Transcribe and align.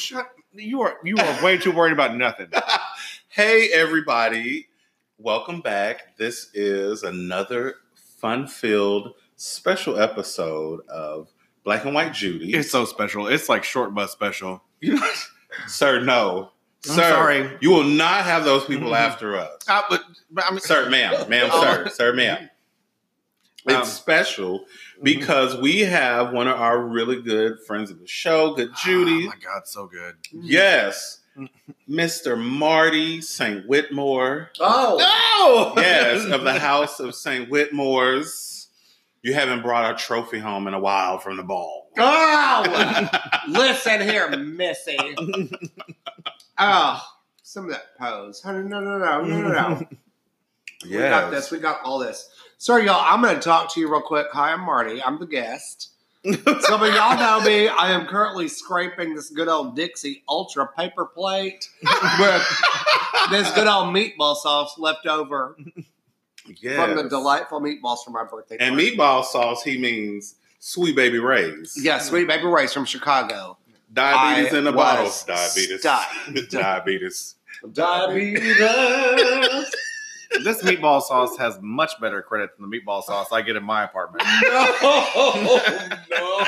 shut. 0.00 0.30
You 0.52 0.80
are 0.82 0.96
you 1.04 1.16
are 1.16 1.44
way 1.44 1.58
too 1.58 1.70
worried 1.72 1.92
about 1.92 2.16
nothing. 2.16 2.48
hey, 3.28 3.68
everybody. 3.72 4.68
Welcome 5.18 5.60
back. 5.60 6.16
This 6.16 6.48
is 6.54 7.02
another 7.02 7.74
fun 8.18 8.46
filled 8.46 9.12
special 9.36 10.00
episode 10.00 10.80
of 10.88 11.28
Black 11.64 11.84
and 11.84 11.94
White 11.94 12.14
Judy. 12.14 12.54
It's 12.54 12.70
so 12.70 12.84
special. 12.86 13.26
It's 13.28 13.48
like 13.48 13.62
short 13.64 13.94
bus 13.94 14.12
special. 14.12 14.62
You 14.82 14.94
know, 14.94 15.06
sir, 15.66 16.00
no. 16.00 16.52
I'm 16.88 16.94
sir, 16.94 17.10
sorry. 17.10 17.58
You 17.60 17.68
will 17.70 17.84
not 17.84 18.24
have 18.24 18.44
those 18.46 18.64
people 18.64 18.92
Mhm. 18.92 18.96
after 18.96 19.36
us. 19.36 19.58
Uh, 19.68 19.82
but, 19.90 20.02
but 20.30 20.44
I 20.46 20.50
mean, 20.52 20.60
Sir, 20.60 20.88
ma'am, 20.88 21.28
ma'am, 21.28 21.50
Oh. 21.52 21.60
sir, 21.62 21.88
sir, 21.90 22.12
ma'am. 22.14 22.48
It's 23.66 23.74
Um, 23.76 23.84
special 23.84 24.60
Mm-hmm. 24.60 24.89
Mm-hmm. 25.00 25.18
because 25.18 25.56
we 25.56 25.80
have 25.80 26.32
one 26.32 26.46
of 26.46 26.60
our 26.60 26.78
really 26.78 27.22
good 27.22 27.58
friends 27.66 27.90
of 27.90 27.98
the 28.00 28.06
show, 28.06 28.54
Good 28.54 28.70
ah, 28.74 28.80
Judy. 28.84 29.24
Oh 29.26 29.28
my 29.30 29.36
God, 29.42 29.66
so 29.66 29.86
good. 29.86 30.16
Mm. 30.34 30.40
Yes, 30.42 31.20
Mr. 31.88 32.38
Marty 32.38 33.22
St. 33.22 33.66
Whitmore. 33.66 34.50
Oh, 34.60 35.72
No. 35.76 35.82
Yes, 35.82 36.26
of 36.26 36.44
the 36.44 36.52
House 36.58 37.00
of 37.00 37.14
St. 37.14 37.48
Whitmore's. 37.48 38.68
You 39.22 39.32
haven't 39.34 39.62
brought 39.62 39.90
a 39.90 39.96
trophy 39.98 40.38
home 40.38 40.66
in 40.66 40.74
a 40.74 40.78
while 40.80 41.18
from 41.18 41.36
the 41.38 41.42
ball. 41.42 41.90
oh! 41.98 43.08
Listen 43.48 44.00
here, 44.02 44.30
Missy. 44.36 44.96
Oh, 46.58 47.02
some 47.42 47.64
of 47.64 47.70
that 47.70 47.98
pose. 47.98 48.42
Honey, 48.42 48.68
no, 48.68 48.80
no, 48.80 48.98
no, 48.98 49.22
no, 49.22 49.40
no, 49.40 49.48
no. 49.48 49.86
We 50.84 50.96
got 50.96 51.30
this. 51.30 51.50
We 51.50 51.58
got 51.58 51.80
all 51.84 51.98
this. 51.98 52.30
Sorry, 52.62 52.84
y'all. 52.84 53.00
I'm 53.02 53.22
going 53.22 53.34
to 53.34 53.40
talk 53.40 53.72
to 53.72 53.80
you 53.80 53.90
real 53.90 54.02
quick. 54.02 54.26
Hi, 54.34 54.52
I'm 54.52 54.60
Marty. 54.60 55.02
I'm 55.02 55.18
the 55.18 55.24
guest. 55.26 55.92
Some 56.26 56.82
of 56.82 56.94
y'all 56.94 57.16
know 57.16 57.40
me. 57.40 57.68
I 57.68 57.92
am 57.92 58.06
currently 58.06 58.48
scraping 58.48 59.14
this 59.14 59.30
good 59.30 59.48
old 59.48 59.74
Dixie 59.74 60.22
Ultra 60.28 60.68
paper 60.76 61.06
plate 61.06 61.66
with 62.18 62.46
this 63.30 63.50
good 63.52 63.66
old 63.66 63.94
meatball 63.94 64.36
sauce 64.36 64.74
left 64.78 65.06
over 65.06 65.56
Yes. 66.60 66.76
from 66.84 66.96
the 66.96 67.08
delightful 67.08 67.60
meatballs 67.62 68.04
for 68.04 68.10
my 68.10 68.24
birthday. 68.24 68.58
And 68.60 68.74
party. 68.74 68.94
meatball 68.94 69.24
sauce, 69.24 69.62
he 69.62 69.78
means 69.78 70.34
Sweet 70.58 70.94
Baby 70.94 71.18
Ray's. 71.18 71.78
Yeah, 71.82 71.96
Sweet 71.96 72.26
Baby 72.28 72.44
Ray's 72.44 72.74
from 72.74 72.84
Chicago. 72.84 73.56
Diabetes 73.90 74.52
I 74.52 74.58
in 74.58 74.66
a 74.66 74.72
bottle. 74.72 75.04
was 75.06 75.24
Diabetes. 75.24 75.80
Diabetes. 76.50 77.36
Diabetes. 77.72 78.58
This 80.44 80.62
meatball 80.62 81.02
sauce 81.02 81.36
has 81.38 81.58
much 81.60 81.92
better 82.00 82.22
credit 82.22 82.50
than 82.58 82.68
the 82.70 82.76
meatball 82.80 83.02
sauce 83.02 83.28
I 83.32 83.42
get 83.42 83.56
in 83.56 83.62
my 83.64 83.84
apartment. 83.84 84.24
no, 84.42 85.60
no. 86.10 86.44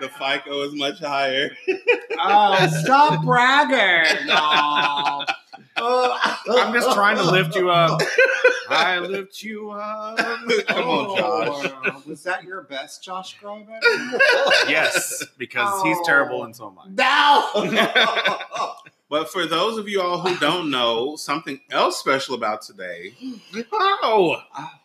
The 0.00 0.08
FICO 0.08 0.62
is 0.62 0.74
much 0.74 0.98
higher. 1.00 1.50
Oh, 2.18 2.66
stop 2.82 3.22
bragging. 3.24 4.26
No. 4.26 5.24
Oh. 5.76 6.18
I'm 6.58 6.72
just 6.72 6.92
trying 6.92 7.16
to 7.16 7.24
lift 7.30 7.54
you 7.54 7.70
up. 7.70 8.00
I 8.70 8.98
lift 8.98 9.42
you 9.42 9.70
up. 9.70 10.16
Come 10.68 10.88
on, 10.88 11.16
oh, 11.18 11.62
Josh. 11.62 11.72
Oh, 11.86 12.02
Was 12.06 12.22
that 12.22 12.44
your 12.44 12.62
best, 12.62 13.02
Josh 13.02 13.36
Groban? 13.42 13.80
Yes, 14.68 15.24
because 15.38 15.82
he's 15.82 15.96
Oh. 16.00 16.04
terrible 16.06 16.44
and 16.44 16.54
so 16.56 16.68
am 16.68 16.78
I. 16.78 16.86
No. 17.64 18.74
But 19.10 19.28
for 19.28 19.44
those 19.44 19.76
of 19.76 19.88
you 19.88 20.00
all 20.00 20.20
who 20.20 20.36
don't 20.38 20.70
know, 20.70 21.16
something 21.16 21.60
else 21.68 21.98
special 21.98 22.34
about 22.36 22.62
today 22.62 23.12
Oh, 23.72 24.40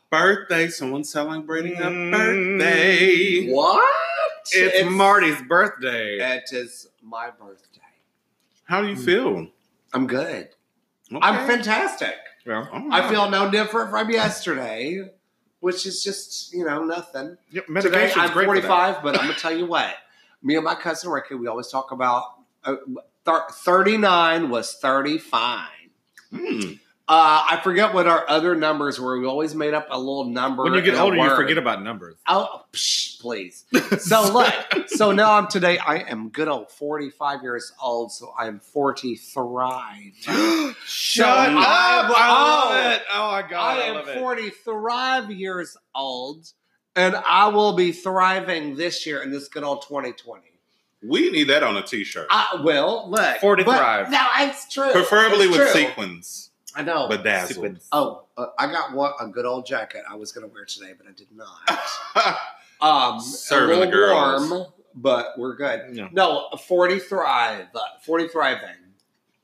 birthday. 0.09 0.67
Someone 0.67 1.03
celebrating 1.03 1.77
a 1.77 1.85
Mm. 1.85 2.11
birthday. 2.11 3.51
what? 3.51 3.91
it's, 4.51 4.89
Marty's 4.89 5.39
birthday. 5.43 6.17
It 6.37 6.43
is 6.51 6.87
my 7.03 7.29
birthday. 7.29 7.81
How 8.65 8.81
do 8.81 8.87
you 8.87 8.95
feel? 8.95 9.47
I'm 9.93 10.07
good. 10.07 10.49
Okay. 11.11 11.19
I'm 11.21 11.47
fantastic. 11.47 12.15
Well, 12.47 12.67
All 12.73 12.91
I 12.93 13.07
feel 13.09 13.29
no 13.29 13.49
different 13.51 13.91
from 13.91 14.09
yesterday, 14.09 15.07
which 15.59 15.85
is 15.85 16.03
just, 16.03 16.51
you 16.53 16.65
know, 16.65 16.83
nothing. 16.83 17.37
yeah, 17.51 17.61
Today, 17.79 18.11
I'm 18.15 18.31
great 18.33 18.47
for 18.47 18.55
that. 18.55 18.67
45, 18.67 19.03
but 19.03 19.15
I'm 19.19 19.25
going 19.25 19.35
to 19.35 19.39
tell 19.39 19.55
you 19.55 19.65
what. 19.67 19.95
Me 20.41 20.55
and 20.55 20.63
my 20.65 20.75
cousin 20.75 21.11
Ricky, 21.11 21.35
we 21.35 21.47
always 21.47 21.67
talk 21.69 21.91
about 21.91 22.23
uh, 22.63 22.75
thir- 23.25 23.45
39 23.51 24.49
was 24.49 24.73
35. 24.75 25.67
Hmm. 26.31 26.59
Uh, 27.07 27.45
I 27.51 27.59
forget 27.63 27.93
what 27.93 28.07
our 28.07 28.27
other 28.27 28.55
numbers 28.55 28.99
were. 28.99 29.19
We 29.19 29.27
always 29.27 29.53
made 29.53 29.75
up 29.75 29.85
a 29.91 29.99
little 29.99 30.25
number. 30.25 30.63
When 30.63 30.73
you 30.73 30.81
get 30.81 30.95
older, 30.95 31.15
you 31.17 31.35
forget 31.35 31.59
about 31.59 31.83
numbers. 31.83 32.15
Oh, 32.27 32.63
psh, 32.73 33.19
please. 33.21 33.63
So 33.99 34.33
look, 34.33 34.51
so 34.87 35.11
now 35.11 35.33
I'm 35.33 35.45
today. 35.45 35.77
I 35.77 35.97
am 35.97 36.29
good 36.29 36.47
old 36.47 36.71
45 36.71 37.43
years 37.43 37.71
old, 37.79 38.11
so 38.11 38.33
I'm 38.39 38.59
40 38.59 39.17
thrive. 39.17 40.13
Shut 40.85 41.27
up! 41.27 41.55
I 41.57 42.07
Oh. 42.09 42.69
love 42.71 42.91
it. 42.95 43.01
Oh 43.13 43.31
my 43.33 43.41
god, 43.43 43.77
I 43.77 43.81
I, 43.81 43.83
am 43.83 43.95
love 43.95 44.07
it. 44.07 44.17
40 44.17 44.49
thrive 44.49 45.29
years 45.29 45.77
old, 45.93 46.51
and 46.95 47.15
I 47.15 47.49
will 47.49 47.73
be 47.73 47.91
thriving 47.91 48.75
this 48.77 49.05
year 49.05 49.21
in 49.21 49.29
this 49.29 49.47
good 49.47 49.63
old 49.63 49.83
2020. 49.83 50.41
We 51.07 51.29
need 51.31 51.45
that 51.49 51.63
on 51.63 51.77
a 51.77 51.81
t-shirt. 51.83 52.27
I 52.29 52.59
will 52.63 53.09
look 53.09 53.37
40 53.39 53.63
but- 53.63 53.77
thrive. 53.77 54.09
No, 54.11 54.25
it's 54.39 54.71
true. 54.71 54.91
Preferably 54.91 55.45
It's 55.47 55.57
with 55.57 55.71
true. 55.71 55.81
sequins. 55.81 56.49
I 56.75 56.81
know. 56.83 57.07
Bedazzled. 57.07 57.79
Oh, 57.93 58.25
uh, 58.37 58.47
I 58.59 58.67
got 58.67 58.91
one 58.93 59.13
a 59.21 59.27
good 59.27 59.45
old 59.45 59.65
jacket 59.65 60.03
I 60.09 60.15
was 60.15 60.31
going 60.33 60.45
to 60.47 60.53
wear 60.53 60.65
today, 60.65 60.93
but 60.97 61.07
I 61.07 61.11
did 61.13 61.27
not. 61.33 62.37
Um, 62.81 63.21
Serving 63.21 63.79
the 63.79 63.87
girls. 63.87 64.49
warm, 64.51 64.65
but 64.95 65.29
we're 65.37 65.55
good. 65.55 65.95
Yeah. 65.95 66.09
No, 66.11 66.49
40 66.67 66.99
thrive. 66.99 67.67
uh, 67.73 67.79
40 68.03 68.27
thriving. 68.27 68.75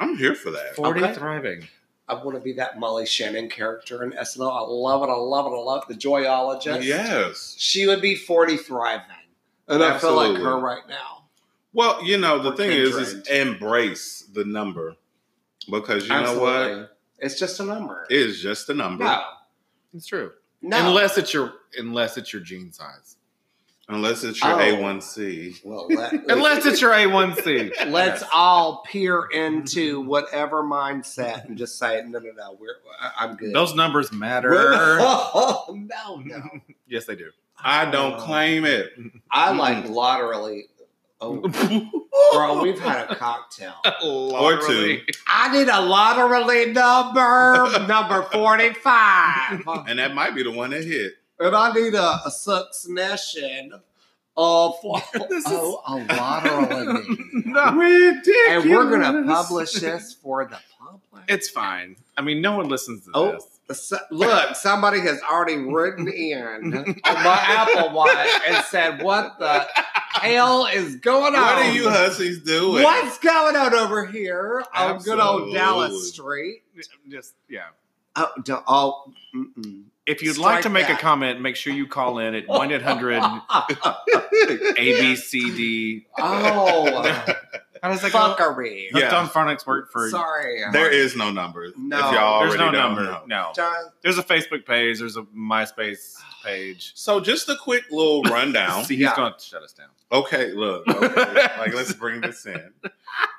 I'm 0.02 0.18
here 0.18 0.36
for 0.36 0.52
that. 0.52 0.76
40 0.76 1.02
Okay. 1.02 1.14
thriving. 1.14 1.68
I 2.10 2.16
want 2.16 2.36
to 2.36 2.42
be 2.44 2.52
that 2.54 2.78
Molly 2.78 3.06
Shannon 3.06 3.50
character 3.50 4.04
in 4.04 4.12
SNL. 4.12 4.52
I 4.52 4.60
love 4.68 5.02
it. 5.04 5.10
I 5.10 5.16
love 5.16 5.46
it. 5.46 5.56
I 5.56 5.60
love 5.62 5.84
it. 5.90 5.94
The 5.94 6.00
Joyologist. 6.10 6.84
Yes. 6.84 7.56
She 7.58 7.88
would 7.88 8.02
be 8.02 8.16
40 8.16 8.58
thriving. 8.58 9.06
And 9.70 9.82
I 9.82 9.98
feel 9.98 10.14
like 10.16 10.36
her 10.36 10.60
right 10.60 10.86
now. 10.90 11.21
Well, 11.74 12.04
you 12.04 12.18
know, 12.18 12.40
the 12.42 12.52
thing 12.54 12.72
is, 12.72 12.96
is 12.96 13.28
embrace 13.28 14.28
the 14.34 14.44
number 14.46 14.96
because 15.70 16.04
you 16.08 16.10
know 16.14 16.40
what? 16.40 16.98
It's 17.20 17.40
just 17.40 17.60
a 17.60 17.64
number. 17.64 18.06
It 18.10 18.18
is 18.18 18.42
just 18.42 18.70
a 18.70 18.74
number. 18.74 19.04
no. 19.06 19.22
It's 19.94 20.08
true. 20.08 20.32
No. 20.62 20.88
Unless 20.88 21.18
it's 21.18 21.34
your 21.34 21.54
unless 21.78 22.18
it's 22.18 22.32
your 22.34 22.42
jean 22.42 22.72
size. 22.72 23.18
Unless 23.90 24.24
it's 24.24 24.42
your 24.42 24.54
Oh. 24.54 24.58
A1C. 24.58 25.66
well, 25.66 25.88
let, 25.90 26.14
Unless 26.30 26.66
it's 26.66 26.80
your 26.80 26.92
A1C. 26.92 27.88
let's 27.92 28.24
all 28.34 28.84
peer 28.90 29.26
into 29.34 30.00
whatever 30.02 30.64
mindset 30.64 31.46
and 31.46 31.58
just 31.58 31.78
say, 31.78 32.02
no, 32.08 32.20
no, 32.20 32.32
no, 32.38 32.58
we're, 32.60 32.76
I- 33.02 33.26
I'm 33.26 33.36
good. 33.36 33.54
Those 33.54 33.76
numbers 33.76 34.14
matter. 34.14 34.50
no, 35.00 36.22
no. 36.24 36.42
yes, 36.88 37.06
they 37.06 37.16
do. 37.16 37.32
I 37.64 37.90
don't 37.92 38.18
claim 38.18 38.64
it. 38.66 38.92
I 39.30 39.52
like 39.52 39.86
lotterily. 39.86 40.62
Oh, 41.24 41.38
girl, 42.34 42.62
we've 42.64 42.80
had 42.80 43.10
a 43.12 43.16
cocktail. 43.16 43.74
Or 44.04 44.60
two. 44.60 45.02
I 45.28 45.52
need 45.56 45.68
a 45.70 45.82
lottery 45.82 46.72
number, 46.74 47.80
number 47.88 48.24
45. 48.32 49.62
And 49.88 50.00
that 50.00 50.14
might 50.16 50.34
be 50.36 50.44
the 50.44 50.52
one 50.52 50.72
that 50.72 50.84
hit. 50.84 51.14
And 51.40 51.56
I 51.56 51.72
need 51.74 51.94
a, 51.94 52.20
a 52.26 52.32
succession 52.32 53.74
of 54.38 54.76
This 55.30 55.46
is- 55.46 55.52
oh, 55.52 55.82
a 55.88 56.16
lottery. 56.16 57.06
No, 57.46 57.74
Ridiculous. 57.76 58.48
and 58.50 58.70
we're 58.70 58.90
going 58.90 59.02
to 59.26 59.32
publish 59.34 59.74
this 59.74 60.14
for 60.14 60.46
the 60.46 60.58
public. 60.80 61.24
it's 61.28 61.50
fine. 61.50 61.98
I 62.18 62.22
mean, 62.22 62.42
no 62.42 62.58
one 62.58 62.68
listens 62.70 63.06
to 63.06 63.12
Oh. 63.14 63.32
this. 63.34 63.46
So- 63.74 63.98
Look, 64.12 64.56
somebody 64.56 65.00
has 65.02 65.22
already 65.22 65.58
written 65.58 66.08
in 66.08 66.74
on 67.04 67.14
my 67.14 67.40
Apple 67.48 67.92
Watch 67.94 68.28
and 68.48 68.64
said, 68.66 69.02
"What 69.02 69.40
the 69.40 69.68
hell 70.14 70.66
is 70.68 70.98
going 70.98 71.36
on? 71.36 71.42
What 71.42 71.58
are 71.58 71.72
you 71.72 71.90
hussies 71.90 72.40
doing? 72.44 72.84
What's 72.84 73.18
going 73.20 73.56
on 73.56 73.74
over 73.74 74.06
here 74.06 74.64
on 74.76 75.00
good 75.00 75.20
old 75.20 75.54
Dallas 75.54 76.10
Street?" 76.10 76.64
Just 77.10 77.34
yeah. 77.50 77.68
Oh, 78.16 78.28
do, 78.44 78.58
oh 78.68 79.14
mm-mm. 79.36 79.84
If 80.06 80.22
you'd 80.24 80.34
Strike 80.34 80.46
like 80.56 80.64
to 80.64 80.70
make 80.70 80.88
that. 80.88 80.98
a 80.98 81.02
comment, 81.02 81.40
make 81.42 81.56
sure 81.56 81.72
you 81.72 81.88
call 81.88 82.18
in 82.20 82.34
at 82.36 82.48
one 82.48 82.72
eight 82.72 82.82
hundred 82.82 83.22
ABCD. 84.78 86.06
oh, 86.20 87.26
How 87.82 87.90
does 87.90 88.02
that 88.02 88.12
go? 88.12 88.20
fuckery. 88.20 88.88
Yeah. 88.94 89.10
Hooked 89.10 89.14
on 89.14 89.28
phonics 89.30 89.66
work 89.66 89.92
for. 89.92 90.10
Sorry, 90.10 90.62
There 90.72 90.92
is 90.92 91.16
no 91.16 91.32
number. 91.32 91.68
No. 91.76 91.98
if 91.98 92.14
y'all 92.14 92.40
There's 92.42 92.56
no 92.60 92.70
number. 92.70 93.04
know. 93.06 93.22
No. 93.26 93.52
John, 93.56 93.74
There's 94.02 94.18
a 94.20 94.24
Facebook 94.24 94.66
page. 94.68 95.00
There's 95.00 95.18
a 95.18 95.24
MySpace 95.24 96.16
page. 96.46 96.92
So 96.96 97.20
just 97.20 97.50
a 97.50 97.56
quick 97.56 97.84
little 97.90 98.22
rundown. 98.24 98.84
See, 98.86 98.96
he's 98.96 99.04
Yeah. 99.06 99.16
going 99.16 99.34
to 99.38 99.44
shut 99.44 99.64
us 99.64 99.74
down. 99.74 99.88
Okay, 100.12 100.52
look. 100.54 100.88
Okay. 100.88 101.16
like 101.58 101.74
let's 101.74 101.94
bring 101.94 102.22
this 102.22 102.46
in. 102.46 102.72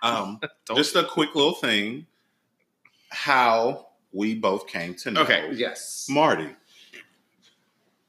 Um, 0.03 0.41
just 0.75 0.97
a 0.97 1.05
quick 1.05 1.35
little 1.37 1.55
thing. 1.55 2.07
How 3.11 3.89
we 4.13 4.35
both 4.35 4.67
came 4.67 4.95
to 4.97 5.11
know 5.11 5.23
Okay. 5.23 5.51
yes. 5.53 6.07
Marty. 6.11 6.49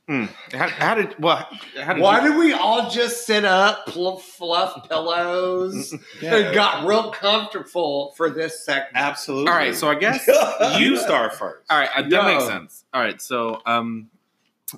Hmm. 0.08 0.26
How, 0.52 0.68
how 0.68 0.96
did 0.96 1.18
well? 1.18 1.48
How 1.82 1.94
did 1.94 2.02
Why 2.02 2.22
you, 2.22 2.32
did 2.32 2.38
we 2.38 2.52
all 2.52 2.90
just 2.90 3.26
sit 3.26 3.46
up, 3.46 3.86
pl- 3.86 4.18
fluff 4.18 4.90
pillows, 4.90 5.94
and 6.22 6.54
got 6.54 6.86
real 6.86 7.12
comfortable 7.12 8.14
for 8.18 8.30
this 8.30 8.66
segment? 8.66 8.92
Absolutely. 8.96 9.50
all 9.50 9.58
right, 9.58 9.74
so 9.74 9.90
I 9.90 9.96
guess 9.96 10.28
you 10.78 10.98
start 10.98 11.36
first. 11.36 11.64
All 11.70 11.80
right, 11.80 11.90
uh, 11.96 12.02
that 12.02 12.26
makes 12.26 12.46
sense. 12.46 12.84
All 12.94 13.02
right, 13.02 13.22
so 13.22 13.62
um, 13.66 14.10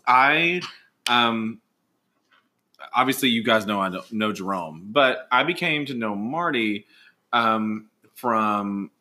I 0.05 0.61
um, 1.07 1.59
obviously 2.93 3.29
you 3.29 3.43
guys 3.43 3.65
know 3.65 3.81
I 3.81 3.89
don't 3.89 4.13
know 4.13 4.31
Jerome, 4.31 4.89
but 4.91 5.27
I 5.31 5.43
became 5.43 5.87
to 5.87 5.95
know 5.95 6.13
Marty 6.13 6.85
um 7.33 7.87
from. 8.13 8.91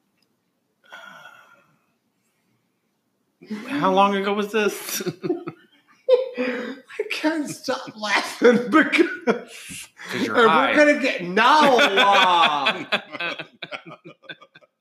How 3.68 3.92
long 3.92 4.16
ago 4.16 4.32
was 4.32 4.52
this? 4.52 5.02
I 6.36 7.02
can't 7.10 7.48
stop 7.48 7.80
laughing 7.96 8.68
because 8.70 9.88
we're 10.28 10.48
high. 10.48 10.74
gonna 10.74 11.00
get 11.00 11.22
no 11.24 11.78
uh, 11.80 12.84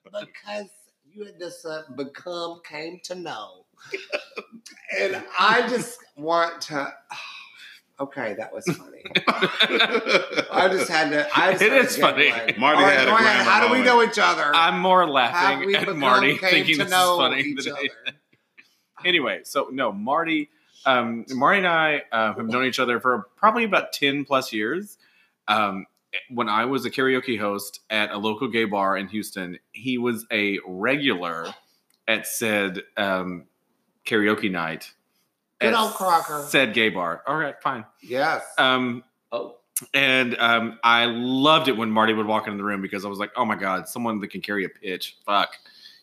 because 0.06 0.70
you 1.12 1.26
had 1.26 1.40
this 1.40 1.66
uh, 1.66 1.84
become 1.96 2.62
came 2.68 3.00
to 3.06 3.16
know, 3.16 3.66
and 5.00 5.24
I 5.40 5.68
just 5.68 6.00
want 6.16 6.62
to. 6.64 6.94
Okay, 8.00 8.34
that 8.40 8.52
was 8.52 8.66
funny. 8.66 9.04
I 10.52 10.68
just 10.68 10.90
had 10.90 11.12
to. 11.12 11.28
I 11.34 11.52
just 11.52 11.62
It 11.62 11.74
is 11.74 11.96
funny. 11.96 12.32
Marty 12.58 12.82
right, 12.82 12.98
had 12.98 13.08
a 13.08 13.12
go 13.12 13.16
ahead. 13.16 13.46
How 13.46 13.68
do 13.68 13.72
we 13.72 13.84
know 13.84 14.02
each 14.02 14.18
other? 14.18 14.52
I'm 14.54 14.80
more 14.80 15.08
laughing 15.08 15.74
at 15.76 15.96
Marty 15.96 16.36
thinking 16.36 16.80
this 16.80 16.88
is 16.88 16.94
funny. 16.94 17.56
anyway, 19.06 19.42
so 19.44 19.70
no, 19.72 19.92
Marty, 19.92 20.50
um, 20.86 21.26
Marty 21.30 21.60
and 21.60 21.68
I 21.68 22.04
uh, 22.12 22.34
have 22.34 22.48
known 22.48 22.66
each 22.66 22.80
other 22.80 23.00
for 23.00 23.28
probably 23.36 23.64
about 23.64 23.94
ten 23.94 24.26
plus 24.26 24.52
years. 24.54 24.98
Um, 25.48 25.86
when 26.30 26.50
I 26.50 26.66
was 26.66 26.86
a 26.86 26.92
karaoke 26.92 27.40
host 27.40 27.82
at 27.90 28.12
a 28.12 28.18
local 28.18 28.48
gay 28.48 28.66
bar 28.66 28.98
in 28.98 29.08
Houston, 29.08 29.58
he 29.72 29.98
was 29.98 30.26
a 30.32 30.60
regular 30.66 31.54
at 32.08 32.28
said 32.28 32.82
um, 32.98 33.46
karaoke 34.06 34.52
night. 34.52 34.92
Good 35.60 35.74
old 35.74 35.94
Crocker. 35.94 36.46
Said 36.48 36.74
gay 36.74 36.90
bar. 36.90 37.24
All 37.26 37.38
right, 37.38 37.56
fine. 37.62 37.86
Yes. 38.02 38.44
Um, 38.58 39.04
oh. 39.32 39.56
and 39.94 40.38
um, 40.38 40.80
I 40.84 41.06
loved 41.06 41.70
it 41.70 41.78
when 41.78 41.90
Marty 41.90 42.14
would 42.14 42.26
walk 42.26 42.48
into 42.48 42.58
the 42.58 42.64
room 42.64 42.82
because 42.82 43.06
I 43.06 43.08
was 43.08 43.20
like, 43.20 43.32
oh 43.38 43.46
my 43.46 43.56
god, 43.56 43.88
someone 43.88 44.20
that 44.20 44.28
can 44.28 44.42
carry 44.42 44.66
a 44.66 44.70
pitch. 44.70 45.18
Fuck, 45.26 45.56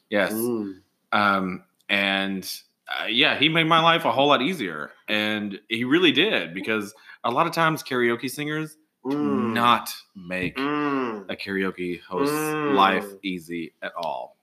yes. 0.09 0.33
Mm. 0.33 0.81
Um, 1.12 1.65
and 1.88 2.50
uh, 2.90 3.06
yeah, 3.06 3.38
he 3.38 3.48
made 3.48 3.64
my 3.66 3.81
life 3.81 4.04
a 4.04 4.12
whole 4.12 4.28
lot 4.28 4.42
easier, 4.42 4.90
and 5.08 5.60
he 5.69 5.84
really 5.84 6.12
did 6.12 6.52
because 6.54 6.94
a 7.25 7.31
lot 7.31 7.46
of 7.46 7.52
times 7.52 7.82
karaoke 7.82 8.31
singers 8.31 8.76
do 9.08 9.16
Mm. 9.16 9.52
not 9.54 9.90
make 10.14 10.56
Mm. 10.56 11.31
a 11.31 11.37
karaoke 11.37 12.00
host's 12.02 12.32
Mm. 12.34 12.75
life 12.75 13.06
easy 13.22 13.72
at 13.82 13.92
all. 13.96 14.37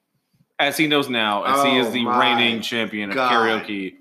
As 0.59 0.77
he 0.77 0.87
knows 0.87 1.09
now, 1.09 1.43
as 1.43 1.63
he 1.63 1.77
is 1.77 1.87
Oh 1.87 1.91
the 1.91 2.05
reigning 2.05 2.61
champion 2.61 3.11
of 3.11 3.17
karaoke 3.17 3.97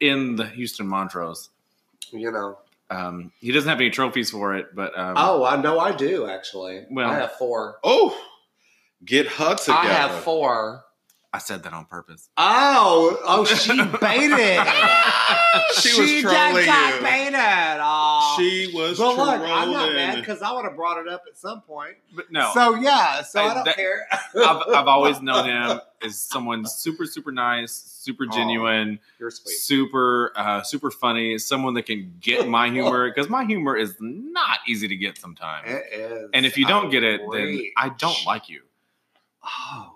in 0.00 0.36
the 0.36 0.46
Houston 0.46 0.86
Montrose. 0.88 1.50
You 2.10 2.30
know. 2.32 2.58
Um, 2.90 3.32
he 3.40 3.52
doesn't 3.52 3.68
have 3.68 3.80
any 3.80 3.90
trophies 3.90 4.30
for 4.30 4.54
it, 4.54 4.74
but 4.74 4.96
um, 4.98 5.14
Oh, 5.16 5.44
I 5.44 5.60
know 5.60 5.78
I 5.78 5.92
do 5.92 6.26
actually. 6.28 6.84
Well- 6.90 7.10
I 7.10 7.14
have 7.14 7.32
four. 7.32 7.78
oh, 7.84 8.16
get 9.04 9.28
together. 9.64 9.72
I 9.72 9.86
have 9.86 10.22
four. 10.24 10.84
I 11.34 11.38
said 11.38 11.62
that 11.62 11.72
on 11.72 11.86
purpose. 11.86 12.28
Oh, 12.36 13.18
oh, 13.24 13.44
she 13.46 13.70
baited. 14.00 14.66
She 15.80 15.98
was 16.00 16.10
just 16.10 16.22
trolling 16.24 16.66
got 16.66 16.94
you. 16.96 17.00
baited. 17.02 17.80
Oh. 17.80 18.34
She 18.38 18.70
was 18.74 18.98
but 18.98 19.16
look. 19.16 19.40
I'm 19.40 19.72
not 19.72 19.92
mad 19.94 20.16
because 20.20 20.42
I 20.42 20.52
would 20.52 20.64
have 20.64 20.76
brought 20.76 20.98
it 20.98 21.08
up 21.08 21.22
at 21.26 21.38
some 21.38 21.62
point. 21.62 21.94
But 22.14 22.30
no, 22.30 22.50
So 22.52 22.74
yeah, 22.74 23.22
so 23.22 23.40
I, 23.40 23.44
I- 23.50 23.54
don't 23.54 23.64
that- 23.64 23.76
care. 23.76 24.06
I've, 24.34 24.62
I've 24.74 24.86
always 24.86 25.22
known 25.22 25.46
him 25.46 25.80
as 26.04 26.18
someone 26.18 26.66
super, 26.66 27.06
super 27.06 27.32
nice, 27.32 27.72
super 27.72 28.26
genuine, 28.26 28.98
You're 29.18 29.30
sweet. 29.30 29.56
super, 29.56 30.32
uh, 30.36 30.62
super 30.62 30.90
funny. 30.90 31.38
Someone 31.38 31.72
that 31.74 31.86
can 31.86 32.14
get 32.20 32.46
my 32.46 32.68
humor 32.68 33.08
because 33.14 33.30
my 33.30 33.44
humor 33.44 33.74
is 33.76 33.94
not 34.00 34.58
easy 34.68 34.86
to 34.88 34.96
get 34.96 35.16
sometimes. 35.16 35.66
It 35.70 35.84
is. 35.92 36.30
And 36.34 36.44
if 36.44 36.58
you 36.58 36.66
don't 36.66 36.90
get 36.90 37.02
it, 37.04 37.22
then. 37.32 37.62
I 37.76 37.88
don't 37.88 38.18
like 38.26 38.48
you. 38.50 38.60
Oh, 39.44 39.91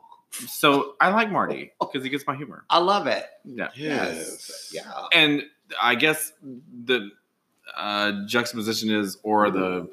So 0.48 0.94
I 1.00 1.08
like 1.10 1.30
Marty 1.30 1.72
because 1.80 2.02
he 2.04 2.10
gets 2.10 2.26
my 2.26 2.36
humor. 2.36 2.64
I 2.70 2.78
love 2.78 3.06
it. 3.06 3.24
Yeah. 3.44 3.68
Yes. 3.74 4.70
Yeah. 4.72 4.82
And 5.12 5.42
I 5.82 5.94
guess 5.94 6.32
the 6.42 7.10
uh, 7.76 8.12
juxtaposition 8.26 8.90
is, 8.94 9.18
or 9.22 9.50
the 9.50 9.90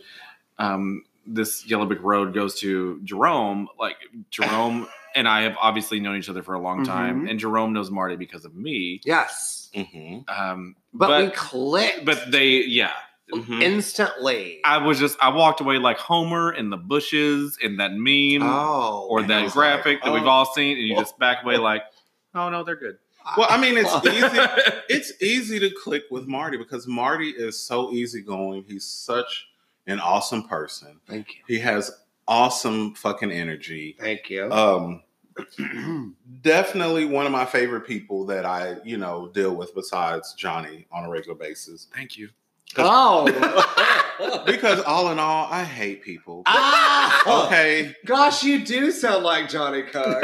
um, 0.59 1.03
this 1.25 1.65
Yellow 1.65 1.85
Brick 1.85 2.01
Road 2.03 2.33
goes 2.33 2.59
to 2.59 2.99
Jerome. 3.03 3.67
Like 3.79 3.97
Jerome 4.29 4.87
and 5.15 5.27
I 5.27 5.43
have 5.43 5.55
obviously 5.61 5.99
known 5.99 6.17
each 6.17 6.29
other 6.29 6.43
for 6.43 6.53
a 6.55 6.59
long 6.59 6.83
time, 6.83 7.25
Mhm. 7.25 7.29
and 7.31 7.39
Jerome 7.39 7.71
knows 7.73 7.89
Marty 7.91 8.15
because 8.15 8.45
of 8.45 8.55
me. 8.55 8.99
Yes. 9.05 9.69
hmm 9.75 10.19
Um, 10.27 10.75
But, 10.93 11.07
But- 11.07 11.23
we 11.25 11.29
clicked. 11.31 12.05
but 12.05 12.31
they, 12.31 12.63
yeah, 12.63 12.91
hmm 13.31 13.61
instantly. 13.61 14.59
I 14.65 14.77
was 14.77 14.99
just 14.99 15.17
I 15.21 15.29
walked 15.29 15.61
away 15.61 15.77
like 15.77 15.97
Homer 15.97 16.51
in 16.53 16.69
the 16.69 16.77
bushes 16.77 17.57
in 17.61 17.77
that 17.77 17.93
meme 17.93 18.47
oh, 18.47 19.07
or 19.09 19.23
that 19.23 19.51
graphic 19.51 19.95
like, 19.95 20.03
that 20.03 20.13
we've 20.13 20.23
oh. 20.23 20.29
all 20.29 20.53
seen, 20.53 20.77
and 20.77 20.87
you 20.87 20.95
just 20.95 21.17
back 21.19 21.43
away 21.43 21.57
like, 21.57 21.83
oh 22.35 22.49
no, 22.49 22.63
they're 22.63 22.75
good. 22.75 22.97
Well, 23.37 23.47
I 23.49 23.57
mean, 23.57 23.77
it's 23.77 23.93
easy. 24.05 24.73
It's 24.89 25.21
easy 25.21 25.59
to 25.59 25.69
click 25.83 26.03
with 26.11 26.27
Marty 26.27 26.57
because 26.57 26.87
Marty 26.87 27.29
is 27.29 27.59
so 27.59 27.91
easygoing. 27.91 28.65
He's 28.67 28.85
such 28.85 29.47
an 29.87 29.99
awesome 29.99 30.43
person. 30.43 30.99
Thank 31.07 31.35
you. 31.35 31.41
He 31.47 31.59
has 31.59 31.91
awesome 32.27 32.93
fucking 32.95 33.31
energy. 33.31 33.95
Thank 33.99 34.29
you. 34.29 34.51
Um, 34.51 35.03
definitely 36.41 37.05
one 37.05 37.25
of 37.25 37.31
my 37.31 37.45
favorite 37.45 37.87
people 37.87 38.25
that 38.25 38.45
I, 38.45 38.77
you 38.83 38.97
know, 38.97 39.29
deal 39.33 39.55
with 39.55 39.73
besides 39.73 40.33
Johnny 40.33 40.85
on 40.91 41.05
a 41.05 41.09
regular 41.09 41.37
basis. 41.37 41.87
Thank 41.93 42.17
you. 42.17 42.29
Oh. 42.77 44.43
Because 44.45 44.79
all 44.81 45.11
in 45.11 45.19
all, 45.19 45.47
I 45.51 45.63
hate 45.63 46.01
people. 46.01 46.43
ah! 46.45 47.45
Okay. 47.47 47.93
Gosh, 48.05 48.43
you 48.43 48.63
do 48.63 48.91
sound 48.91 49.23
like 49.23 49.49
Johnny 49.49 49.81
Cook. 49.83 50.23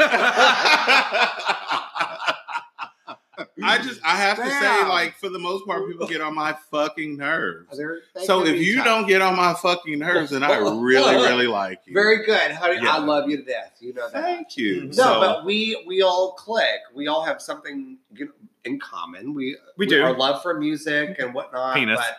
I 3.62 3.78
just 3.82 4.00
I 4.04 4.16
have 4.16 4.36
to 4.38 4.48
say, 4.50 4.88
like, 4.88 5.16
for 5.16 5.28
the 5.30 5.38
most 5.38 5.66
part, 5.66 5.86
people 5.88 6.06
get 6.06 6.20
on 6.20 6.34
my 6.34 6.54
fucking 6.70 7.16
nerves. 7.16 7.76
There- 7.76 8.00
So 8.24 8.44
if 8.44 8.60
you 8.60 8.76
tough. 8.76 8.84
don't 8.84 9.06
get 9.08 9.22
on 9.22 9.34
my 9.36 9.54
fucking 9.54 9.98
nerves, 9.98 10.30
then 10.30 10.42
I 10.42 10.56
really, 10.58 11.14
really 11.26 11.46
like 11.46 11.80
you. 11.86 11.94
very 11.94 12.24
good, 12.24 12.52
honey, 12.52 12.80
Yeah. 12.82 12.96
I 12.96 12.98
love 12.98 13.28
you 13.30 13.38
to 13.38 13.42
death. 13.42 13.76
You 13.80 13.94
know 13.94 14.08
that. 14.10 14.22
Thank 14.22 14.56
you. 14.56 14.84
No, 14.86 14.92
so, 14.92 15.20
but 15.20 15.44
we 15.44 15.82
we 15.86 16.02
all 16.02 16.32
click. 16.32 16.80
We 16.94 17.08
all 17.08 17.22
have 17.22 17.40
something 17.40 17.98
you 18.14 18.26
know, 18.26 18.32
in 18.64 18.78
common. 18.78 19.34
We 19.34 19.56
We 19.78 19.86
do. 19.86 20.02
our 20.02 20.16
love 20.16 20.42
for 20.42 20.58
music 20.58 21.16
and 21.18 21.32
whatnot. 21.34 21.76
Penis. 21.76 21.98
But 21.98 22.16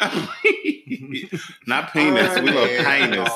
not 1.66 1.92
penis. 1.92 2.40
We 2.40 2.50
love 2.50 2.68
penis. 2.84 3.30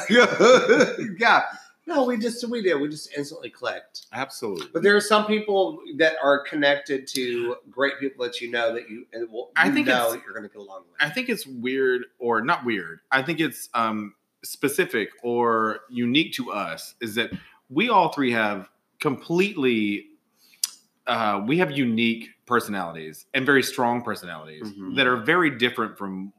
Yeah. 1.18 1.42
No, 1.86 2.04
we 2.04 2.18
just 2.18 2.48
we 2.48 2.62
did. 2.62 2.80
We 2.80 2.88
just 2.88 3.12
instantly 3.16 3.50
clicked. 3.50 4.06
Absolutely. 4.12 4.68
But 4.72 4.82
there 4.82 4.94
are 4.94 5.00
some 5.00 5.26
people 5.26 5.80
that 5.96 6.14
are 6.22 6.40
connected 6.44 7.08
to 7.08 7.56
great 7.68 7.98
people 7.98 8.24
that 8.24 8.40
you 8.40 8.50
know 8.50 8.72
that 8.74 8.88
you, 8.88 9.06
and 9.12 9.28
will, 9.30 9.50
I 9.56 9.70
think 9.70 9.88
know 9.88 10.12
that 10.12 10.22
you're 10.22 10.32
going 10.32 10.48
to 10.48 10.48
get 10.48 10.58
along 10.58 10.84
with. 10.88 10.96
I 11.00 11.10
think 11.10 11.28
it's 11.28 11.46
weird, 11.46 12.04
or 12.20 12.42
not 12.42 12.64
weird. 12.64 13.00
I 13.10 13.22
think 13.22 13.40
it's 13.40 13.68
um, 13.74 14.14
specific 14.44 15.10
or 15.24 15.80
unique 15.90 16.32
to 16.34 16.52
us. 16.52 16.94
Is 17.00 17.16
that 17.16 17.32
we 17.68 17.88
all 17.88 18.12
three 18.12 18.30
have 18.30 18.68
completely, 19.00 20.06
uh, 21.08 21.42
we 21.44 21.58
have 21.58 21.72
unique 21.72 22.28
personalities 22.50 23.24
and 23.32 23.46
very 23.46 23.62
strong 23.62 24.02
personalities 24.02 24.66
Mhm. 24.72 24.96
that 24.96 25.06
are 25.06 25.16
very 25.16 25.50
different 25.56 25.96
from 25.96 26.32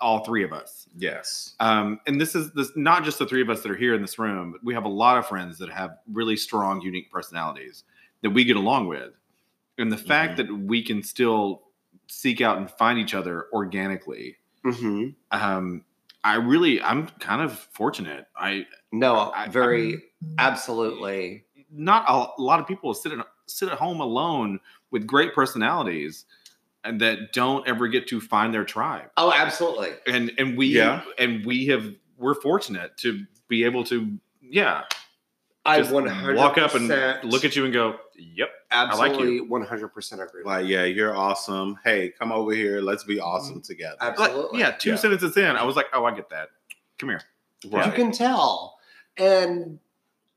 all 0.00 0.24
three 0.24 0.44
of 0.44 0.52
us. 0.52 0.88
Yes. 0.96 1.54
Um, 1.60 2.00
and 2.06 2.20
this 2.20 2.34
is 2.34 2.52
this 2.52 2.70
not 2.76 3.02
just 3.04 3.18
the 3.18 3.26
three 3.26 3.42
of 3.42 3.50
us 3.50 3.62
that 3.62 3.70
are 3.72 3.76
here 3.76 3.94
in 3.94 4.00
this 4.00 4.18
room. 4.18 4.52
But 4.52 4.62
we 4.64 4.72
have 4.74 4.84
a 4.84 4.88
lot 5.04 5.18
of 5.18 5.26
friends 5.26 5.58
that 5.58 5.68
have 5.70 5.98
really 6.12 6.36
strong, 6.36 6.80
unique 6.80 7.10
personalities 7.10 7.84
that 8.22 8.30
we 8.30 8.44
get 8.44 8.56
along 8.56 8.86
with, 8.86 9.12
and 9.78 9.90
the 9.92 9.96
fact 9.98 10.36
that 10.38 10.50
we 10.52 10.82
can 10.82 11.02
still 11.02 11.64
seek 12.06 12.40
out 12.40 12.56
and 12.58 12.70
find 12.70 12.98
each 12.98 13.14
other 13.14 13.46
organically. 13.52 14.36
Mm-hmm. 14.64 15.08
Um, 15.32 15.84
I 16.24 16.34
really, 16.36 16.82
I'm 16.82 17.06
kind 17.20 17.42
of 17.42 17.58
fortunate. 17.58 18.26
I 18.36 18.66
No, 18.92 19.30
I- 19.34 19.48
very 19.48 20.02
absolutely. 20.38 21.44
not 21.70 22.04
a, 22.08 22.40
lot 22.42 22.58
of 22.60 22.66
people 22.66 22.92
sit 22.94 23.12
at 23.12 23.18
sit 23.50 23.68
at 23.68 23.78
home 23.78 24.00
alone 24.00 24.60
with 24.90 25.06
great 25.06 25.34
personalities 25.34 26.24
and 26.84 27.00
that 27.00 27.32
don't 27.32 27.66
ever 27.68 27.88
get 27.88 28.06
to 28.08 28.20
find 28.20 28.54
their 28.54 28.64
tribe. 28.64 29.10
Oh, 29.16 29.32
absolutely. 29.34 29.90
And 30.06 30.32
and 30.38 30.56
we 30.56 30.68
Yeah. 30.68 31.02
and 31.18 31.44
we 31.44 31.66
have 31.66 31.92
we're 32.16 32.34
fortunate 32.34 32.96
to 32.98 33.24
be 33.48 33.64
able 33.64 33.84
to 33.84 34.18
yeah 34.40 34.84
I 35.66 35.80
just 35.80 35.90
100% 35.92 36.36
walk 36.36 36.56
up 36.56 36.74
and 36.74 36.88
look 37.30 37.44
at 37.44 37.54
you 37.54 37.64
and 37.64 37.74
go, 37.74 37.96
"Yep, 38.16 38.48
absolutely 38.70 39.40
100% 39.40 40.12
agree. 40.26 40.42
Like, 40.42 40.66
yeah, 40.66 40.84
you're 40.84 41.14
awesome. 41.14 41.78
Hey, 41.84 42.08
come 42.18 42.32
over 42.32 42.52
here. 42.52 42.80
Let's 42.80 43.04
be 43.04 43.20
awesome 43.20 43.60
together. 43.60 43.96
Ab- 44.00 44.18
Like, 44.18 44.30
Absolutely. 44.30 44.60
yeah." 44.60 44.70
Two 44.70 44.90
Yeah. 44.90 44.96
sentences 44.96 45.36
in, 45.36 45.56
I 45.56 45.64
was 45.64 45.76
like, 45.76 45.86
"Oh, 45.92 46.06
I 46.06 46.14
get 46.14 46.30
that. 46.30 46.48
Come 46.98 47.10
here." 47.10 47.20
You 47.64 47.92
can 47.92 48.12
tell. 48.12 48.78
And 49.18 49.78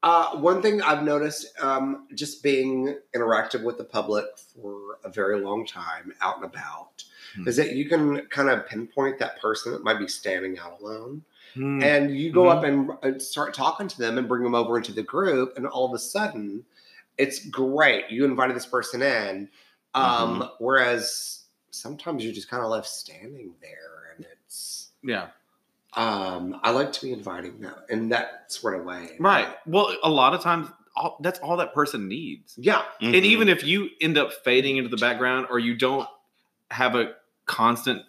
uh, 0.03 0.36
one 0.38 0.62
thing 0.62 0.81
I've 0.81 1.03
noticed, 1.03 1.48
um, 1.62 2.08
just 2.15 2.41
being 2.43 2.98
interactive 3.15 3.63
with 3.63 3.77
the 3.77 3.84
public 3.84 4.25
for 4.38 4.98
a 5.03 5.10
very 5.10 5.39
long 5.39 5.65
time, 5.65 6.13
out 6.22 6.38
and 6.38 6.46
about, 6.46 7.03
Hmm. 7.36 7.48
is 7.48 7.55
that 7.58 7.75
you 7.75 7.88
can 7.88 8.25
kind 8.27 8.50
of 8.50 8.65
pinpoint 8.67 9.20
that 9.20 9.39
person 9.39 9.72
that 9.72 9.84
might 9.84 10.00
be 10.00 10.08
standing 10.08 10.58
out 10.60 10.81
alone, 10.81 11.24
Hmm. 11.53 11.81
and 11.84 12.17
you 12.17 12.31
go 12.31 12.43
Mhm. 12.46 12.58
up 12.58 12.63
and, 13.03 13.22
start 13.22 13.53
talking 13.53 13.88
to 13.88 13.98
them 13.98 14.17
and 14.17 14.27
bring 14.27 14.43
them 14.43 14.55
over 14.55 14.77
into 14.77 14.91
the 14.93 15.03
group, 15.03 15.55
and 15.58 15.65
all 15.67 15.86
of 15.86 15.93
a 15.93 16.00
sudden, 16.00 16.65
it's 17.17 17.46
great. 17.48 18.10
You 18.10 18.25
invited 18.25 18.55
this 18.55 18.65
person 18.65 19.01
in, 19.01 19.50
um, 19.93 20.50
whereas 20.60 21.46
sometimes 21.70 22.24
you're 22.24 22.34
just 22.34 22.50
kind 22.50 22.63
of 22.63 22.70
left 22.70 22.88
standing 22.88 23.53
there, 23.62 24.13
and 24.15 24.25
it's. 24.25 24.89
Yeah, 25.03 25.29
Um, 25.94 26.60
I 26.64 26.72
like 26.72 26.94
to 26.94 27.02
be 27.02 27.12
inviting 27.12 27.60
them 27.60 27.74
in 27.90 28.10
that 28.10 28.46
sort 28.52 28.76
of 28.80 28.86
way. 28.86 29.16
right. 29.20 29.48
Well, 29.66 29.94
a 30.04 30.10
lot 30.10 30.34
of 30.34 30.42
times, 30.42 30.68
all, 30.96 31.18
that's 31.22 31.40
all 31.40 31.58
that 31.58 31.74
person 31.74 32.08
needs. 32.08 32.56
Yeah. 32.58 32.84
And 33.02 33.14
Mhm. 33.16 33.24
even 33.24 33.50
if 33.50 33.64
you 33.64 33.90
end 34.00 34.18
up 34.18 34.32
fading 34.46 34.78
into 34.78 34.90
the 34.90 34.98
background, 34.98 35.48
or 35.50 35.60
you 35.60 35.76
don't 35.76 36.08
have 36.70 36.96
a 36.96 37.14
constant 37.46 38.04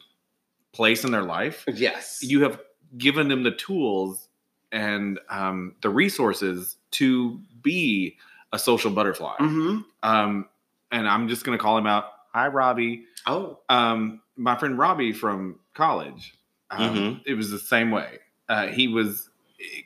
place 0.73 1.05
in 1.05 1.11
their 1.11 1.23
life, 1.25 1.65
Yes. 1.73 2.21
you 2.23 2.43
have 2.43 2.61
given 2.97 3.29
them 3.29 3.43
the 3.43 3.51
tools 3.53 4.29
and 4.71 5.19
um, 5.29 5.75
the 5.83 5.91
resources 5.91 6.77
to 6.93 7.41
be 7.63 8.17
a 8.53 8.59
social 8.59 8.91
butterfly. 8.91 9.35
hmm 9.39 9.79
Um, 10.03 10.49
and 10.91 11.09
I'm 11.09 11.29
just 11.29 11.45
going 11.45 11.57
to 11.59 11.63
call 11.63 11.77
him 11.79 11.87
out. 11.87 12.05
Hi, 12.33 12.47
Robbie. 12.49 13.05
Oh. 13.27 13.59
Um, 13.69 14.21
my 14.37 14.57
friend 14.57 14.79
Robbie 14.79 15.13
from 15.13 15.59
college. 15.75 16.35
Um, 16.73 16.97
Mhm. 16.97 17.23
It 17.27 17.35
was 17.35 17.51
the 17.51 17.59
same 17.59 17.91
way. 17.91 18.19
Uh, 18.49 18.67
he 18.69 18.89
was 18.89 19.31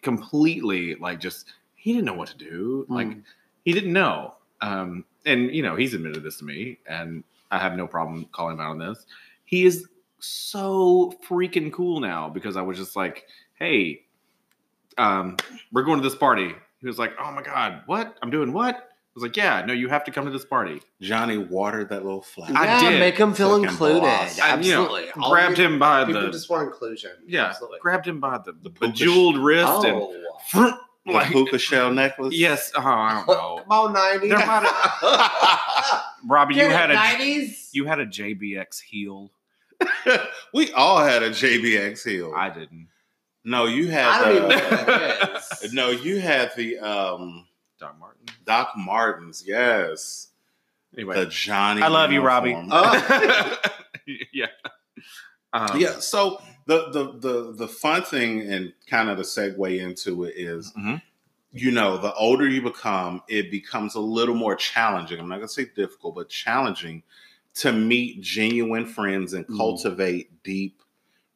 completely 0.03 0.95
like 0.97 1.21
just 1.21 1.53
he 1.75 1.93
didn't 1.93 2.07
know 2.07 2.15
what 2.15 2.29
to 2.29 2.37
do. 2.39 2.87
Like 2.89 3.09
Mm. 3.09 3.23
he 3.65 3.73
didn't 3.73 3.93
know. 3.93 4.37
Um, 4.61 5.05
and 5.25 5.55
you 5.55 5.63
know 5.63 5.77
he's 5.77 5.93
admitted 5.95 6.23
this 6.23 6.39
to 6.39 6.45
me, 6.45 6.79
and 6.87 7.23
I 7.51 7.59
have 7.59 7.77
no 7.77 7.87
problem 7.87 8.25
calling 8.33 8.55
him 8.55 8.61
out 8.61 8.71
on 8.71 8.79
this. 8.79 9.07
He 9.45 9.65
is 9.67 9.87
so 10.19 11.13
freaking 11.29 11.73
cool 11.73 12.01
now 12.01 12.29
because 12.31 12.57
I 12.57 12.63
was 12.63 12.79
just 12.79 12.97
like, 12.97 13.27
hey, 13.55 14.03
um, 14.99 15.37
we're 15.73 15.83
going 15.83 16.01
to 16.01 16.09
this 16.09 16.19
party. 16.19 16.55
He 16.81 16.87
was 16.87 16.99
like, 16.99 17.13
oh 17.21 17.31
my 17.33 17.43
god, 17.43 17.83
what? 17.87 18.17
I'm 18.23 18.31
doing 18.31 18.53
what? 18.53 18.96
I 19.17 19.19
was 19.19 19.23
like, 19.23 19.37
yeah, 19.39 19.65
no, 19.65 19.73
you 19.73 19.89
have 19.89 20.05
to 20.05 20.11
come 20.11 20.27
to 20.27 20.31
this 20.31 20.45
party. 20.45 20.83
Johnny 21.01 21.39
watered 21.39 21.89
that 21.89 22.05
little 22.05 22.21
flower. 22.21 22.51
I 22.55 22.65
yeah, 22.83 22.91
did. 22.91 23.01
make 23.01 23.17
him 23.17 23.33
feel 23.33 23.53
Fucking 23.53 23.65
included. 23.71 24.03
boss. 24.03 24.39
I, 24.39 24.61
you 24.61 24.73
know, 24.75 24.83
Absolutely. 24.83 25.11
All 25.23 25.31
grabbed 25.31 25.57
we- 25.59 25.65
him 25.65 25.79
by 25.79 26.05
People 26.05 26.21
the 26.21 26.31
just 26.31 26.51
want 26.51 26.69
inclusion. 26.69 27.13
yeah, 27.27 27.47
Absolutely. 27.47 27.79
grabbed 27.81 28.07
him 28.07 28.21
by 28.21 28.37
the, 28.37 28.53
The 28.53 28.69
puka 28.69 28.89
bejeweled 28.89 29.39
wrist 29.39 29.67
Oh. 29.69 30.13
and 30.13 30.25
fruit, 30.51 30.75
The 31.07 31.13
like 31.13 31.29
hookah 31.29 31.57
shell 31.59 31.91
necklace. 31.93 32.35
yes, 32.35 32.71
oh, 32.77 32.83
I 32.83 33.15
don't 33.15 33.27
know. 33.39 33.63
Come 33.67 33.73
on, 33.73 33.95
90s. 33.95 34.29
There 34.29 36.01
Robbie, 36.29 36.55
you 36.57 36.67
had 36.69 36.91
a 36.91 36.97
90s. 36.97 37.69
you 37.73 37.85
had 37.87 38.01
a 38.01 38.07
JBX 38.07 38.81
heel. 38.83 39.31
we 40.55 40.73
all 40.73 40.99
had 41.03 41.23
a 41.23 41.31
JBX 41.31 42.05
heel. 42.07 42.33
I 42.37 42.51
didn't. 42.51 42.89
no, 43.45 43.65
you 43.67 43.89
I 43.89 43.93
had 43.93 44.25
don't 44.25 44.37
even 44.37 44.49
know 44.49 44.57
the, 44.57 44.77
what 44.77 44.87
that 44.87 45.63
is. 45.65 45.73
no, 45.73 45.91
you 45.91 46.19
had 46.21 46.53
the 46.57 46.79
um 46.81 47.47
Doc 47.79 47.97
Martin. 47.99 48.23
Doc 48.45 48.73
Martens. 48.77 49.45
Yes, 49.47 50.29
Anyway, 50.97 51.17
the 51.17 51.27
Johnny. 51.27 51.83
I 51.83 51.89
love 51.89 52.11
you, 52.13 52.23
Robbie. 52.23 52.51
uniform. 52.51 52.71
Oh. 52.73 53.59
yeah. 54.33 54.47
Um, 55.53 55.79
yeah. 55.81 55.99
So 55.99 56.41
the 56.67 56.91
the 56.91 57.19
the 57.19 57.53
the 57.53 57.69
fun 57.69 58.03
thing 58.03 58.41
and 58.43 58.73
kind 58.89 59.09
of 59.11 59.17
the 59.19 59.23
segue 59.25 59.79
into 59.81 60.25
it 60.25 60.35
is, 60.37 60.73
Mhm. 60.79 61.03
you 61.53 61.71
know, 61.71 61.97
the 61.99 62.13
older 62.15 62.49
you 62.49 62.63
become, 62.63 63.23
it 63.29 63.51
becomes 63.51 63.95
a 63.95 64.01
little 64.01 64.35
more 64.35 64.55
challenging. 64.57 65.19
I'm 65.21 65.29
not 65.29 65.37
gonna 65.37 65.49
say 65.49 65.67
difficult, 65.77 66.15
but 66.15 66.29
challenging 66.29 67.03
to 67.57 67.73
meet 67.73 68.21
genuine 68.23 68.87
friends 68.87 69.33
and 69.35 69.47
Mm. 69.47 69.57
cultivate 69.57 70.43
deep 70.43 70.83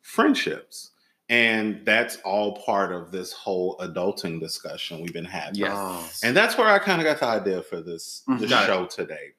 friendships. 0.00 0.90
And 1.30 1.80
that's 1.86 2.16
all 2.24 2.56
part 2.56 2.90
of 2.90 3.12
this 3.12 3.32
whole 3.32 3.78
adulting 3.78 4.40
discussion 4.40 5.00
we've 5.00 5.12
been 5.12 5.24
having. 5.24 5.54
Yes. 5.60 6.22
And 6.24 6.36
that's 6.36 6.58
where 6.58 6.66
I 6.66 6.80
kind 6.80 7.00
of 7.00 7.04
got 7.04 7.20
the 7.20 7.26
idea 7.26 7.62
for 7.62 7.80
this, 7.80 8.24
Mhm. 8.28 8.40
this 8.40 8.50
show 8.50 8.84
today. 8.86 9.34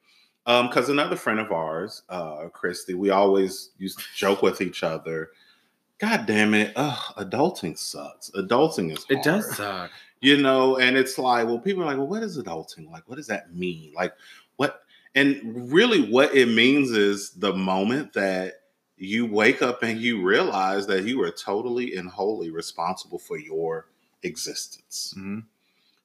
Because 0.46 0.88
another 0.88 1.16
friend 1.16 1.38
of 1.38 1.52
ours, 1.52 2.02
uh, 2.08 2.48
Christy, 2.48 2.94
we 2.94 3.10
always 3.10 3.70
used 3.76 3.98
to 3.98 4.04
joke 4.16 4.40
with 4.40 4.62
each 4.62 4.82
other. 4.82 5.32
God 5.98 6.24
damn 6.26 6.54
it, 6.54 6.72
ugh, 6.76 7.14
adulting 7.18 7.78
sucks. 7.78 8.30
Adulting 8.30 8.90
is 8.90 9.04
hard. 9.04 9.10
It 9.18 9.22
does 9.22 9.54
suck. 9.54 9.90
You 10.22 10.38
know, 10.38 10.78
and 10.78 10.96
it's 10.96 11.18
like, 11.18 11.46
well, 11.46 11.58
people 11.58 11.82
are 11.82 11.86
like, 11.86 11.98
well, 11.98 12.06
what 12.06 12.22
is 12.22 12.38
adulting? 12.38 12.90
Like, 12.90 13.06
what 13.06 13.16
does 13.16 13.26
that 13.26 13.54
mean? 13.54 13.92
Like, 13.94 14.14
what? 14.56 14.82
And 15.14 15.70
really, 15.70 16.10
what 16.10 16.34
it 16.34 16.46
means 16.46 16.90
is 16.92 17.32
the 17.32 17.52
moment 17.52 18.14
that 18.14 18.61
you 19.02 19.26
wake 19.26 19.62
up 19.62 19.82
and 19.82 20.00
you 20.00 20.22
realize 20.22 20.86
that 20.86 21.04
you 21.04 21.20
are 21.22 21.30
totally 21.30 21.96
and 21.96 22.08
wholly 22.08 22.50
responsible 22.50 23.18
for 23.18 23.38
your 23.38 23.86
existence. 24.22 25.14
Mhm. 25.16 25.44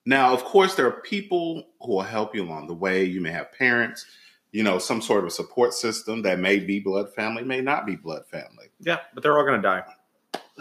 Now, 0.04 0.32
of 0.32 0.44
course, 0.44 0.74
there 0.74 0.86
are 0.86 1.00
people 1.02 1.68
who 1.80 1.92
will 1.92 2.02
help 2.02 2.34
you 2.34 2.42
along 2.42 2.66
the 2.66 2.74
way. 2.74 3.04
You 3.04 3.20
may 3.20 3.30
have 3.30 3.52
parents, 3.52 4.06
you 4.52 4.62
know, 4.62 4.78
some 4.78 5.02
sort 5.02 5.24
of 5.24 5.32
support 5.32 5.74
system 5.74 6.22
that 6.22 6.38
may 6.38 6.58
be 6.58 6.80
blood 6.80 7.14
family, 7.14 7.44
may 7.44 7.60
not 7.60 7.86
be 7.86 7.94
blood 7.96 8.26
family. 8.26 8.68
Yeah, 8.80 9.00
but 9.14 9.22
they're 9.22 9.36
all 9.36 9.44
gonna 9.44 9.62
die. 9.62 9.84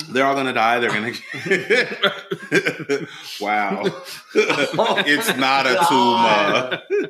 They're 0.09 0.25
all 0.25 0.35
going 0.35 0.45
to 0.45 0.53
die. 0.53 0.79
They're 0.79 0.89
going 0.91 1.13
to. 1.43 3.07
wow. 3.41 3.81
it's 4.35 5.35
not 5.37 5.65
a 5.65 5.75
tumor. 5.89 7.09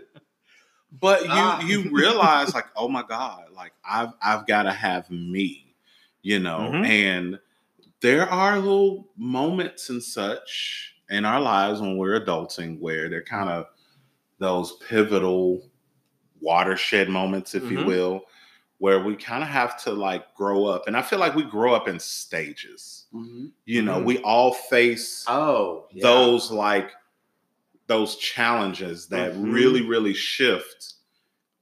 But 0.91 1.23
you 1.23 1.29
Ah. 1.31 1.59
you 1.61 1.89
realize 1.91 2.53
like, 2.53 2.67
oh 2.75 2.87
my 2.87 3.03
God, 3.03 3.45
like 3.53 3.73
I've 3.83 4.13
I've 4.21 4.47
got 4.47 4.63
to 4.63 4.71
have 4.71 5.09
me, 5.11 5.75
you 6.21 6.39
know, 6.39 6.71
Mhm. 6.73 6.85
and 6.85 7.39
there 8.01 8.29
are 8.29 8.57
little 8.59 9.09
moments 9.17 9.89
and 9.89 10.01
such 10.03 10.95
in 11.09 11.25
our 11.25 11.41
lives 11.41 11.81
when 11.81 11.97
we're 11.97 12.19
adulting 12.19 12.79
where 12.79 13.09
they're 13.09 13.23
kind 13.23 13.49
of 13.49 13.67
those 14.39 14.73
pivotal 14.87 15.69
watershed 16.41 17.09
moments, 17.09 17.55
if 17.55 17.69
you 17.71 17.79
Mhm. 17.79 17.85
will, 17.85 18.21
where 18.77 19.03
we 19.03 19.15
kind 19.15 19.43
of 19.43 19.49
have 19.49 19.81
to 19.83 19.91
like 19.91 20.33
grow 20.35 20.65
up. 20.65 20.87
And 20.87 20.95
I 20.95 21.01
feel 21.01 21.19
like 21.19 21.35
we 21.35 21.43
grow 21.43 21.73
up 21.73 21.87
in 21.87 21.99
stages. 21.99 23.05
Mhm. 23.13 23.51
You 23.65 23.81
know, 23.81 23.99
Mhm. 23.99 24.05
we 24.05 24.17
all 24.19 24.53
face 24.53 25.25
Oh, 25.27 25.87
yeah. 25.91 26.03
those 26.03 26.51
like 26.51 26.91
those 27.87 28.15
challenges 28.17 29.07
that 29.07 29.33
Mhm. 29.33 29.53
really 29.53 29.81
really 29.81 30.13
shift 30.13 30.93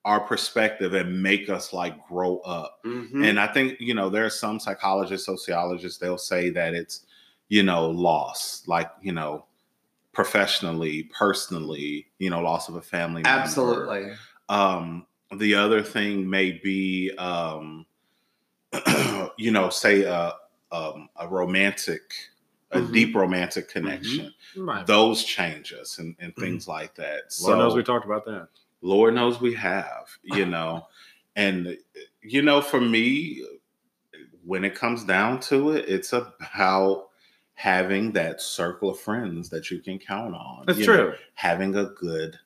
our 0.03 0.20
perspective 0.20 0.94
and 0.94 1.22
make 1.24 1.50
us 1.50 1.74
like 1.74 2.05
grow 2.08 2.38
up 2.39 2.79
Mhm. 2.86 3.24
and 3.25 3.39
i 3.39 3.48
think 3.48 3.79
you 3.79 3.94
know 3.94 4.10
there 4.10 4.25
are 4.25 4.29
some 4.29 4.60
psychologists 4.60 5.25
sociologists 5.25 5.98
they'll 6.00 6.17
say 6.17 6.50
that 6.51 6.74
it's 6.74 7.05
you 7.50 7.63
know 7.63 7.89
loss 7.89 8.63
like 8.67 8.91
you 9.01 9.12
know 9.12 9.46
professionally 10.13 11.03
personally 11.17 12.08
you 12.20 12.29
know 12.29 12.39
loss 12.41 12.70
of 12.70 12.75
a 12.75 12.82
family 12.82 13.22
member. 13.24 13.41
Absolutely. 13.41 14.13
um 14.50 15.05
the 15.38 15.55
other 15.55 15.82
thing 15.82 16.29
may 16.29 16.51
be 16.51 17.12
um 17.17 17.86
you 19.38 19.51
know 19.51 19.70
say 19.70 20.03
a 20.03 20.34
um, 20.72 21.10
a 21.17 21.27
romantic 21.27 22.01
a 22.75 22.82
Mhm. 22.82 22.94
deep 22.94 23.15
romantic 23.15 23.70
connection 23.70 24.34
Right. 24.55 24.86
those 24.86 25.24
change 25.24 25.74
us 25.74 25.98
and, 26.00 26.15
and 26.20 26.36
things 26.36 26.67
like 26.67 26.96
that 26.96 27.32
so 27.32 27.48
Lord 27.50 27.60
knows 27.60 27.75
we 27.75 27.84
talked 27.84 28.05
about 28.05 28.25
that. 28.25 28.50
lord 28.82 29.13
knows 29.13 29.39
we 29.41 29.53
have 29.55 30.10
you 30.24 30.46
know 30.55 30.88
and 31.36 31.77
you 32.22 32.41
know 32.41 32.62
for 32.62 32.79
me 32.82 33.44
when 34.44 34.63
it 34.63 34.75
comes 34.75 35.03
down 35.03 35.39
to 35.39 35.72
it 35.72 35.86
it's 35.89 36.13
about 36.13 37.08
having 37.53 38.12
that 38.12 38.41
circle 38.41 38.89
of 38.89 39.00
friends 39.00 39.50
that 39.50 39.72
you 39.72 39.79
can 39.79 39.98
count 39.98 40.36
on 40.36 40.65
That's 40.67 40.77
you 40.79 40.86
true. 40.86 40.98
know, 40.98 41.13
having 41.36 41.75
a 41.75 41.86
good 41.86 42.38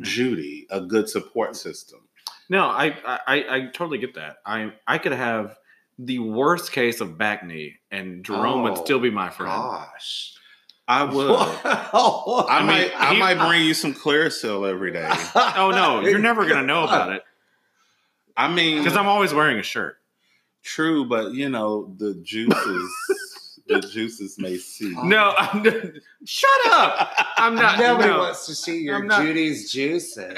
Judy, 0.00 0.66
a 0.70 0.80
good 0.80 1.08
support 1.10 1.54
system. 1.56 2.00
No, 2.48 2.64
I, 2.64 2.96
I 3.06 3.44
I 3.56 3.60
totally 3.72 3.98
get 3.98 4.14
that. 4.14 4.38
I 4.46 4.72
I 4.86 4.96
could 4.98 5.12
have 5.12 5.58
the 6.02 6.18
worst 6.18 6.72
case 6.72 7.00
of 7.00 7.10
bacne, 7.18 7.74
and 7.90 8.24
Jerome 8.24 8.62
would 8.62 8.72
Oh, 8.78 8.84
still 8.84 8.98
be 9.00 9.10
my 9.10 9.28
friend. 9.30 9.52
Gosh. 9.52 10.34
I 10.88 11.04
would. 11.14 11.30
I, 11.30 12.46
I 12.48 12.62
might. 12.64 12.92
I 13.00 13.12
he- 13.12 13.18
might 13.20 13.38
bring 13.46 13.64
you 13.64 13.74
some 13.74 13.94
Clearasil 13.94 14.68
every 14.68 14.92
day. 14.92 15.08
Oh 15.56 15.70
no, 15.72 16.00
you're 16.08 16.18
never 16.18 16.46
gonna 16.48 16.66
know 16.66 16.84
about 16.84 17.12
it 17.12 17.22
I 18.36 18.52
mean, 18.52 18.78
because 18.78 18.96
I'm 18.96 19.06
always 19.06 19.32
wearing 19.34 19.58
a 19.58 19.62
shirt. 19.62 19.98
true, 20.64 21.04
but 21.04 21.32
you 21.32 21.48
know 21.48 21.94
the 21.98 22.14
juices. 22.22 22.90
the 23.68 23.80
juices 23.80 24.36
may 24.38 24.56
see. 24.56 24.92
No, 25.04 25.32
I'm, 25.38 25.62
shut 26.24 26.50
up. 26.66 27.12
I'm 27.36 27.54
not. 27.54 27.78
Nobody 27.78 28.08
no. 28.08 28.18
wants 28.18 28.46
to 28.46 28.54
see 28.54 28.80
your 28.80 29.06
Judy's 29.06 29.70
juices. 29.70 30.34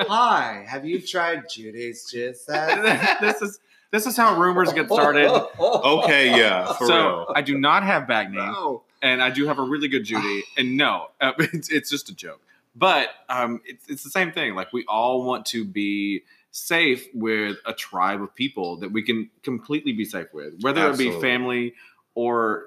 Hi, 0.00 0.64
have 0.68 0.84
you 0.84 1.00
tried 1.00 1.48
Judy's 1.48 2.08
juices? 2.10 2.46
this 2.46 3.42
is 3.42 3.58
this 3.90 4.06
is 4.06 4.16
how 4.16 4.38
rumors 4.40 4.72
get 4.72 4.86
started. 4.86 5.30
Okay, 5.60 6.28
yeah, 6.38 6.72
for 6.74 6.86
so 6.86 6.96
real. 6.96 7.32
I 7.34 7.42
do 7.42 7.58
not 7.58 7.82
have 7.82 8.04
bacne, 8.04 8.34
No. 8.34 8.82
and 9.02 9.22
I 9.22 9.30
do 9.30 9.46
have 9.46 9.58
a 9.58 9.62
really 9.62 9.88
good 9.88 10.04
Judy. 10.04 10.42
And 10.56 10.76
no, 10.76 11.08
uh, 11.20 11.32
it's, 11.38 11.70
it's 11.70 11.90
just 11.90 12.08
a 12.10 12.14
joke. 12.14 12.40
But 12.76 13.08
um, 13.28 13.60
it's 13.64 13.88
it's 13.88 14.04
the 14.04 14.10
same 14.10 14.30
thing. 14.32 14.54
Like 14.54 14.72
we 14.72 14.84
all 14.88 15.24
want 15.24 15.46
to 15.46 15.64
be 15.64 16.22
safe 16.50 17.06
with 17.14 17.56
a 17.66 17.72
tribe 17.72 18.22
of 18.22 18.34
people 18.34 18.76
that 18.78 18.90
we 18.92 19.02
can 19.02 19.30
completely 19.42 19.92
be 19.92 20.04
safe 20.04 20.28
with, 20.32 20.54
whether 20.60 20.88
it 20.90 20.96
be 20.98 21.10
family 21.20 21.74
or 22.14 22.66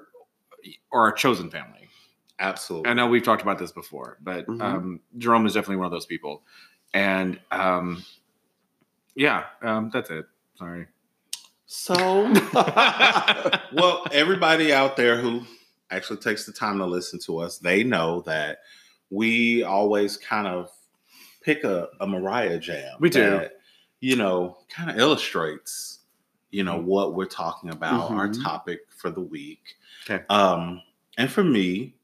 or 0.90 1.06
our 1.06 1.12
chosen 1.12 1.50
family. 1.50 1.88
Absolutely. 2.38 2.90
I 2.90 2.94
know 2.94 3.06
we've 3.06 3.22
talked 3.22 3.42
about 3.42 3.58
this 3.58 3.72
before, 3.72 4.18
but 4.20 4.46
Mhm. 4.46 4.60
um, 4.62 5.00
Jerome 5.18 5.46
is 5.46 5.54
definitely 5.54 5.76
one 5.76 5.86
of 5.86 5.92
those 5.92 6.06
people. 6.06 6.42
And 6.92 7.38
um, 7.50 8.04
yeah, 9.14 9.44
um, 9.62 9.90
that's 9.92 10.10
it. 10.10 10.26
Sorry. 10.56 10.86
So, 11.74 11.94
well, 13.72 14.04
everybody 14.12 14.74
out 14.74 14.94
there 14.94 15.16
who 15.16 15.40
actually 15.90 16.18
takes 16.18 16.44
the 16.44 16.52
time 16.52 16.76
to 16.78 16.84
listen 16.84 17.18
to 17.20 17.38
us, 17.38 17.56
they 17.56 17.82
know 17.82 18.20
that 18.26 18.58
we 19.08 19.62
always 19.62 20.18
kind 20.18 20.46
of 20.46 20.68
pick 21.40 21.64
a, 21.64 21.88
a 21.98 22.06
Mariah 22.06 22.58
jam. 22.58 22.98
We 23.00 23.08
do. 23.08 23.22
That, 23.22 23.52
you 24.00 24.16
know, 24.16 24.58
kind 24.68 24.90
of 24.90 24.98
illustrates, 24.98 26.00
you 26.50 26.62
know, 26.62 26.78
what 26.78 27.14
we're 27.14 27.24
talking 27.24 27.70
about, 27.70 28.10
our 28.10 28.28
Mhm. 28.28 28.44
topic 28.44 28.80
for 28.94 29.08
the 29.10 29.22
week. 29.22 29.62
Okay. 30.04 30.22
Um, 30.28 30.82
and 31.16 31.32
for 31.32 31.42
me, 31.42 31.94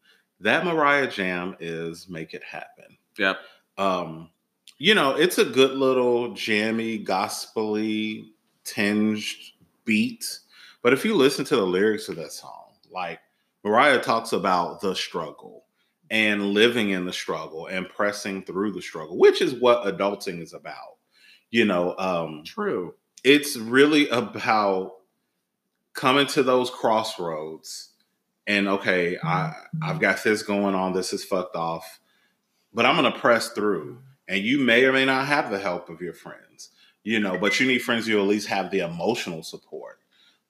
that 0.40 0.64
Mariah 0.64 1.10
jam 1.10 1.54
is 1.60 2.08
Make 2.08 2.32
It 2.32 2.42
Happen. 2.42 2.96
Yep. 3.18 3.36
Um, 3.76 4.30
you 4.78 4.94
know, 4.94 5.14
it's 5.14 5.36
a 5.36 5.44
good 5.44 5.72
little 5.72 6.32
jammy, 6.32 6.96
gospely 6.96 8.32
tinged 8.64 9.24
beat. 9.88 10.38
But 10.82 10.92
if 10.92 11.04
you 11.04 11.14
listen 11.14 11.44
to 11.46 11.56
the 11.56 11.66
lyrics 11.66 12.08
of 12.08 12.14
that 12.16 12.30
song, 12.30 12.74
like 12.92 13.18
Mariah 13.64 14.00
talks 14.00 14.32
about 14.32 14.80
the 14.80 14.94
struggle 14.94 15.64
and 16.10 16.52
living 16.54 16.90
in 16.90 17.04
the 17.04 17.12
struggle 17.12 17.66
and 17.66 17.88
pressing 17.88 18.44
through 18.44 18.72
the 18.72 18.82
struggle, 18.82 19.18
which 19.18 19.42
is 19.42 19.54
what 19.54 19.84
adulting 19.84 20.40
is 20.40 20.52
about. 20.52 20.96
You 21.50 21.64
know, 21.64 21.96
um, 21.98 22.44
True. 22.44 22.94
it's 23.24 23.56
really 23.56 24.08
about 24.10 24.96
coming 25.94 26.26
to 26.28 26.42
those 26.42 26.70
crossroads 26.70 27.94
and 28.48 28.66
okay, 28.66 29.18
I 29.22 29.52
I've 29.82 30.00
got 30.00 30.24
this 30.24 30.42
going 30.42 30.74
on, 30.74 30.94
this 30.94 31.12
is 31.12 31.22
fucked 31.22 31.54
off, 31.54 32.00
but 32.72 32.86
I'm 32.86 32.96
gonna 32.96 33.12
press 33.12 33.50
through. 33.50 33.98
And 34.26 34.42
you 34.42 34.58
may 34.58 34.84
or 34.84 34.92
may 34.92 35.04
not 35.04 35.26
have 35.26 35.50
the 35.50 35.58
help 35.58 35.88
of 35.88 36.00
your 36.00 36.12
friends, 36.12 36.70
you 37.04 37.20
know, 37.20 37.38
but 37.38 37.58
you 37.60 37.66
need 37.66 37.78
friends 37.80 38.06
who 38.06 38.18
at 38.20 38.26
least 38.26 38.48
have 38.48 38.70
the 38.70 38.80
emotional 38.80 39.42
support. 39.42 39.98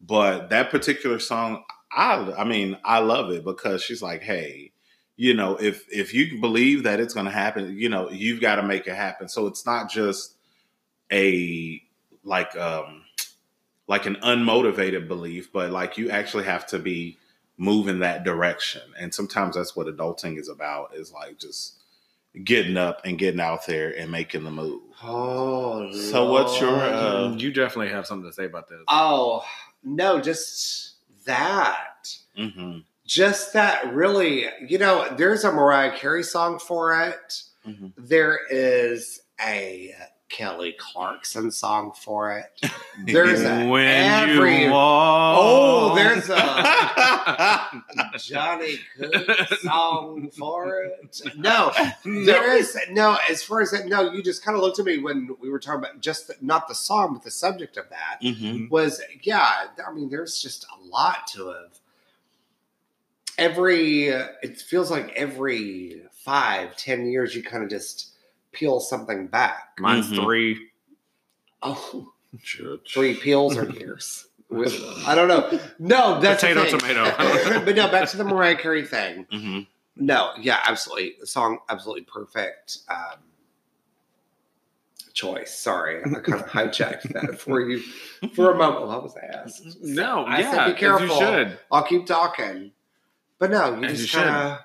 But 0.00 0.50
that 0.50 0.70
particular 0.70 1.18
song, 1.18 1.64
I 1.92 2.32
I 2.38 2.44
mean, 2.44 2.78
I 2.84 3.00
love 3.00 3.30
it 3.30 3.44
because 3.44 3.82
she's 3.82 4.02
like, 4.02 4.22
hey, 4.22 4.72
you 5.16 5.34
know, 5.34 5.56
if 5.56 5.84
if 5.90 6.14
you 6.14 6.40
believe 6.40 6.84
that 6.84 7.00
it's 7.00 7.14
gonna 7.14 7.30
happen, 7.30 7.76
you 7.76 7.88
know, 7.88 8.10
you've 8.10 8.40
got 8.40 8.56
to 8.56 8.62
make 8.62 8.86
it 8.86 8.94
happen. 8.94 9.28
So 9.28 9.46
it's 9.46 9.66
not 9.66 9.90
just 9.90 10.34
a 11.12 11.82
like 12.24 12.56
um 12.56 13.02
like 13.88 14.06
an 14.06 14.16
unmotivated 14.16 15.08
belief, 15.08 15.52
but 15.52 15.70
like 15.70 15.98
you 15.98 16.10
actually 16.10 16.44
have 16.44 16.66
to 16.68 16.78
be 16.78 17.16
moving 17.56 18.00
that 18.00 18.22
direction. 18.22 18.82
And 18.98 19.12
sometimes 19.12 19.56
that's 19.56 19.74
what 19.74 19.88
adulting 19.88 20.38
is 20.38 20.48
about 20.48 20.94
is 20.94 21.12
like 21.12 21.38
just 21.38 21.74
getting 22.44 22.76
up 22.76 23.00
and 23.04 23.18
getting 23.18 23.40
out 23.40 23.66
there 23.66 23.90
and 23.90 24.10
making 24.12 24.44
the 24.44 24.50
move. 24.50 24.82
Oh, 25.02 25.90
So 25.92 26.30
what's 26.30 26.60
your, 26.60 26.74
uh, 26.76 27.32
you 27.34 27.52
definitely 27.52 27.90
have 27.92 28.06
something 28.06 28.28
to 28.28 28.34
say 28.34 28.44
about 28.46 28.68
this. 28.68 28.78
oh 28.88 29.44
no, 29.84 30.20
just 30.20 30.96
that. 31.24 32.08
Mm-hmm. 32.36 32.78
Just 33.06 33.52
that 33.54 33.92
really, 33.94 34.46
you 34.66 34.76
know, 34.78 35.08
there's 35.16 35.44
a 35.44 35.52
Mariah 35.52 35.96
Carey 35.96 36.22
song 36.22 36.58
for 36.58 37.00
it. 37.00 37.42
Mhm. 37.66 37.92
There 37.96 38.40
is 38.50 39.20
a 39.40 39.94
Kelly 40.28 40.74
Clarkson 40.78 41.50
song 41.50 41.92
for 41.92 42.32
it. 42.36 42.70
There's 43.06 43.40
a 43.42 43.66
when 43.66 43.86
every 43.86 44.64
you 44.64 44.70
walk. 44.70 45.38
Oh, 45.40 45.94
there's 45.94 46.28
a 46.28 48.18
Johnny 48.18 48.78
Cook 48.98 49.48
song 49.60 50.30
for 50.36 50.82
it. 50.82 51.20
No, 51.36 51.72
there 52.04 52.56
is 52.56 52.76
no. 52.90 53.16
As 53.30 53.42
far 53.42 53.60
as 53.62 53.70
that, 53.70 53.86
no. 53.86 54.12
You 54.12 54.22
just 54.22 54.44
kind 54.44 54.56
of 54.56 54.62
looked 54.62 54.78
at 54.78 54.84
me 54.84 54.98
when 54.98 55.30
we 55.40 55.48
were 55.48 55.58
talking 55.60 55.78
about 55.78 56.00
just 56.00 56.26
the, 56.28 56.34
not 56.40 56.68
the 56.68 56.74
song, 56.74 57.14
but 57.14 57.22
the 57.22 57.30
subject 57.30 57.76
of 57.76 57.88
that 57.90 58.18
Mm-hmm. 58.22 58.68
was 58.68 59.00
yeah. 59.22 59.66
I 59.86 59.92
mean, 59.92 60.10
there's 60.10 60.42
just 60.42 60.64
a 60.64 60.84
lot 60.86 61.26
to 61.28 61.50
it. 61.50 61.78
Every 63.38 64.08
it 64.08 64.60
feels 64.60 64.90
like 64.90 65.12
every 65.14 66.02
five, 66.12 66.76
ten 66.76 67.06
years, 67.06 67.34
you 67.36 67.42
kind 67.42 67.62
of 67.62 67.70
just 67.70 68.10
peel 68.52 68.80
something 68.80 69.26
back. 69.28 69.74
Mine's 69.78 70.10
Mhm. 70.10 70.22
three. 70.24 70.70
Oh, 71.62 72.12
Church. 72.42 72.92
three 72.94 73.14
peels 73.14 73.56
or 73.56 73.68
years. 73.70 74.26
I 74.50 75.14
don't 75.14 75.28
know. 75.28 75.60
No, 75.78 76.20
that's 76.20 76.40
the 76.40 76.48
Potato, 76.48 76.78
thing. 76.78 76.94
tomato. 76.94 77.64
but 77.66 77.76
no, 77.76 77.88
back 77.90 78.08
to 78.10 78.16
the 78.16 78.24
Mariah 78.24 78.56
Carey 78.56 78.84
thing. 78.86 79.26
Mm-hmm. 79.32 79.60
No, 79.96 80.30
yeah, 80.40 80.60
absolutely. 80.64 81.16
The 81.20 81.26
song, 81.26 81.58
absolutely 81.68 82.04
perfect. 82.04 82.78
Um, 82.88 83.18
choice. 85.12 85.54
Sorry, 85.54 86.00
I 86.00 86.08
kind 86.20 86.40
of 86.40 86.46
hijacked 86.50 87.12
that 87.12 87.38
for 87.40 87.60
you 87.60 87.80
for 88.34 88.52
a 88.52 88.56
moment. 88.56 88.86
Well, 88.86 88.90
I 88.92 88.96
was 89.02 89.16
asked. 89.16 89.82
No, 89.82 90.24
I 90.24 90.40
yeah, 90.40 90.50
said 90.52 90.74
be 90.74 90.78
careful. 90.80 91.06
You 91.08 91.18
should. 91.18 91.58
I'll 91.70 91.82
keep 91.82 92.06
talking. 92.06 92.72
But 93.38 93.50
no, 93.50 93.74
you 93.78 93.84
As 93.84 93.98
just 93.98 94.10
should. 94.10 94.22
kind 94.22 94.52
of. 94.52 94.58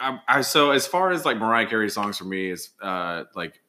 I, 0.00 0.20
I 0.28 0.40
so 0.40 0.70
as 0.70 0.86
far 0.86 1.10
as 1.10 1.24
like 1.24 1.38
Mariah 1.38 1.66
Carey 1.66 1.90
songs 1.90 2.18
for 2.18 2.24
me 2.24 2.50
is 2.50 2.70
uh 2.80 3.24
like 3.34 3.60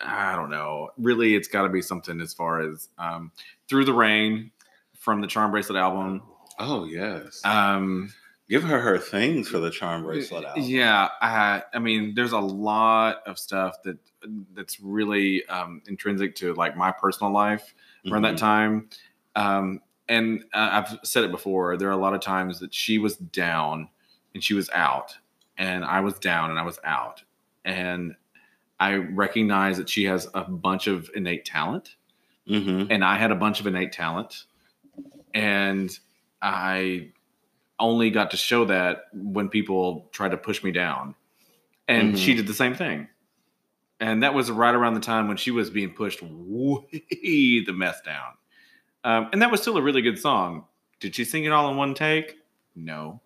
I 0.00 0.36
don't 0.36 0.50
know. 0.50 0.90
Really, 0.98 1.34
it's 1.34 1.48
got 1.48 1.62
to 1.62 1.68
be 1.68 1.82
something 1.82 2.20
as 2.20 2.34
far 2.34 2.60
as 2.60 2.88
um 2.98 3.32
through 3.68 3.84
the 3.84 3.94
rain 3.94 4.50
from 4.94 5.20
the 5.20 5.26
Charm 5.26 5.50
Bracelet 5.50 5.78
album. 5.78 6.22
Oh 6.58 6.84
yes. 6.84 7.40
Um, 7.44 8.12
Give 8.48 8.62
her 8.62 8.80
her 8.80 8.98
things 8.98 9.48
for 9.48 9.58
the 9.58 9.70
charm 9.70 10.04
bracelet 10.04 10.44
out. 10.44 10.56
Yeah, 10.58 11.08
I, 11.20 11.64
I 11.74 11.80
mean, 11.80 12.14
there's 12.14 12.30
a 12.30 12.38
lot 12.38 13.22
of 13.26 13.40
stuff 13.40 13.82
that 13.82 13.98
that's 14.54 14.78
really 14.78 15.44
um, 15.46 15.82
intrinsic 15.88 16.36
to 16.36 16.54
like 16.54 16.76
my 16.76 16.92
personal 16.92 17.32
life 17.32 17.74
around 18.08 18.22
that 18.22 18.36
time. 18.36 18.88
Um, 19.34 19.80
and 20.08 20.44
uh, 20.54 20.84
I've 20.84 20.98
said 21.02 21.24
it 21.24 21.32
before. 21.32 21.76
There 21.76 21.88
are 21.88 21.92
a 21.92 21.96
lot 21.96 22.14
of 22.14 22.20
times 22.20 22.60
that 22.60 22.72
she 22.72 22.98
was 22.98 23.16
down 23.16 23.88
and 24.32 24.44
she 24.44 24.54
was 24.54 24.70
out, 24.70 25.16
and 25.58 25.84
I 25.84 26.00
was 26.00 26.18
down 26.18 26.50
and 26.50 26.58
I 26.58 26.62
was 26.62 26.78
out, 26.84 27.22
and 27.64 28.14
I 28.78 28.94
recognize 28.94 29.76
that 29.78 29.88
she 29.88 30.04
has 30.04 30.28
a 30.34 30.42
bunch 30.44 30.86
of 30.86 31.10
innate 31.14 31.44
talent, 31.44 31.96
Mm-hmm. 32.48 32.92
and 32.92 33.04
I 33.04 33.16
had 33.16 33.32
a 33.32 33.34
bunch 33.34 33.58
of 33.58 33.66
innate 33.66 33.90
talent, 33.92 34.44
and 35.34 35.90
I 36.40 37.10
only 37.78 38.10
got 38.10 38.30
to 38.30 38.36
show 38.36 38.64
that 38.66 39.04
when 39.12 39.48
people 39.48 40.08
tried 40.12 40.30
to 40.30 40.36
push 40.36 40.62
me 40.62 40.70
down, 40.70 41.14
and 41.88 42.14
Mhm. 42.14 42.18
she 42.18 42.34
did 42.34 42.46
the 42.46 42.54
same 42.54 42.74
thing, 42.74 43.08
and 44.00 44.22
that 44.22 44.32
was 44.34 44.50
right 44.50 44.74
around 44.74 44.94
the 44.94 45.00
time 45.00 45.26
when 45.28 45.36
she 45.36 45.50
was 45.50 45.70
being 45.70 45.92
pushed 45.92 46.22
way 46.22 46.86
the 47.64 47.72
mess 47.72 48.00
down, 48.02 48.34
um, 49.04 49.28
and 49.32 49.42
that 49.42 49.50
was 49.50 49.60
still 49.60 49.76
a 49.76 49.82
really 49.82 50.02
good 50.02 50.18
song. 50.18 50.66
Did 51.00 51.14
she 51.14 51.24
sing 51.24 51.44
it 51.44 51.50
all 51.52 51.68
in 51.70 51.76
one 51.76 51.94
take? 51.94 52.38
No. 52.74 53.20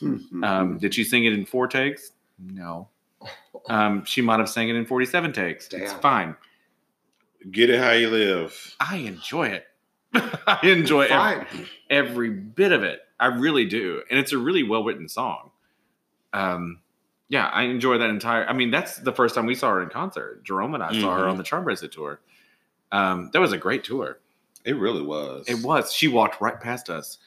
Mm-hmm. 0.00 0.44
Um, 0.44 0.78
did 0.78 0.94
she 0.94 1.04
sing 1.04 1.24
it 1.24 1.32
in 1.32 1.44
four 1.44 1.66
takes? 1.68 2.12
No. 2.38 2.88
Um, 3.68 4.04
she 4.04 4.20
might 4.20 4.40
have 4.40 4.48
sang 4.48 4.68
it 4.68 4.76
in 4.76 4.86
forty-seven 4.86 5.32
takes. 5.32 5.68
It's 5.72 5.92
fine. 5.92 6.36
Get 7.50 7.70
it 7.70 7.80
how 7.80 7.92
you 7.92 8.10
live. 8.10 8.76
I 8.80 8.96
enjoy 8.96 9.48
it. 9.48 9.66
I 10.14 10.58
enjoy 10.62 11.02
every, 11.06 11.66
every 11.88 12.30
bit 12.30 12.72
of 12.72 12.82
it. 12.82 13.00
I 13.18 13.26
really 13.26 13.64
do, 13.64 14.02
and 14.10 14.18
it's 14.18 14.32
a 14.32 14.38
really 14.38 14.62
well 14.62 14.84
written 14.84 15.08
song. 15.08 15.50
Um, 16.32 16.80
yeah, 17.28 17.46
I 17.46 17.62
enjoy 17.62 17.98
that 17.98 18.10
entire. 18.10 18.44
I 18.46 18.52
mean, 18.52 18.70
that's 18.70 18.96
the 18.96 19.12
first 19.12 19.34
time 19.34 19.46
we 19.46 19.54
saw 19.54 19.70
her 19.70 19.82
in 19.82 19.88
concert. 19.88 20.44
Jerome 20.44 20.74
and 20.74 20.82
I 20.82 21.00
saw 21.00 21.16
her 21.16 21.28
on 21.28 21.38
the 21.38 21.42
Charm 21.42 21.64
Bracelet 21.64 21.92
tour. 21.92 22.20
Um, 22.90 23.30
that 23.32 23.40
was 23.40 23.52
a 23.52 23.58
great 23.58 23.84
tour. 23.84 24.18
It 24.64 24.76
really 24.76 25.02
was. 25.02 25.46
It 25.48 25.64
was. 25.64 25.92
She 25.92 26.08
walked 26.08 26.40
right 26.40 26.60
past 26.60 26.90
us. 26.90 27.18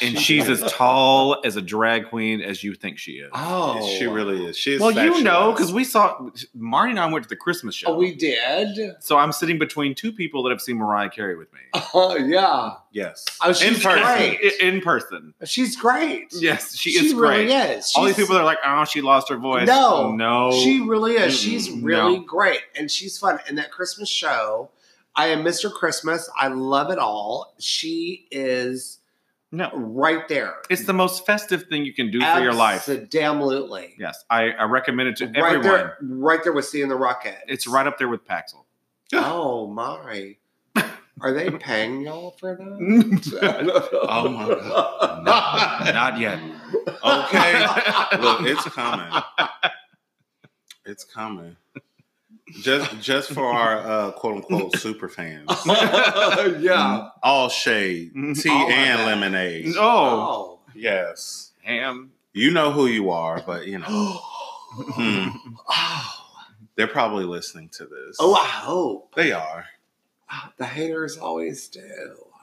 And 0.00 0.18
she's 0.18 0.48
as 0.48 0.60
tall 0.72 1.40
as 1.44 1.56
a 1.56 1.62
drag 1.62 2.08
queen 2.08 2.40
as 2.40 2.62
you 2.64 2.74
think 2.74 2.98
she 2.98 3.12
is. 3.12 3.30
Oh, 3.34 3.86
She 3.98 4.06
really 4.06 4.46
is. 4.46 4.56
She's 4.56 4.80
well, 4.80 4.90
you 4.90 5.22
know, 5.22 5.52
because 5.52 5.72
we 5.72 5.84
saw 5.84 6.28
Marty 6.54 6.90
and 6.90 7.00
I 7.00 7.06
went 7.06 7.22
to 7.24 7.28
the 7.28 7.36
Christmas 7.36 7.74
show. 7.74 7.88
Oh, 7.88 7.96
we 7.96 8.14
did. 8.14 8.76
so 9.00 9.16
I'm 9.18 9.32
sitting 9.32 9.58
between 9.58 9.94
two 9.94 10.12
people 10.12 10.42
that 10.44 10.50
have 10.50 10.60
seen 10.60 10.76
Mariah 10.78 11.10
Carey 11.10 11.36
with 11.36 11.52
me 11.52 11.60
Oh 11.94 12.16
yeah. 12.16 12.72
yes, 12.92 13.24
Oh, 13.42 13.52
she's 13.52 13.76
in 13.76 13.80
person. 13.82 14.02
great. 14.04 14.52
In 14.60 14.80
person. 14.80 15.34
She's 15.44 15.76
great. 15.76 16.32
Yes, 16.32 16.74
she, 16.76 16.90
is 16.90 16.96
great. 16.96 17.00
she 17.02 17.06
is 17.06 17.14
really 17.14 17.46
great. 17.46 17.76
is. 17.78 17.92
All 17.96 18.04
these 18.04 18.16
people 18.16 18.36
are 18.36 18.44
like, 18.44 18.58
"Oh, 18.64 18.84
she 18.84 19.00
lost 19.02 19.28
her 19.28 19.36
voice." 19.36 19.66
No. 19.66 20.12
no, 20.12 20.52
She 20.52 20.80
really 20.80 21.14
is. 21.14 21.38
She's 21.38 21.70
really 21.70 22.18
no. 22.18 22.22
great, 22.24 22.60
and 22.76 22.90
she's 22.90 23.18
fun. 23.18 23.38
And 23.48 23.58
that 23.58 23.70
Christmas 23.70 24.08
show, 24.08 24.70
I 25.14 25.28
am 25.28 25.44
Mr. 25.44 25.72
Christmas. 25.72 26.28
I 26.38 26.48
love 26.48 26.90
it 26.90 26.98
all. 26.98 27.54
She 27.58 28.26
is 28.30 28.98
no. 29.52 29.70
right 29.74 30.26
there. 30.28 30.54
It's 30.68 30.84
the 30.84 30.92
most 30.92 31.24
festive 31.24 31.64
thing 31.68 31.84
you 31.84 31.94
can 31.94 32.10
do 32.10 32.20
for 32.20 32.40
your 32.40 32.54
life. 32.54 32.88
Absolutely. 32.88 33.94
Yes, 33.98 34.24
I, 34.28 34.50
I 34.50 34.64
recommend 34.64 35.10
it 35.10 35.16
to 35.18 35.26
Right 35.26 35.56
everyone. 35.56 35.62
there, 35.64 35.98
right 36.00 36.42
there 36.42 36.52
with 36.52 36.64
seeing 36.64 36.88
the 36.88 36.96
rocket. 36.96 37.36
It's 37.46 37.66
right 37.66 37.86
up 37.86 37.98
there 37.98 38.08
with 38.08 38.26
Paxil. 38.26 38.64
Oh 39.12 39.66
my! 39.72 40.36
Are 41.20 41.32
they 41.32 41.50
paying 41.50 42.00
y'all 42.00 42.32
for 42.32 42.56
that? 42.56 43.92
Oh 44.08 44.28
my 44.28 44.48
god. 44.48 45.24
Not, 45.24 45.94
not 45.94 46.18
yet. 46.18 46.38
Okay, 47.04 47.60
look, 48.20 48.42
it's 48.42 48.64
coming. 48.64 49.22
It's 50.84 51.04
coming. 51.04 51.56
Just 52.60 53.00
just 53.00 53.30
for 53.32 53.46
our 53.46 53.78
uh, 53.78 54.10
quote 54.12 54.36
unquote 54.36 54.76
super 54.78 55.08
fans. 55.08 55.48
yeah. 55.66 57.08
All 57.22 57.48
shade, 57.48 58.12
tea 58.34 58.50
All 58.50 58.70
and 58.70 59.02
lemonade. 59.06 59.66
No, 59.66 59.80
Oh. 59.80 60.58
Yes. 60.74 61.52
ham. 61.62 62.12
You 62.32 62.50
know 62.50 62.72
who 62.72 62.86
you 62.86 63.10
are, 63.10 63.42
but 63.46 63.66
you 63.66 63.78
know. 63.78 64.20
Hmm. 64.74 65.28
oh. 65.68 66.14
They're 66.76 66.86
probably 66.86 67.24
listening 67.26 67.68
to 67.74 67.84
this. 67.84 68.16
Oh, 68.18 68.34
I 68.34 68.46
hope. 68.46 69.14
They 69.14 69.30
are. 69.32 69.66
Ah, 70.30 70.50
The 70.56 70.64
haters 70.64 71.18
always 71.18 71.68
do. 71.68 71.82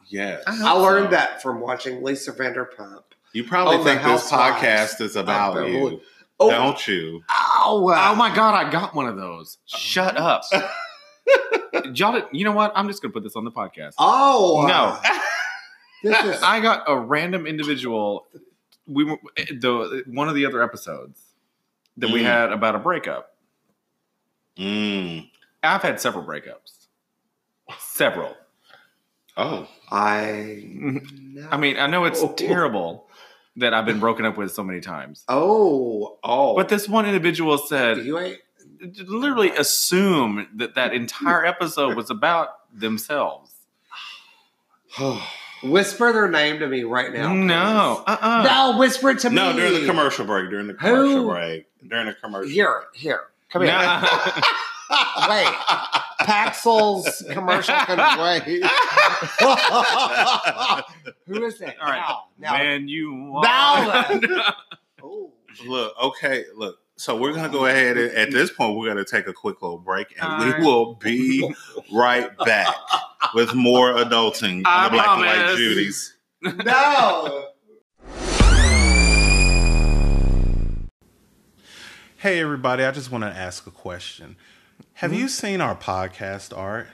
Yes. 0.07 0.43
I 0.45 0.69
I 0.69 0.71
learned 0.73 1.07
So, 1.07 1.11
that 1.11 1.41
from 1.41 1.59
watching 1.59 2.03
Lisa 2.03 2.31
Vanderpump. 2.31 3.01
You 3.33 3.43
probably 3.45 3.77
Oh, 3.77 3.83
think 3.83 4.03
this 4.03 4.29
podcast 4.31 5.01
is 5.01 5.15
about 5.15 5.57
of 5.57 5.69
you. 5.69 6.01
Beverly- 6.39 6.55
Oh, 6.57 6.63
Don't 6.71 6.87
you? 6.87 7.23
ow. 7.29 7.91
Oh 8.11 8.15
my 8.15 8.33
god, 8.33 8.53
I 8.55 8.69
got 8.71 8.95
one 8.95 9.07
of 9.07 9.15
those. 9.17 9.57
Shut 9.65 10.17
up. 10.17 10.43
Y'all, 11.93 12.21
you 12.31 12.43
know 12.45 12.51
what? 12.53 12.71
I'm 12.75 12.87
just 12.87 13.01
gonna 13.01 13.11
put 13.11 13.23
this 13.23 13.35
on 13.35 13.43
the 13.45 13.51
podcast. 13.51 13.93
Oh 13.97 14.65
No. 14.67 14.97
This 16.01 16.23
is 16.37 16.41
I 16.41 16.61
got 16.61 16.83
a 16.87 16.97
random 16.97 17.45
individual. 17.45 18.27
We 18.87 19.03
were 19.03 19.17
the 19.35 20.03
one 20.07 20.29
of 20.29 20.35
the 20.35 20.45
other 20.45 20.63
episodes 20.63 21.21
that 21.97 22.09
we 22.09 22.21
Mm. 22.21 22.23
had 22.23 22.51
about 22.53 22.73
a 22.75 22.79
breakup. 22.79 23.35
Mm. 24.57 25.29
I've 25.61 25.81
had 25.81 25.99
several 25.99 26.23
breakups. 26.23 26.87
Several. 27.79 28.33
Oh. 29.35 29.67
I. 29.91 30.63
I 31.51 31.57
mean, 31.57 31.77
I 31.77 31.87
know 31.87 32.05
it's 32.05 32.21
Oh. 32.23 32.31
terrible 32.33 33.08
that 33.59 33.73
I've 33.73 33.85
been 33.85 33.99
broken 33.99 34.25
up 34.25 34.37
with 34.37 34.51
so 34.51 34.63
many 34.63 34.79
times. 34.81 35.23
Oh, 35.27 36.17
oh. 36.23 36.55
But 36.55 36.69
this 36.69 36.87
one 36.89 37.05
individual 37.05 37.57
said, 37.57 37.99
you 37.99 38.19
ain't. 38.19 38.37
literally 39.07 39.51
assume 39.51 40.47
that 40.55 40.75
that 40.75 40.93
entire 40.93 41.45
episode 41.45 41.95
was 41.95 42.09
about 42.09 42.49
themselves. 42.73 43.51
Whisper 45.63 46.13
their 46.13 46.29
name 46.29 46.59
to 46.59 46.67
me 46.67 46.83
right 46.83 47.11
now. 47.11 47.33
no, 47.33 48.03
uh, 48.07 48.15
please. 48.15 48.23
uh 48.25 48.43
No, 48.43 48.77
whisper 48.77 49.09
it 49.09 49.19
to 49.19 49.29
no, 49.29 49.51
me. 49.51 49.57
No, 49.57 49.59
during 49.59 49.81
the 49.81 49.85
commercial 49.87 50.25
break. 50.25 50.49
During 50.49 50.67
the 50.67 50.73
commercial 50.73 51.15
Who? 51.23 51.29
break. 51.29 51.65
During 51.85 52.05
the 52.07 52.13
commercial. 52.13 52.49
Here, 52.49 52.83
here. 52.93 53.23
Come 53.49 53.63
here. 53.63 53.71
Nah. 53.71 54.01
Wait. 55.29 56.01
Paxil's 56.29 57.23
commercial 57.31 57.75
can 57.75 57.97
wait. 58.19 58.63
Who 61.27 61.43
is 61.45 61.61
it? 61.61 61.75
All 61.81 61.89
right. 61.89 61.99
Now, 62.37 62.37
now. 62.37 62.59
When 62.59 62.87
you 62.87 63.39
Now 63.41 63.87
want- 64.09 64.25
Oh. 65.03 65.31
Look, 65.65 65.93
okay, 66.01 66.45
look. 66.55 66.77
So 66.97 67.15
we're 67.15 67.31
gonna 67.33 67.47
go 67.49 67.65
ahead 67.65 67.97
and 67.97 68.11
at 68.11 68.31
this 68.31 68.51
point 68.51 68.77
we're 68.77 68.87
gonna 68.89 69.05
take 69.05 69.27
a 69.27 69.33
quick 69.33 69.61
little 69.61 69.77
break 69.77 70.07
and 70.19 70.29
All 70.29 70.39
we 70.45 70.51
right. 70.51 70.61
will 70.61 70.95
be 70.95 71.53
right 71.93 72.29
back 72.39 72.75
with 73.33 73.53
more 73.55 73.93
adulting 73.93 74.63
I 74.65 74.85
on 74.85 74.91
the 74.91 74.97
Black 74.97 75.07
and 75.09 75.21
White 75.21 75.35
promise. 75.35 75.57
Judies. 75.57 76.17
No. 76.65 77.45
Hey 82.17 82.41
everybody, 82.41 82.83
I 82.83 82.91
just 82.91 83.11
want 83.11 83.23
to 83.23 83.29
ask 83.29 83.65
a 83.65 83.71
question. 83.71 84.35
Have 84.99 85.13
you 85.13 85.29
seen 85.29 85.61
our 85.61 85.77
podcast 85.77 86.57
art? 86.57 86.87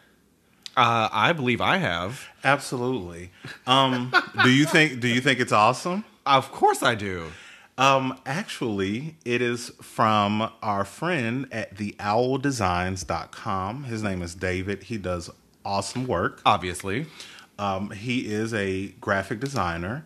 Uh, 0.78 1.10
I 1.12 1.34
believe 1.34 1.60
I 1.60 1.78
have. 1.78 2.28
Absolutely. 2.44 3.32
Um, 3.66 4.14
do 4.44 4.52
you 4.52 4.66
think 4.66 5.00
do 5.00 5.08
you 5.08 5.22
think 5.22 5.40
it's 5.40 5.52
awesome? 5.52 6.06
Of 6.24 6.52
course 6.52 6.84
I 6.84 6.94
do. 6.94 7.32
Um, 7.80 8.20
actually, 8.28 9.16
it 9.26 9.42
is 9.42 9.70
from 9.82 10.52
our 10.62 10.86
friend 10.86 11.48
at 11.52 11.78
theowldesigns.com. 11.78 13.86
His 13.86 14.04
name 14.04 14.22
is 14.22 14.36
David. 14.36 14.84
He 14.84 15.00
does 15.00 15.32
awesome 15.66 16.06
work. 16.06 16.44
Obviously. 16.46 17.08
Um, 17.58 17.90
he 17.90 18.32
is 18.32 18.54
a 18.54 18.90
graphic 19.02 19.40
designer. 19.40 20.04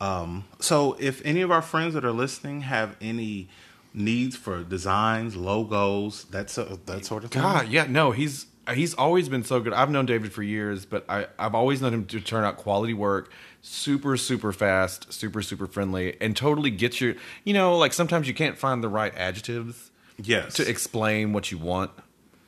Um, 0.00 0.44
so, 0.60 0.96
if 1.00 1.20
any 1.24 1.40
of 1.40 1.50
our 1.50 1.62
friends 1.62 1.94
that 1.94 2.04
are 2.04 2.12
listening 2.12 2.60
have 2.60 2.94
any 3.00 3.48
needs 3.92 4.36
for 4.36 4.62
designs, 4.62 5.36
logos, 5.36 6.24
that's 6.24 6.58
a, 6.58 6.78
that 6.86 7.04
sort 7.04 7.24
of 7.24 7.30
thing. 7.30 7.42
God, 7.42 7.68
yeah, 7.68 7.86
no, 7.88 8.10
he's 8.12 8.46
he's 8.74 8.94
always 8.94 9.28
been 9.28 9.44
so 9.44 9.60
good. 9.60 9.72
I've 9.72 9.90
known 9.90 10.06
David 10.06 10.32
for 10.32 10.42
years, 10.42 10.84
but 10.84 11.04
I, 11.08 11.26
I've 11.38 11.54
always 11.54 11.82
known 11.82 11.94
him 11.94 12.06
to 12.06 12.20
turn 12.20 12.44
out 12.44 12.56
quality 12.56 12.94
work, 12.94 13.32
super, 13.62 14.16
super 14.16 14.52
fast, 14.52 15.12
super, 15.12 15.42
super 15.42 15.66
friendly, 15.66 16.16
and 16.20 16.36
totally 16.36 16.70
gets 16.70 17.00
your 17.00 17.14
you 17.44 17.54
know, 17.54 17.76
like 17.76 17.92
sometimes 17.92 18.28
you 18.28 18.34
can't 18.34 18.56
find 18.58 18.82
the 18.82 18.88
right 18.88 19.14
adjectives 19.16 19.90
yes, 20.22 20.54
to 20.54 20.68
explain 20.68 21.32
what 21.32 21.50
you 21.50 21.58
want. 21.58 21.90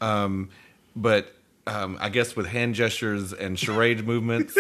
Um, 0.01 0.51
but 0.97 1.33
um, 1.67 1.97
I 2.01 2.09
guess 2.09 2.35
with 2.35 2.47
hand 2.47 2.75
gestures 2.75 3.33
and 3.33 3.59
charade 3.59 4.05
movements, 4.07 4.59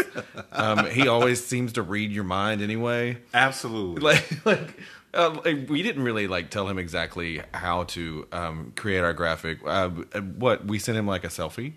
um, 0.52 0.86
he 0.86 1.08
always 1.08 1.44
seems 1.44 1.72
to 1.74 1.82
read 1.82 2.12
your 2.12 2.24
mind 2.24 2.62
anyway. 2.62 3.18
absolutely. 3.34 4.02
like 4.02 4.46
like 4.46 4.76
uh, 5.14 5.38
we 5.68 5.82
didn't 5.82 6.02
really 6.02 6.26
like 6.26 6.50
tell 6.50 6.68
him 6.68 6.78
exactly 6.78 7.42
how 7.54 7.84
to 7.84 8.26
um, 8.32 8.72
create 8.76 9.00
our 9.00 9.12
graphic. 9.12 9.58
Uh, 9.64 9.88
what 9.88 10.64
we 10.64 10.78
sent 10.78 10.96
him 10.98 11.06
like 11.06 11.24
a 11.24 11.28
selfie 11.28 11.72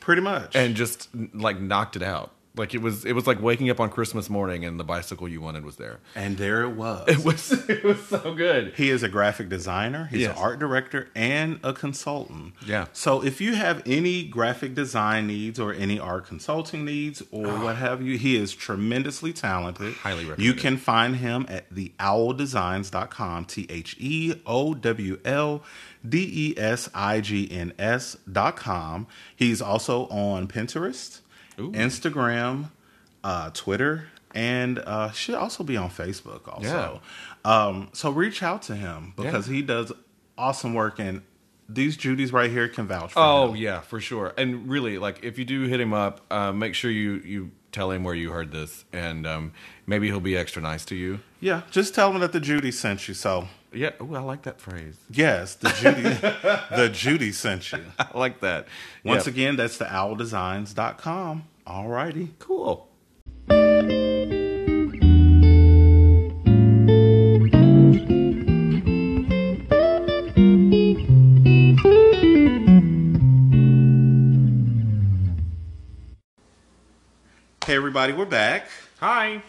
Pretty 0.00 0.22
much. 0.22 0.54
and 0.54 0.74
just 0.76 1.08
like 1.34 1.60
knocked 1.60 1.96
it 1.96 2.02
out. 2.02 2.32
Like 2.56 2.74
it 2.74 2.80
was 2.82 3.04
it 3.04 3.12
was 3.12 3.26
like 3.26 3.40
waking 3.42 3.68
up 3.70 3.80
on 3.80 3.90
Christmas 3.90 4.30
morning 4.30 4.64
and 4.64 4.80
the 4.80 4.84
bicycle 4.84 5.28
you 5.28 5.40
wanted 5.40 5.64
was 5.64 5.76
there. 5.76 5.98
and 6.14 6.36
there 6.38 6.62
it 6.62 6.70
was. 6.70 7.06
It 7.08 7.24
was 7.24 7.52
it 7.68 7.84
was 7.84 8.04
so 8.06 8.34
good. 8.34 8.72
He 8.76 8.90
is 8.90 9.02
a 9.02 9.08
graphic 9.08 9.48
designer, 9.48 10.08
he's 10.10 10.22
Yes. 10.22 10.36
an 10.36 10.42
art 10.42 10.58
director, 10.58 11.08
and 11.14 11.60
a 11.62 11.72
consultant. 11.72 12.54
Yeah. 12.66 12.86
So 12.92 13.22
if 13.22 13.40
you 13.40 13.54
have 13.54 13.82
any 13.86 14.24
graphic 14.24 14.74
design 14.74 15.26
needs 15.26 15.60
or 15.60 15.72
any 15.72 15.98
art 16.00 16.26
consulting 16.26 16.84
needs 16.84 17.22
or 17.30 17.46
ah. 17.48 17.62
what 17.64 17.76
have 17.76 18.00
you, 18.02 18.16
he 18.18 18.36
is 18.36 18.54
tremendously 18.54 19.32
talented. 19.32 19.94
Highly 19.94 20.24
recommend 20.24 20.42
You 20.42 20.54
can 20.54 20.76
find 20.78 21.16
him 21.16 21.44
at 21.48 21.70
theowldesigns.com, 21.74 23.46
dot 28.32 28.56
com. 28.56 29.06
He's 29.34 29.62
also 29.62 30.06
on 30.08 30.48
Pinterest, 30.48 31.20
Ooh. 31.58 31.70
Instagram, 31.72 32.70
uh, 33.24 33.50
Twitter, 33.54 34.08
and 34.34 34.78
uh, 34.80 35.10
should 35.12 35.34
also 35.34 35.64
be 35.64 35.76
on 35.76 35.90
Facebook 35.90 36.46
also. 36.48 37.00
Um, 37.44 37.88
so 37.92 38.10
reach 38.10 38.42
out 38.42 38.62
to 38.62 38.76
him 38.76 39.14
because 39.16 39.46
he 39.46 39.62
does 39.62 39.92
awesome 40.36 40.74
work, 40.74 40.98
and 40.98 41.22
these 41.68 41.96
Judys 41.96 42.32
right 42.32 42.50
here 42.50 42.68
can 42.68 42.86
vouch 42.86 43.12
for 43.12 43.18
Oh 43.20 43.48
him. 43.50 43.56
yeah, 43.56 43.80
for 43.80 44.00
sure. 44.00 44.32
And 44.36 44.68
really, 44.68 44.98
like 44.98 45.24
if 45.24 45.38
you 45.38 45.44
do 45.44 45.62
hit 45.62 45.80
him 45.80 45.92
up, 45.94 46.20
uh, 46.30 46.52
make 46.52 46.74
sure 46.74 46.90
you 46.90 47.14
you 47.24 47.50
tell 47.72 47.90
him 47.90 48.04
where 48.04 48.14
you 48.14 48.30
heard 48.30 48.52
this, 48.52 48.84
and 48.92 49.26
um, 49.26 49.52
maybe 49.86 50.06
he'll 50.06 50.20
be 50.20 50.36
extra 50.36 50.62
nice 50.62 50.84
to 50.86 50.94
you. 50.94 51.20
Yeah, 51.40 51.62
just 51.70 51.94
tell 51.94 52.12
him 52.12 52.20
that 52.20 52.32
the 52.32 52.40
Judy 52.40 52.70
sent 52.70 53.08
you. 53.08 53.14
So 53.14 53.48
Yeah. 53.72 53.90
Ooh, 54.00 54.14
I 54.14 54.20
like 54.20 54.42
that 54.42 54.60
phrase. 54.60 54.96
yes, 55.10 55.54
the 55.56 55.68
Judy, 55.70 56.02
the 56.02 56.88
Judy 56.92 57.32
sent 57.32 57.72
you. 57.72 57.80
I 57.98 58.16
like 58.16 58.40
that. 58.40 58.66
Once 59.04 59.26
Yeah. 59.26 59.32
again, 59.32 59.56
that's 59.56 59.76
the 59.78 59.84
owldesigns.com. 59.86 61.44
All 61.66 61.88
righty. 61.88 62.32
cool. 62.38 62.88
Hey, 77.64 77.74
everybody, 77.74 78.12
we're 78.12 78.24
back. 78.26 78.68
Hi. 79.00 79.42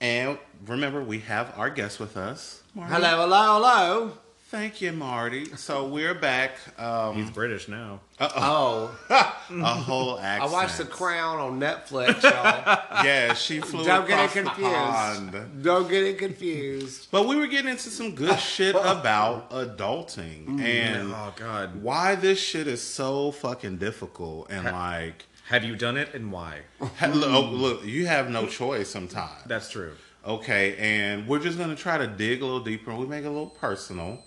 And 0.00 0.38
remember, 0.66 1.02
we 1.02 1.20
have 1.20 1.52
our 1.56 1.70
guest 1.70 2.00
with 2.00 2.16
us. 2.16 2.62
Marty. 2.74 2.92
Hello, 2.94 3.20
hello, 3.22 3.54
hello. 3.54 4.12
Thank 4.48 4.80
you, 4.80 4.92
Marty. 4.92 5.46
So 5.56 5.88
we're 5.88 6.14
back. 6.14 6.52
Um, 6.78 7.16
He's 7.16 7.30
British 7.30 7.66
now. 7.66 7.98
Oh, 8.20 8.96
a 9.10 9.64
whole 9.64 10.20
accent. 10.20 10.48
I 10.50 10.52
watched 10.52 10.78
The 10.78 10.84
Crown 10.84 11.38
on 11.40 11.58
Netflix, 11.60 12.22
y'all. 12.22 12.82
Yeah, 13.04 13.34
she 13.34 13.58
flew 13.60 13.84
Don't 13.84 14.06
get 14.06 14.32
across 14.32 14.36
it 14.36 14.44
the 14.44 14.50
pond. 14.50 15.32
confused. 15.32 15.62
Don't 15.64 15.90
get 15.90 16.04
it 16.04 16.18
confused. 16.18 17.08
But 17.10 17.26
we 17.26 17.34
were 17.34 17.48
getting 17.48 17.72
into 17.72 17.90
some 17.90 18.14
good 18.14 18.38
shit 18.38 18.76
about 18.76 19.50
adulting 19.50 20.60
and 20.60 21.12
Oh 21.12 21.32
God. 21.36 21.82
why 21.82 22.14
this 22.14 22.38
shit 22.38 22.68
is 22.68 22.80
so 22.80 23.32
fucking 23.32 23.78
difficult 23.78 24.46
and 24.50 24.64
like 24.64 25.24
Have 25.48 25.64
you 25.64 25.74
done 25.74 25.96
it 25.96 26.14
and 26.14 26.30
why? 26.30 26.60
look, 26.80 27.50
look, 27.50 27.84
you 27.84 28.06
have 28.06 28.30
no 28.30 28.46
choice 28.46 28.88
sometimes. 28.88 29.42
That's 29.46 29.68
true. 29.70 29.92
Okay, 30.26 30.76
and 30.78 31.28
we're 31.28 31.38
just 31.38 31.56
gonna 31.56 31.76
try 31.76 31.98
to 31.98 32.06
dig 32.06 32.42
a 32.42 32.44
little 32.44 32.60
deeper 32.60 32.90
and 32.90 32.98
we 32.98 33.06
make 33.06 33.24
it 33.24 33.28
a 33.28 33.30
little 33.30 33.46
personal 33.46 34.18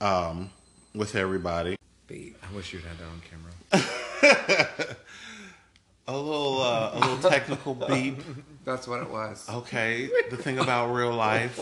um, 0.00 0.50
with 0.94 1.14
everybody. 1.14 1.76
Beat. 2.06 2.36
I 2.42 2.54
wish 2.56 2.72
you'd 2.72 2.82
had 2.84 2.96
that 2.98 3.04
on 3.04 3.20
camera. 3.28 4.96
A 6.08 6.16
little 6.16 6.62
uh, 6.62 6.90
a 6.94 6.98
little 7.00 7.30
technical 7.30 7.74
beep. 7.88 8.22
That's 8.64 8.86
what 8.86 9.02
it 9.02 9.10
was. 9.10 9.44
Okay, 9.50 10.08
the 10.30 10.36
thing 10.36 10.60
about 10.60 10.92
real 10.94 11.12
life, 11.12 11.58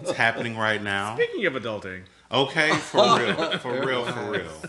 it's 0.00 0.12
happening 0.12 0.56
right 0.56 0.82
now. 0.82 1.14
Speaking 1.16 1.44
of 1.44 1.52
adulting, 1.52 2.04
Okay, 2.30 2.70
for 2.76 3.18
real, 3.18 3.58
for 3.58 3.86
real, 3.86 4.04
for 4.06 4.30
real. 4.30 4.62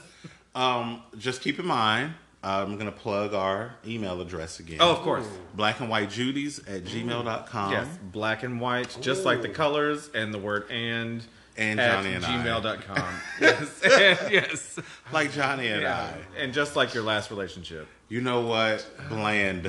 Um, 0.53 1.03
just 1.17 1.41
keep 1.41 1.57
in 1.57 1.65
mind, 1.65 2.13
I'm 2.43 2.77
gonna 2.77 2.91
plug 2.91 3.33
our 3.33 3.75
email 3.87 4.19
address 4.21 4.59
again. 4.59 4.77
oh, 4.81 4.91
of 4.91 4.99
course, 4.99 5.25
black 5.55 5.79
and 5.79 5.89
white 5.89 6.09
judies 6.09 6.59
at 6.67 6.83
gmail.com. 6.83 7.71
yes, 7.71 7.87
black 8.11 8.43
and 8.43 8.59
white, 8.59 8.97
just 9.01 9.23
like 9.25 9.41
the 9.41 9.49
colors 9.49 10.09
and 10.13 10.33
the 10.33 10.39
word 10.39 10.69
and. 10.69 11.23
And 11.55 11.79
at 11.79 12.01
Johnny 12.01 12.15
and 12.15 12.25
I. 12.25 12.29
gmail.com. 12.43 13.13
yes, 13.39 13.81
and, 13.83 14.31
yes, 14.33 14.79
Like 15.11 15.31
Johnny 15.33 15.67
and 15.67 15.83
yeah. 15.83 16.11
I. 16.35 16.41
and 16.41 16.51
just 16.51 16.75
like 16.75 16.95
your 16.95 17.03
last 17.03 17.29
relationship. 17.29 17.87
You 18.09 18.21
know 18.21 18.41
what? 18.41 18.83
Bland, 19.07 19.63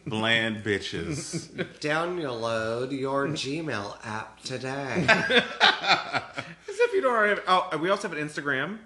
bland 0.06 0.64
bitches. 0.64 1.52
Download 1.78 2.90
your 2.90 3.28
Gmail 3.28 3.96
app 4.04 4.42
today. 4.42 5.06
As 5.08 6.78
if 6.78 6.92
you 6.94 7.00
don't 7.00 7.14
already 7.14 7.40
have. 7.40 7.44
Oh, 7.72 7.78
we 7.78 7.90
also 7.90 8.08
have 8.08 8.16
an 8.18 8.26
Instagram. 8.26 8.78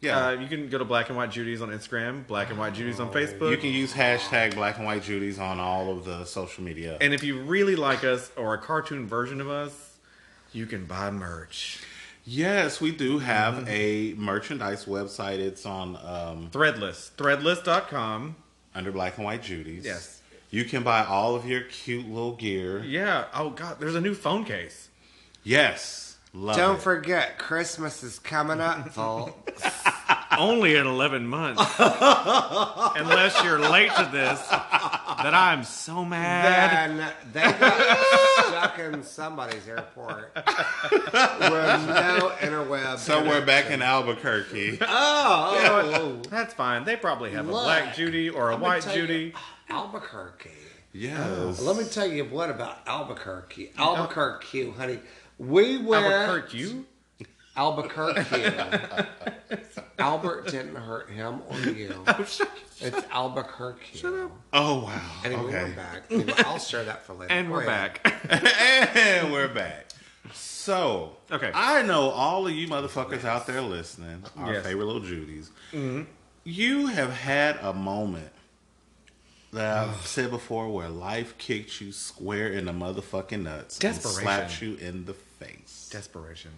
Yeah. 0.00 0.28
Uh, 0.28 0.30
you 0.32 0.46
can 0.48 0.68
go 0.70 0.78
to 0.78 0.84
Black 0.84 1.08
and 1.08 1.16
White 1.16 1.30
Judy's 1.30 1.60
on 1.60 1.68
Instagram, 1.68 2.26
Black 2.26 2.48
and 2.50 2.58
White 2.58 2.72
Judy's 2.74 3.00
on 3.00 3.12
Facebook. 3.12 3.50
You 3.50 3.58
can 3.58 3.70
use 3.70 3.92
hashtag 3.92 4.54
black 4.54 4.78
and 4.78 4.86
white 4.86 5.02
Judy's 5.02 5.38
on 5.38 5.60
all 5.60 5.92
of 5.92 6.04
the 6.06 6.24
social 6.24 6.64
media. 6.64 6.96
and 7.02 7.12
if 7.12 7.22
you 7.22 7.40
really 7.42 7.76
like 7.76 8.02
us 8.02 8.30
or 8.36 8.54
a 8.54 8.58
cartoon 8.58 9.06
version 9.06 9.40
of 9.42 9.50
us, 9.50 9.96
you 10.52 10.64
can 10.66 10.86
buy 10.86 11.10
merch. 11.10 11.80
yes, 12.24 12.80
we 12.80 12.92
do 12.92 13.18
have 13.18 13.68
a 13.68 14.14
merchandise 14.14 14.86
website. 14.86 15.38
It's 15.38 15.66
on 15.66 15.96
um, 15.96 16.48
Threadless. 16.50 17.10
Threadless.com. 17.16 18.36
under 18.74 18.92
black 18.92 19.16
and 19.16 19.24
white 19.26 19.42
Judy's. 19.42 19.84
Yes. 19.84 20.22
You 20.50 20.64
can 20.64 20.82
buy 20.82 21.04
all 21.04 21.34
of 21.36 21.46
your 21.46 21.60
cute 21.62 22.08
little 22.08 22.32
gear. 22.36 22.82
Yeah. 22.84 23.26
Oh, 23.34 23.50
God. 23.50 23.78
There's 23.78 23.94
a 23.94 24.00
new 24.00 24.14
phone 24.14 24.44
case. 24.44 24.88
Yes. 25.44 26.09
Love 26.32 26.56
Don't 26.56 26.76
it. 26.76 26.82
forget, 26.82 27.38
Christmas 27.38 28.02
is 28.04 28.18
coming 28.20 28.60
up, 28.60 28.88
folks. 28.92 29.62
Only 30.38 30.76
in 30.76 30.86
11 30.86 31.26
months. 31.26 31.60
Unless 31.78 33.42
you're 33.42 33.58
late 33.58 33.90
to 33.96 34.08
this, 34.12 34.38
that 34.48 35.34
I'm 35.34 35.64
so 35.64 36.04
mad. 36.04 36.98
then 36.98 37.12
they 37.32 37.40
got 37.58 37.98
stuck 38.46 38.78
in 38.78 39.02
somebody's 39.02 39.66
airport 39.66 40.32
with 40.36 41.12
no 41.12 42.32
interweb. 42.38 42.98
Somewhere 42.98 43.44
back 43.44 43.70
in. 43.70 43.82
Albuquerque. 43.82 44.78
Oh, 44.82 44.86
oh, 44.88 45.92
oh. 45.94 46.22
That's 46.30 46.54
fine. 46.54 46.84
They 46.84 46.94
probably 46.94 47.32
have 47.32 47.48
a 47.48 47.50
black 47.50 47.96
Judy 47.96 48.30
or 48.30 48.50
a 48.50 48.56
white 48.56 48.82
tell 48.82 48.94
you, 48.94 49.02
Judy. 49.02 49.34
Albuquerque. 49.68 50.50
Yes. 50.92 51.60
Let 51.60 51.76
me 51.76 51.84
tell 51.84 52.06
you 52.06 52.24
what 52.24 52.50
about 52.50 52.78
Albuquerque. 52.86 53.72
Albuquerque, 53.78 54.70
honey. 54.72 54.98
We 55.40 55.78
went 55.78 56.04
Albuquerque. 56.12 56.58
You? 56.58 56.86
Albuquerque. 57.56 58.52
Albert 59.98 60.46
didn't 60.48 60.76
hurt 60.76 61.10
him 61.10 61.40
or 61.48 61.58
you. 61.60 62.04
It's 62.82 63.04
Albuquerque. 63.10 63.98
Shut 63.98 64.14
up. 64.14 64.30
Oh 64.54 64.84
wow. 64.84 65.02
Anyway, 65.22 65.42
okay. 65.42 65.64
we're 65.64 65.74
back. 65.76 66.02
Anyway, 66.10 66.32
I'll 66.38 66.58
share 66.58 66.82
that 66.84 67.04
for 67.04 67.12
later. 67.12 67.30
And 67.30 67.50
we're 67.50 67.64
ahead. 67.66 68.00
back. 68.02 68.96
and 68.96 69.30
we're 69.30 69.48
back. 69.48 69.88
So, 70.32 71.16
Okay. 71.30 71.50
I 71.52 71.82
know 71.82 72.08
all 72.08 72.46
of 72.46 72.54
you 72.54 72.66
motherfuckers 72.68 73.24
out 73.26 73.46
there 73.46 73.60
listening, 73.60 74.22
our 74.38 74.54
Yes. 74.54 74.64
favorite 74.64 74.86
little 74.86 75.02
Judies. 75.02 75.50
Mm-hmm. 75.72 76.04
You 76.44 76.86
have 76.86 77.12
had 77.12 77.58
a 77.60 77.74
moment 77.74 78.30
that 79.52 79.76
I've 79.88 80.06
said 80.06 80.30
before 80.30 80.70
where 80.70 80.88
life 80.88 81.36
kicked 81.36 81.82
you 81.82 81.92
square 81.92 82.48
in 82.48 82.64
the 82.64 82.72
motherfucking 82.72 83.42
nuts 83.42 83.78
Desperation. 83.78 84.18
and 84.20 84.22
slapped 84.22 84.62
you 84.62 84.76
in 84.76 85.04
the 85.04 85.14
face. 85.40 85.88
Desperation. 85.92 86.50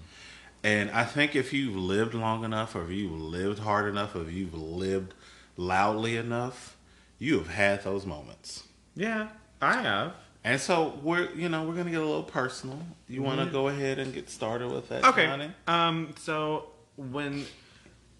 And 0.64 0.90
I 0.90 1.04
think 1.04 1.34
if 1.34 1.52
you've 1.52 1.74
lived 1.76 2.14
long 2.14 2.44
enough, 2.44 2.74
or 2.76 2.84
if 2.84 2.90
you've 2.90 3.10
lived 3.20 3.58
hard 3.60 3.88
enough, 3.88 4.14
or 4.14 4.22
if 4.22 4.32
you've 4.32 4.54
lived 4.54 5.14
loudly 5.56 6.16
enough, 6.16 6.76
you 7.18 7.38
have 7.38 7.48
had 7.48 7.82
those 7.84 8.06
moments. 8.06 8.64
Yeah, 8.94 9.28
I 9.60 9.80
have. 9.82 10.12
And 10.44 10.60
so 10.60 10.98
we're, 11.02 11.30
you 11.32 11.48
know, 11.48 11.62
we're 11.64 11.74
gonna 11.74 11.90
get 11.90 12.00
a 12.02 12.04
little 12.04 12.22
personal. 12.22 12.78
You 13.08 13.22
want 13.22 13.40
to 13.40 13.46
go 13.46 13.68
ahead 13.68 13.98
and 13.98 14.12
get 14.12 14.28
started 14.28 14.70
with 14.70 14.88
that, 14.88 15.04
Okay. 15.04 15.26
Johnny? 15.26 15.50
Um. 15.68 16.14
So 16.18 16.66
when, 16.96 17.46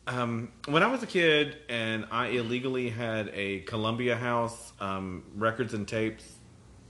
um, 0.06 0.50
when 0.66 0.82
I 0.82 0.86
was 0.86 1.02
a 1.02 1.06
kid 1.06 1.56
and 1.68 2.06
I 2.10 2.28
illegally 2.28 2.90
had 2.90 3.30
a 3.34 3.60
Columbia 3.60 4.16
House 4.16 4.72
um, 4.80 5.24
records 5.36 5.74
and 5.74 5.86
tapes 5.86 6.24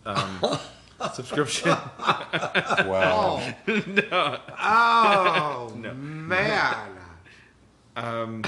um, 0.04 0.40
subscription. 1.10 1.76
Wow. 2.86 3.40
no. 3.66 4.38
Oh, 4.60 5.72
man. 5.74 6.88
Um, 7.96 8.44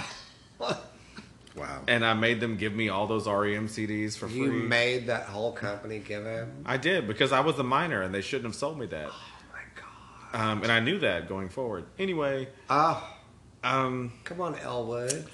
wow. 1.56 1.82
and 1.86 2.04
I 2.04 2.14
made 2.14 2.40
them 2.40 2.56
give 2.56 2.74
me 2.74 2.88
all 2.88 3.06
those 3.06 3.26
REM 3.26 3.68
CDs 3.68 4.16
for 4.16 4.28
free. 4.28 4.38
You 4.38 4.52
made 4.52 5.06
that 5.08 5.24
whole 5.24 5.52
company 5.52 5.98
give 5.98 6.24
him? 6.24 6.62
I 6.66 6.76
did 6.76 7.06
because 7.06 7.32
I 7.32 7.40
was 7.40 7.58
a 7.58 7.62
minor 7.62 8.02
and 8.02 8.14
they 8.14 8.20
shouldn't 8.22 8.46
have 8.46 8.54
sold 8.54 8.78
me 8.78 8.86
that. 8.86 9.08
Oh, 9.10 9.22
my 9.52 9.60
God. 10.32 10.40
Um, 10.50 10.62
and 10.62 10.72
I 10.72 10.80
knew 10.80 10.98
that 11.00 11.28
going 11.28 11.48
forward. 11.48 11.84
Anyway, 11.98 12.48
Oh, 12.70 13.06
um, 13.62 14.12
come 14.24 14.40
on, 14.40 14.56
Elwood. 14.58 15.26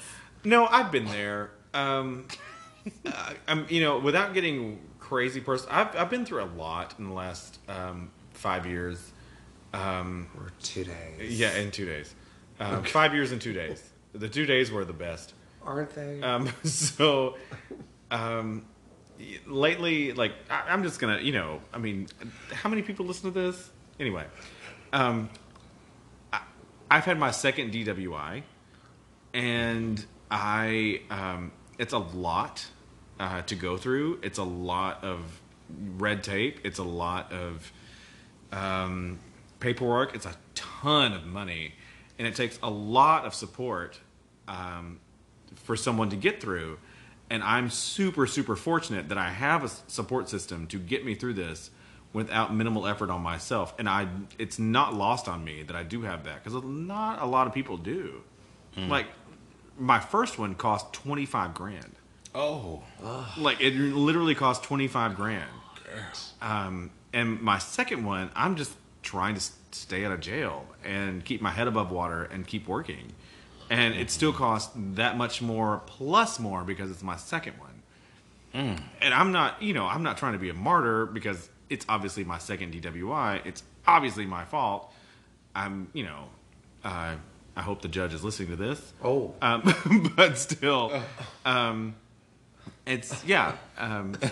no, 0.44 0.66
I've 0.66 0.90
been 0.92 1.06
there. 1.06 1.50
Um, 1.74 2.26
I- 3.06 3.35
I'm, 3.48 3.66
you 3.68 3.80
know, 3.83 3.98
without 3.98 4.35
getting 4.35 4.80
crazy 5.11 5.40
person, 5.40 5.68
I've 5.73 5.94
I've 5.96 6.09
been 6.09 6.25
through 6.25 6.44
a 6.44 6.51
lot 6.57 6.94
in 6.99 7.07
the 7.09 7.12
last 7.12 7.59
um, 7.68 8.11
five 8.33 8.64
years. 8.64 9.12
Um, 9.75 10.29
Or 10.37 10.51
two 10.62 10.85
days. 10.85 11.38
yeah, 11.38 11.57
in 11.57 11.70
two 11.73 11.85
days. 11.85 12.14
Um, 12.61 12.85
Five 12.85 13.12
years 13.14 13.33
and 13.33 13.40
two 13.40 13.53
days. 13.53 13.83
The 14.12 14.29
two 14.29 14.46
days 14.46 14.70
were 14.70 14.85
the 14.85 14.92
best. 14.92 15.35
Aren't 15.64 15.90
they? 15.90 16.20
Um, 16.23 16.49
so, 16.64 17.37
um, 18.11 18.64
lately, 19.46 20.12
like 20.12 20.33
I, 20.49 20.62
I'm 20.68 20.83
just 20.85 21.01
gonna, 21.01 21.20
you 21.20 21.33
know, 21.33 21.61
I 21.73 21.79
mean, 21.79 22.07
how 22.53 22.68
many 22.68 22.83
people 22.83 23.05
listen 23.07 23.33
to 23.33 23.40
this? 23.40 23.70
Anyway, 23.99 24.25
um, 24.92 25.29
I, 26.33 26.40
I've 26.90 27.05
had 27.05 27.18
my 27.18 27.31
second 27.33 27.73
DWI, 27.73 28.42
and 29.35 30.05
I, 30.31 31.03
um, 31.11 31.53
it's 31.79 31.92
a 31.92 31.99
lot 31.99 32.66
uh, 33.20 33.42
to 33.42 33.54
go 33.54 33.76
through. 33.76 34.18
It's 34.22 34.38
a 34.38 34.44
lot 34.44 35.04
of 35.04 35.40
red 35.98 36.24
tape. 36.24 36.61
It's 36.64 36.78
a 36.78 36.85
lot 36.85 37.33
of 37.33 37.70
um, 38.50 39.20
paperwork. 39.61 40.16
It's 40.16 40.26
a 40.26 40.35
ton 40.54 41.12
of 41.12 41.26
money, 41.26 41.74
and 42.18 42.26
it 42.26 42.35
takes 42.35 42.59
a 42.62 42.70
lot 42.70 43.26
of 43.26 43.35
support 43.35 44.00
um, 44.48 44.98
for 45.54 45.76
someone 45.76 46.11
to 46.11 46.16
get 46.16 46.40
through. 46.40 46.78
And 47.28 47.44
I'm 47.44 47.70
super, 47.70 48.26
super 48.26 48.56
fortunate 48.56 49.11
that 49.11 49.18
I 49.18 49.30
have 49.30 49.62
a 49.62 49.68
support 49.68 50.28
system 50.28 50.66
to 50.68 50.78
get 50.78 51.04
me 51.04 51.14
through 51.14 51.35
this 51.35 51.70
without 52.12 52.52
minimal 52.52 52.88
effort 52.88 53.09
on 53.09 53.20
myself. 53.20 53.72
And 53.78 53.88
I, 53.88 54.09
it's 54.37 54.59
not 54.59 54.94
lost 54.94 55.28
on 55.28 55.44
me 55.44 55.62
that 55.62 55.76
I 55.76 55.85
do 55.85 56.02
have 56.02 56.24
that 56.24 56.42
because 56.42 56.61
not 56.64 57.22
a 57.22 57.26
lot 57.26 57.46
of 57.46 57.52
people 57.54 57.76
do. 57.76 58.22
Like 58.88 59.06
my 59.78 60.00
first 60.00 60.38
one 60.38 60.54
cost 60.54 60.92
twenty 60.92 61.26
five 61.26 61.54
grand. 61.54 61.94
Oh. 62.35 62.83
Like 63.37 63.61
it 63.61 63.75
literally 63.75 64.35
cost 64.35 64.62
twenty 64.62 64.88
five 64.88 65.16
grand. 65.16 65.49
Um, 66.40 66.90
and 67.12 67.40
my 67.40 67.59
second 67.59 68.05
one, 68.05 68.31
I'm 68.37 68.57
just 68.57 68.73
trying 69.03 69.35
to 69.35 69.38
s- 69.40 69.53
stay 69.73 70.05
out 70.05 70.12
of 70.12 70.21
jail 70.21 70.64
and 70.85 71.25
keep 71.25 71.43
my 71.43 71.51
head 71.51 71.66
above 71.66 71.90
water 71.90 72.25
and 72.25 72.47
keep 72.47 72.69
working. 72.69 73.12
And 73.71 73.95
it 73.95 74.11
still 74.11 74.33
costs 74.33 74.73
that 74.95 75.16
much 75.16 75.43
more 75.43 75.83
plus 75.87 76.38
more 76.40 76.62
because 76.64 76.90
it's 76.90 77.03
my 77.03 77.16
second 77.16 77.55
one. 77.59 77.71
And 79.01 79.14
I'm 79.14 79.31
not, 79.31 79.62
you 79.62 79.73
know, 79.75 79.87
I'm 79.87 80.03
not 80.03 80.16
trying 80.19 80.33
to 80.33 80.38
be 80.40 80.49
a 80.49 80.55
martyr 80.55 81.07
because 81.07 81.49
it's 81.69 81.87
obviously 81.88 82.25
my 82.25 82.38
second 82.38 82.75
DWI. 82.75 83.47
It's 83.47 83.62
obviously 83.87 84.27
my 84.27 84.45
fault. 84.45 84.93
I'm, 85.55 85.88
you 85.93 86.03
know, 86.05 86.25
uh, 86.85 87.14
I 87.55 87.62
hope 87.62 87.81
the 87.83 87.88
judge 87.88 88.12
is 88.12 88.25
listening 88.25 88.49
to 88.51 88.57
this. 88.57 88.93
Oh. 89.05 89.35
Um, 89.40 90.12
but 90.16 90.37
still, 90.37 91.01
um, 91.45 91.95
it's 92.87 93.25
yeah. 93.25 93.57
Um, 93.79 94.14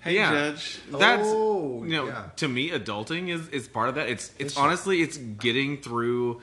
Hey, 0.00 0.16
yeah, 0.16 0.32
Judge. 0.32 0.80
That's 0.90 1.22
Oh, 1.24 1.84
you 1.84 1.90
know, 1.92 2.06
yeah. 2.06 2.24
to 2.36 2.48
me, 2.48 2.70
adulting 2.70 3.28
is 3.28 3.46
is 3.50 3.68
part 3.68 3.88
of 3.88 3.94
that. 3.94 4.08
It's 4.08 4.30
it's 4.30 4.52
It's- 4.52 4.56
honestly, 4.56 5.00
it's 5.00 5.16
getting 5.16 5.80
through 5.80 6.40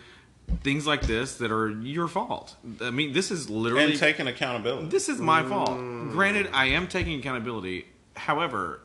things 0.64 0.88
like 0.88 1.02
this 1.02 1.38
that 1.38 1.52
are 1.52 1.70
your 1.70 2.08
fault. 2.08 2.56
I 2.82 2.90
mean, 2.90 3.12
this 3.14 3.32
is 3.32 3.50
literally 3.50 3.92
And 3.92 4.00
taking 4.00 4.28
accountability. 4.28 4.88
this 4.88 5.10
is 5.10 5.20
my 5.20 5.44
fault. 5.44 5.78
Granted, 6.12 6.50
I 6.54 6.68
am 6.68 6.88
taking 6.88 7.20
accountability. 7.20 7.86
However, 8.16 8.80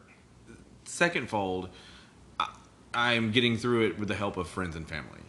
second 0.85 1.29
fold, 1.31 1.69
I, 2.41 2.49
I'm 2.93 3.31
getting 3.31 3.57
through 3.57 3.87
it 3.87 3.99
with 3.99 4.09
the 4.09 4.15
help 4.15 4.37
of 4.37 4.49
friends 4.49 4.75
and 4.77 4.89
family, 4.89 5.21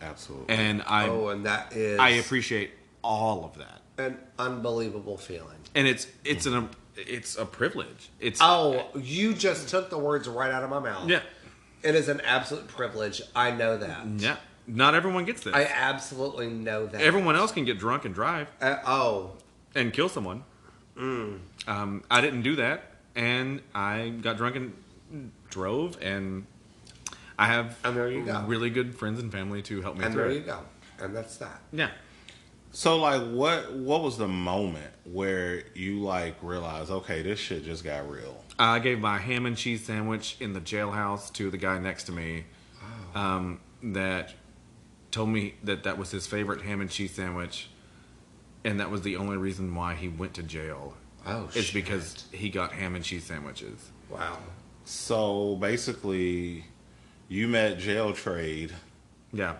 Absolutely. 0.00 0.54
and 0.54 0.82
I 0.86 1.08
oh, 1.08 1.28
and 1.28 1.46
that 1.46 1.72
is 1.74 1.98
I 1.98 2.10
appreciate 2.10 2.70
all 3.02 3.44
of 3.44 3.56
that. 3.58 3.80
An 3.98 4.18
unbelievable 4.38 5.16
feeling. 5.16 5.56
And 5.74 5.86
it's 5.86 6.06
it's 6.24 6.46
an 6.46 6.68
it's 6.96 7.36
a 7.36 7.44
privilege. 7.44 8.10
It's 8.20 8.40
Oh, 8.42 8.86
you 8.94 9.34
just 9.34 9.68
took 9.68 9.90
the 9.90 9.98
words 9.98 10.28
right 10.28 10.50
out 10.50 10.62
of 10.62 10.70
my 10.70 10.78
mouth. 10.78 11.08
yeah 11.08 11.20
It 11.82 11.94
is 11.94 12.08
an 12.08 12.20
absolute 12.22 12.68
privilege. 12.68 13.22
I 13.34 13.50
know 13.50 13.76
that. 13.78 14.06
yeah. 14.18 14.36
Not 14.66 14.94
everyone 14.94 15.24
gets 15.24 15.42
this. 15.42 15.54
I 15.54 15.64
absolutely 15.64 16.48
know 16.48 16.86
that. 16.86 17.00
Everyone 17.00 17.34
else 17.34 17.50
can 17.50 17.64
get 17.64 17.78
drunk 17.78 18.04
and 18.04 18.14
drive 18.14 18.48
Uh, 18.60 18.76
oh, 18.86 19.32
and 19.74 19.92
kill 19.92 20.08
someone. 20.08 20.44
Um, 20.96 22.02
I 22.10 22.20
didn't 22.20 22.42
do 22.42 22.56
that, 22.56 22.84
and 23.16 23.60
I 23.74 24.10
got 24.20 24.36
drunk 24.36 24.56
and 24.56 25.32
drove, 25.50 26.00
and 26.00 26.46
I 27.38 27.46
have 27.46 27.76
And 27.82 27.96
there 27.96 28.10
you 28.10 28.24
go. 28.24 28.44
really 28.46 28.70
good 28.70 28.94
friends 28.96 29.18
and 29.20 29.32
family 29.32 29.62
to 29.62 29.80
help 29.82 29.96
me 29.96 30.04
and 30.04 30.14
through. 30.14 30.22
there 30.24 30.30
it. 30.32 30.34
you 30.36 30.40
go. 30.42 30.60
And 31.00 31.16
that's 31.16 31.36
that. 31.38 31.60
Yeah. 31.72 31.90
So 32.74 32.96
like 32.98 33.22
what 33.30 33.72
what 33.74 34.02
was 34.02 34.16
the 34.16 34.28
moment 34.28 34.92
where 35.04 35.62
you 35.74 36.00
like 36.00 36.36
realized, 36.42 36.90
okay, 36.90 37.22
this 37.22 37.38
shit 37.38 37.64
just 37.64 37.84
got 37.84 38.08
real? 38.10 38.42
I 38.58 38.78
gave 38.78 38.98
my 38.98 39.18
ham 39.18 39.44
and 39.46 39.56
cheese 39.56 39.84
sandwich 39.84 40.36
in 40.40 40.52
the 40.54 40.60
jailhouse 40.60 41.32
to 41.34 41.50
the 41.50 41.58
guy 41.58 41.78
next 41.78 42.04
to 42.04 42.12
me 42.12 42.44
um, 43.14 43.60
that 43.82 44.32
told 45.10 45.28
me 45.28 45.54
that 45.64 45.82
that 45.84 45.98
was 45.98 46.10
his 46.10 46.26
favorite 46.26 46.62
ham 46.62 46.80
and 46.80 46.88
cheese 46.90 47.12
sandwich, 47.12 47.68
and 48.64 48.80
that 48.80 48.90
was 48.90 49.02
the 49.02 49.16
only 49.16 49.36
reason 49.36 49.74
why 49.74 49.94
he 49.94 50.08
went 50.08 50.32
to 50.34 50.42
jail. 50.42 50.94
Oh, 51.26 51.44
It's 51.54 51.66
shit. 51.66 51.74
because 51.74 52.24
he 52.32 52.48
got 52.48 52.72
ham 52.72 52.94
and 52.94 53.04
cheese 53.04 53.24
sandwiches. 53.24 53.90
Wow. 54.08 54.38
So 54.84 55.56
basically 55.56 56.64
you 57.28 57.48
met 57.48 57.78
jail 57.78 58.12
trade 58.14 58.72
Yeah. 59.32 59.56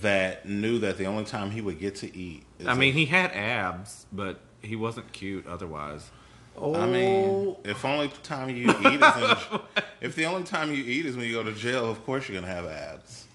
that 0.00 0.46
knew 0.48 0.78
that 0.80 0.96
the 0.98 1.04
only 1.06 1.24
time 1.24 1.50
he 1.50 1.60
would 1.60 1.78
get 1.78 1.96
to 1.96 2.16
eat 2.16 2.44
I 2.64 2.74
mean, 2.74 2.94
he 2.94 3.06
had 3.06 3.32
abs, 3.32 4.06
but 4.12 4.40
he 4.62 4.76
wasn't 4.76 5.12
cute 5.12 5.46
otherwise. 5.46 6.10
Oh, 6.56 6.74
I 6.74 6.86
mean, 6.86 7.56
if 7.64 7.84
only 7.84 8.08
time 8.22 8.48
you 8.48 8.70
eat 8.80 9.02
is 9.02 9.16
in, 9.16 9.60
if 10.00 10.14
the 10.14 10.24
only 10.24 10.44
time 10.44 10.72
you 10.72 10.82
eat 10.82 11.04
is 11.04 11.16
when 11.16 11.26
you 11.26 11.32
go 11.32 11.42
to 11.42 11.52
jail, 11.52 11.90
of 11.90 12.04
course 12.06 12.28
you're 12.28 12.40
gonna 12.40 12.52
have 12.52 12.66
abs. 12.66 13.26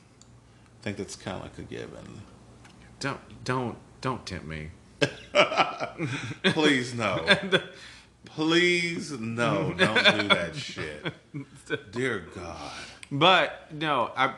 I 0.79 0.83
think 0.83 0.97
that's 0.97 1.15
kind 1.15 1.37
of 1.37 1.43
like 1.43 1.57
a 1.59 1.61
given. 1.61 2.21
Don't 2.99 3.19
don't 3.43 3.77
don't 4.01 4.25
tempt 4.25 4.47
me. 4.47 4.71
Please 6.43 6.95
no. 6.95 7.25
Please 8.25 9.11
no. 9.11 9.73
Don't 9.77 10.19
do 10.19 10.27
that 10.29 10.55
shit. 10.55 11.13
Dear 11.91 12.25
God. 12.35 12.71
But 13.11 13.71
no, 13.71 14.11
I 14.15 14.33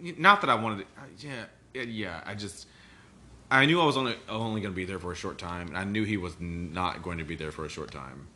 not 0.00 0.40
that 0.40 0.50
I 0.50 0.56
wanted 0.56 0.86
to. 1.18 1.26
Yeah, 1.74 1.82
yeah. 1.82 2.20
I 2.24 2.34
just 2.34 2.66
I 3.50 3.66
knew 3.66 3.80
I 3.80 3.84
was 3.84 3.96
only 3.96 4.16
only 4.28 4.60
going 4.60 4.72
to 4.72 4.76
be 4.76 4.84
there 4.84 4.98
for 4.98 5.12
a 5.12 5.14
short 5.14 5.38
time, 5.38 5.68
and 5.68 5.78
I 5.78 5.84
knew 5.84 6.04
he 6.04 6.16
was 6.16 6.34
not 6.40 7.02
going 7.02 7.18
to 7.18 7.24
be 7.24 7.36
there 7.36 7.52
for 7.52 7.64
a 7.64 7.68
short 7.68 7.92
time. 7.92 8.26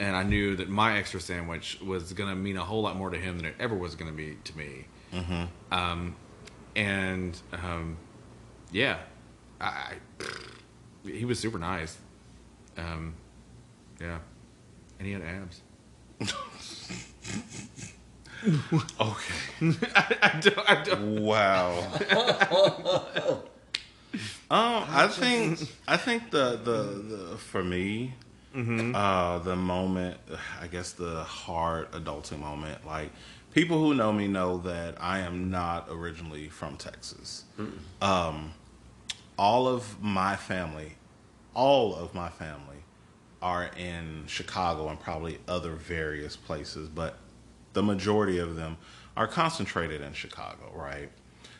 And 0.00 0.16
I 0.16 0.24
knew 0.24 0.56
that 0.56 0.68
my 0.68 0.96
extra 0.98 1.20
sandwich 1.20 1.78
was 1.80 2.12
going 2.14 2.28
to 2.28 2.34
mean 2.34 2.56
a 2.56 2.64
whole 2.64 2.82
lot 2.82 2.96
more 2.96 3.10
to 3.10 3.18
him 3.18 3.36
than 3.36 3.46
it 3.46 3.54
ever 3.60 3.76
was 3.76 3.94
going 3.94 4.10
to 4.10 4.16
be 4.16 4.36
to 4.42 4.58
me. 4.58 4.86
Um, 5.70 6.16
and 6.74 7.38
um, 7.52 7.96
yeah, 8.72 8.98
I, 9.60 9.66
I 9.66 9.94
he 11.08 11.24
was 11.24 11.38
super 11.38 11.58
nice. 11.58 11.96
Um, 12.76 13.14
yeah, 14.00 14.18
and 14.98 15.06
he 15.06 15.14
had 15.14 15.22
abs. 15.22 15.60
Okay. 19.00 19.34
I, 19.96 20.16
I 20.22 20.40
don't. 20.40 20.70
I 20.70 20.82
don't. 20.82 21.22
Wow. 21.22 23.42
um, 24.54 24.84
I 24.88 25.08
think 25.08 25.60
I 25.88 25.96
think 25.96 26.30
the 26.30 26.46
the, 26.62 26.82
the 27.16 27.36
for 27.38 27.62
me, 27.64 28.14
uh, 28.94 29.38
the 29.40 29.56
moment, 29.56 30.16
I 30.60 30.66
guess 30.68 30.92
the 30.92 31.24
hard 31.24 31.90
adulting 31.92 32.38
moment, 32.40 32.86
like 32.86 33.10
people 33.52 33.78
who 33.78 33.94
know 33.94 34.12
me 34.12 34.28
know 34.28 34.58
that 34.58 34.94
I 35.00 35.20
am 35.20 35.50
not 35.50 35.88
originally 35.90 36.48
from 36.48 36.76
Texas. 36.76 37.44
Um, 38.00 38.52
all 39.36 39.66
of 39.66 40.00
my 40.02 40.36
family, 40.36 40.92
all 41.54 41.94
of 41.96 42.14
my 42.14 42.28
family 42.28 42.76
are 43.42 43.70
in 43.76 44.24
Chicago 44.26 44.88
and 44.88 44.98
probably 45.00 45.38
other 45.48 45.72
various 45.72 46.36
places, 46.36 46.88
but 46.88 47.16
the 47.72 47.82
majority 47.82 48.38
of 48.38 48.56
them 48.56 48.76
are 49.16 49.26
concentrated 49.26 50.00
in 50.00 50.12
Chicago, 50.12 50.70
right? 50.74 51.10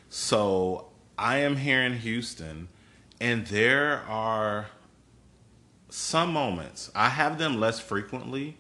So 0.09 0.87
I 1.19 1.39
am 1.39 1.57
here 1.57 1.83
in 1.83 1.99
Houston, 1.99 2.69
and 3.25 3.47
there 3.47 4.03
are 4.07 4.67
some 5.89 6.31
moments. 6.33 6.91
I 6.95 7.09
have 7.09 7.39
them 7.39 7.59
less 7.59 7.81
frequently 7.81 8.59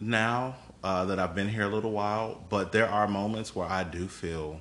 now 0.00 0.56
uh, 0.82 1.04
that 1.04 1.20
I've 1.20 1.34
been 1.36 1.48
here 1.48 1.62
a 1.64 1.68
little 1.68 1.92
while, 1.92 2.44
but 2.48 2.72
there 2.72 2.88
are 2.88 3.06
moments 3.06 3.54
where 3.54 3.68
I 3.68 3.84
do 3.84 4.08
feel 4.08 4.60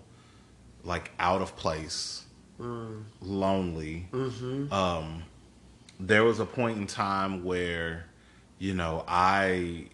like 0.84 1.12
out 1.18 1.42
of 1.42 1.56
place, 1.56 2.24
lonely. 3.22 4.08
Um, 4.72 5.24
there 6.00 6.24
was 6.24 6.40
a 6.40 6.46
point 6.46 6.78
in 6.78 6.86
time 6.88 7.44
where, 7.44 8.06
you 8.60 8.74
know, 8.76 9.04
I 9.08 9.88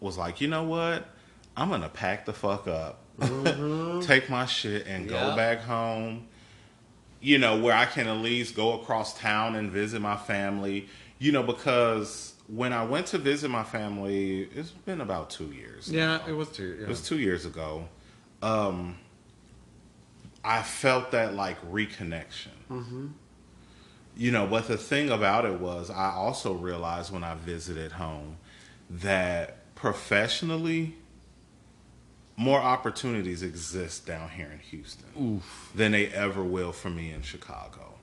was 0.00 0.18
like, 0.18 0.40
you 0.40 0.48
know 0.48 0.64
what? 0.64 1.08
I'm 1.56 1.68
gonna 1.70 1.88
pack 1.88 2.26
the 2.26 2.32
fuck 2.32 2.66
up, 2.66 2.98
take 4.02 4.28
my 4.28 4.46
shit, 4.46 4.86
and 4.88 5.08
go 5.08 5.14
back 5.36 5.60
home. 5.60 6.26
You 7.22 7.38
know, 7.38 7.58
where 7.58 7.74
I 7.74 7.86
can 7.86 8.08
at 8.08 8.18
least 8.18 8.54
go 8.54 8.80
across 8.80 9.18
town 9.18 9.54
and 9.54 9.70
visit 9.70 10.02
my 10.02 10.16
family. 10.16 10.88
You 11.18 11.32
know, 11.32 11.42
because 11.42 12.34
when 12.48 12.72
I 12.72 12.84
went 12.84 13.06
to 13.08 13.18
visit 13.18 13.48
my 13.50 13.62
family, 13.64 14.48
it's 14.54 14.70
been 14.70 15.00
about 15.00 15.30
two 15.30 15.52
years. 15.52 15.90
Yeah, 15.90 16.18
now. 16.18 16.26
it 16.26 16.32
was 16.32 16.48
too. 16.48 16.76
Yeah. 16.78 16.84
It 16.84 16.88
was 16.88 17.02
two 17.02 17.18
years 17.18 17.46
ago. 17.46 17.88
Um, 18.42 18.98
I 20.44 20.62
felt 20.62 21.12
that 21.12 21.34
like 21.34 21.58
reconnection. 21.70 22.50
You 24.14 24.30
know, 24.30 24.46
but 24.46 24.68
the 24.68 24.76
thing 24.76 25.08
about 25.08 25.46
it 25.46 25.58
was, 25.60 25.88
I 25.88 26.10
also 26.10 26.52
realized 26.52 27.12
when 27.12 27.24
I 27.24 27.34
visited 27.34 27.92
home 27.92 28.36
that 28.90 29.74
professionally, 29.74 30.96
more 32.42 32.60
opportunities 32.60 33.42
exist 33.42 34.06
down 34.06 34.28
here 34.30 34.50
in 34.52 34.58
Houston 34.58 35.42
than 35.74 35.92
they 35.92 36.06
ever 36.08 36.42
will 36.42 36.72
for 36.72 36.90
me 36.90 37.12
in 37.12 37.22
Chicago. 37.22 37.94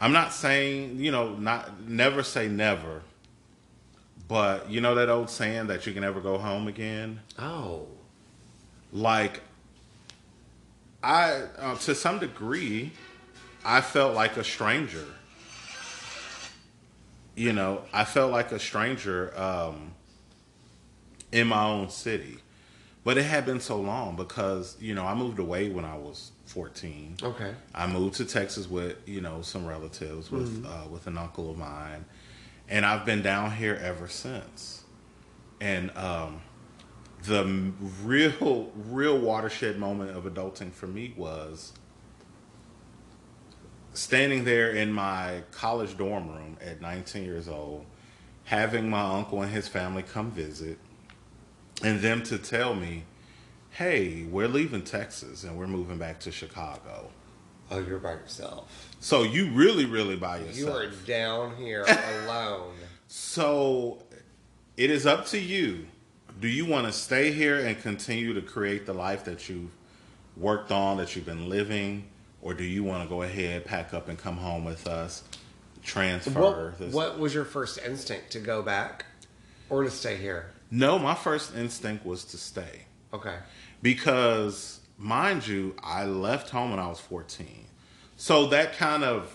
I'm 0.00 0.12
not 0.12 0.32
saying, 0.32 0.98
you 0.98 1.10
know, 1.10 1.34
not 1.34 1.80
never 1.80 2.22
say 2.22 2.48
never, 2.48 3.02
but 4.28 4.70
you 4.70 4.80
know 4.80 4.94
that 4.94 5.08
old 5.08 5.30
saying 5.30 5.68
that 5.68 5.86
you 5.86 5.92
can 5.92 6.02
never 6.02 6.20
go 6.20 6.38
home 6.38 6.66
again 6.66 7.20
oh, 7.38 7.86
like 8.92 9.40
I 11.02 11.42
uh, 11.58 11.76
to 11.76 11.94
some 11.94 12.18
degree 12.18 12.92
I 13.64 13.80
felt 13.80 14.14
like 14.14 14.36
a 14.36 14.44
stranger. 14.44 15.06
You 17.34 17.52
know, 17.52 17.82
I 17.92 18.04
felt 18.04 18.30
like 18.30 18.52
a 18.52 18.58
stranger 18.58 19.32
um, 19.38 19.94
in 21.32 21.48
my 21.48 21.64
own 21.64 21.88
city, 21.88 22.38
but 23.04 23.18
it 23.18 23.24
had 23.24 23.44
been 23.46 23.60
so 23.60 23.76
long 23.76 24.16
because 24.16 24.76
you 24.80 24.94
know 24.94 25.04
I 25.04 25.14
moved 25.14 25.38
away 25.38 25.68
when 25.68 25.84
I 25.84 25.96
was 25.96 26.32
fourteen. 26.46 27.16
okay. 27.22 27.54
I 27.74 27.86
moved 27.86 28.16
to 28.16 28.24
Texas 28.24 28.68
with 28.68 28.96
you 29.06 29.20
know 29.20 29.42
some 29.42 29.66
relatives 29.66 30.30
with 30.30 30.64
uh, 30.66 30.88
with 30.90 31.06
an 31.06 31.18
uncle 31.18 31.50
of 31.50 31.58
mine, 31.58 32.04
and 32.68 32.84
I've 32.84 33.04
been 33.04 33.22
down 33.22 33.52
here 33.52 33.78
ever 33.82 34.08
since. 34.08 34.82
And 35.60 35.96
um, 35.96 36.42
the 37.24 37.72
real 38.02 38.70
real 38.74 39.18
watershed 39.18 39.78
moment 39.78 40.16
of 40.16 40.24
adulting 40.24 40.72
for 40.72 40.86
me 40.86 41.14
was 41.16 41.72
standing 43.92 44.44
there 44.44 44.70
in 44.70 44.92
my 44.92 45.42
college 45.52 45.96
dorm 45.96 46.28
room 46.28 46.56
at 46.60 46.80
19 46.80 47.24
years 47.24 47.48
old, 47.48 47.86
having 48.44 48.90
my 48.90 49.02
uncle 49.02 49.40
and 49.42 49.52
his 49.52 49.68
family 49.68 50.02
come 50.02 50.30
visit, 50.30 50.78
and 51.82 52.00
them 52.00 52.22
to 52.24 52.38
tell 52.38 52.74
me, 52.74 53.04
"Hey, 53.70 54.24
we're 54.24 54.48
leaving 54.48 54.82
Texas 54.82 55.44
and 55.44 55.56
we're 55.56 55.66
moving 55.66 55.98
back 55.98 56.20
to 56.20 56.32
Chicago." 56.32 57.10
Oh, 57.70 57.78
you're 57.78 57.98
by 57.98 58.12
yourself. 58.12 58.94
So 59.00 59.22
you 59.22 59.50
really, 59.50 59.86
really 59.86 60.16
by 60.16 60.38
yourself. 60.38 60.56
You 60.56 60.70
are 60.70 60.86
down 61.06 61.56
here 61.56 61.84
alone. 62.24 62.74
So 63.08 64.02
it 64.76 64.90
is 64.90 65.06
up 65.06 65.26
to 65.26 65.38
you. 65.38 65.86
Do 66.40 66.48
you 66.48 66.66
want 66.66 66.86
to 66.86 66.92
stay 66.92 67.32
here 67.32 67.58
and 67.58 67.80
continue 67.80 68.34
to 68.34 68.42
create 68.42 68.86
the 68.86 68.92
life 68.92 69.24
that 69.24 69.48
you've 69.48 69.70
worked 70.36 70.72
on, 70.72 70.96
that 70.96 71.14
you've 71.14 71.24
been 71.24 71.48
living, 71.48 72.06
or 72.42 72.54
do 72.54 72.64
you 72.64 72.82
want 72.84 73.02
to 73.02 73.08
go 73.08 73.22
ahead, 73.22 73.64
pack 73.64 73.94
up, 73.94 74.08
and 74.08 74.18
come 74.18 74.36
home 74.36 74.64
with 74.64 74.86
us, 74.86 75.22
transfer? 75.82 76.40
What, 76.40 76.78
this? 76.78 76.92
what 76.92 77.18
was 77.18 77.34
your 77.34 77.44
first 77.44 77.78
instinct 77.84 78.32
to 78.32 78.40
go 78.40 78.62
back 78.62 79.06
or 79.70 79.84
to 79.84 79.90
stay 79.90 80.16
here? 80.16 80.50
No, 80.76 80.98
my 80.98 81.14
first 81.14 81.54
instinct 81.54 82.04
was 82.04 82.24
to 82.26 82.36
stay 82.36 82.80
Okay. 83.12 83.36
because, 83.80 84.80
mind 84.98 85.46
you, 85.46 85.76
I 85.82 86.04
left 86.04 86.50
home 86.50 86.70
when 86.70 86.80
I 86.80 86.88
was 86.88 86.98
14. 87.00 87.46
So 88.16 88.46
that 88.48 88.72
kind 88.76 89.04
of, 89.04 89.32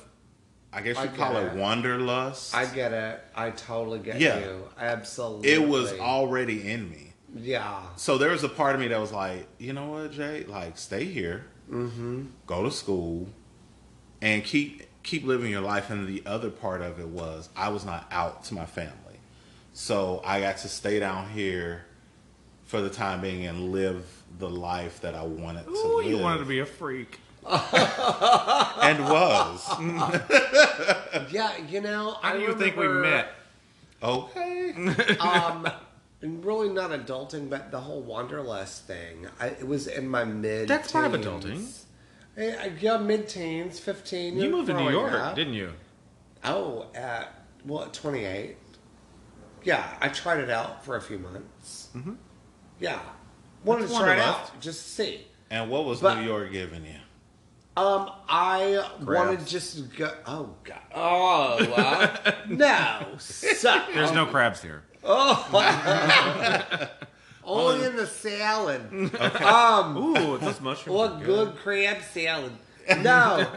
I 0.74 0.82
guess 0.82 0.98
I 0.98 1.06
you 1.06 1.10
call 1.12 1.38
it 1.38 1.54
it. 1.54 1.54
wanderlust. 1.56 2.54
I 2.56 2.66
get 2.66 2.92
it. 2.92 3.22
I 3.36 3.52
totally 3.52 4.00
get 4.00 4.20
Yeah. 4.20 4.40
you. 4.40 4.68
Absolutely. 4.78 5.50
it 5.50 5.68
was 5.68 5.94
already 6.00 6.70
in 6.70 6.90
me. 6.90 7.14
Yeah. 7.36 7.84
So 7.96 8.18
there 8.18 8.32
was 8.32 8.44
a 8.44 8.50
part 8.50 8.76
of 8.76 8.82
me 8.82 8.88
that 8.90 9.00
was 9.00 9.12
like, 9.12 9.48
you 9.60 9.72
know 9.74 9.92
what, 9.92 10.12
Jay? 10.12 10.44
Like, 10.46 10.78
stay 10.78 11.06
here, 11.06 11.46
Mm-hmm. 11.72 12.24
go 12.48 12.64
to 12.64 12.72
school, 12.72 13.30
and 14.22 14.44
keep 14.44 14.84
keep 15.04 15.24
living 15.24 15.52
your 15.52 15.62
life. 15.62 15.90
And 15.90 16.08
the 16.08 16.22
other 16.26 16.50
part 16.50 16.82
of 16.82 17.00
it 17.00 17.08
was 17.08 17.48
I 17.56 17.70
was 17.70 17.86
not 17.86 18.08
out 18.12 18.44
to 18.46 18.54
my 18.56 18.66
family, 18.66 19.09
so 19.80 20.21
I 20.25 20.41
got 20.41 20.57
to 20.57 20.67
stay 20.67 20.99
down 20.99 21.30
here 21.30 21.86
for 22.65 22.82
the 22.82 22.89
time 22.89 23.21
being 23.21 23.45
and 23.45 23.71
live 23.71 24.05
the 24.38 24.49
life 24.49 24.99
that 24.99 25.15
I 25.15 25.23
wanted 25.23 25.63
to 25.67 25.71
Ooh, 25.71 25.97
live. 25.99 26.05
you 26.05 26.17
wanted 26.17 26.39
to 26.39 26.45
be 26.45 26.59
a 26.59 26.65
freak. 26.65 27.17
and 27.49 28.99
was 29.05 29.65
Yeah, 31.32 31.57
you 31.69 31.80
know, 31.80 32.17
How 32.21 32.34
I 32.34 32.34
do 32.34 32.41
you 32.41 32.55
think 32.55 32.75
we 32.75 32.89
met? 32.89 33.30
okay. 34.03 34.73
um, 35.21 35.65
and 36.21 36.43
really 36.43 36.67
not 36.67 36.91
adulting, 36.91 37.49
but 37.49 37.71
the 37.71 37.80
whole 37.80 38.01
wanderlust 38.01 38.84
thing. 38.86 39.27
I, 39.39 39.47
it 39.47 39.65
was 39.65 39.88
in 39.88 40.09
my 40.09 40.25
mid. 40.25 40.67
Teens. 40.67 40.67
That's 40.67 40.91
part 40.91 41.05
of 41.05 41.13
adulting. 41.13 41.86
Yeah, 42.38 42.97
mid 42.97 43.30
teens, 43.30 43.80
fifteen. 43.80 44.38
You 44.38 44.49
moved 44.49 44.67
to 44.67 44.73
New 44.73 44.89
York, 44.89 45.13
up. 45.13 45.36
didn't 45.36 45.53
you? 45.53 45.71
Oh, 46.43 46.88
at 46.93 47.34
well, 47.65 47.88
twenty 47.93 48.25
eight. 48.25 48.57
Yeah, 49.64 49.86
I 50.01 50.10
tried 50.10 50.39
it 50.39 50.49
out 50.49 50.84
for 50.86 50.95
a 50.95 51.01
few 51.01 51.20
months. 51.20 51.89
Mm-hmm. 51.95 52.14
Yeah, 52.80 52.99
wanted 53.64 53.84
That's 53.84 53.93
to 53.93 53.99
try 53.99 54.14
it 54.14 54.20
out 54.20 54.60
just 54.62 54.84
to 54.86 54.89
see. 54.91 55.28
And 55.49 55.70
what 55.70 55.86
was 55.86 55.99
But- 56.01 56.20
New 56.20 56.26
York 56.28 56.51
giving 56.51 56.86
you? 56.86 56.95
Um, 57.78 58.10
I 58.28 58.86
wanted 59.03 59.47
just 59.47 59.78
to 59.78 59.84
go. 59.84 60.12
Oh 60.26 60.49
God! 60.66 60.80
Oh 60.93 61.57
uh, 61.78 62.36
no! 62.49 63.05
Suck. 63.20 63.93
There's 63.93 64.12
no 64.12 64.26
crabs 64.26 64.62
here. 64.62 64.84
Oh. 65.01 65.47
Only 67.43 67.86
in 67.88 67.95
the 67.95 68.05
salad. 68.05 68.82
Um, 69.41 69.97
Ooh, 69.97 70.38
those 70.38 70.60
mushrooms. 70.60 70.97
what 70.97 71.12
are 71.14 71.26
good 71.26 71.55
crab 71.55 72.01
salad? 72.12 72.51
No, 72.97 73.49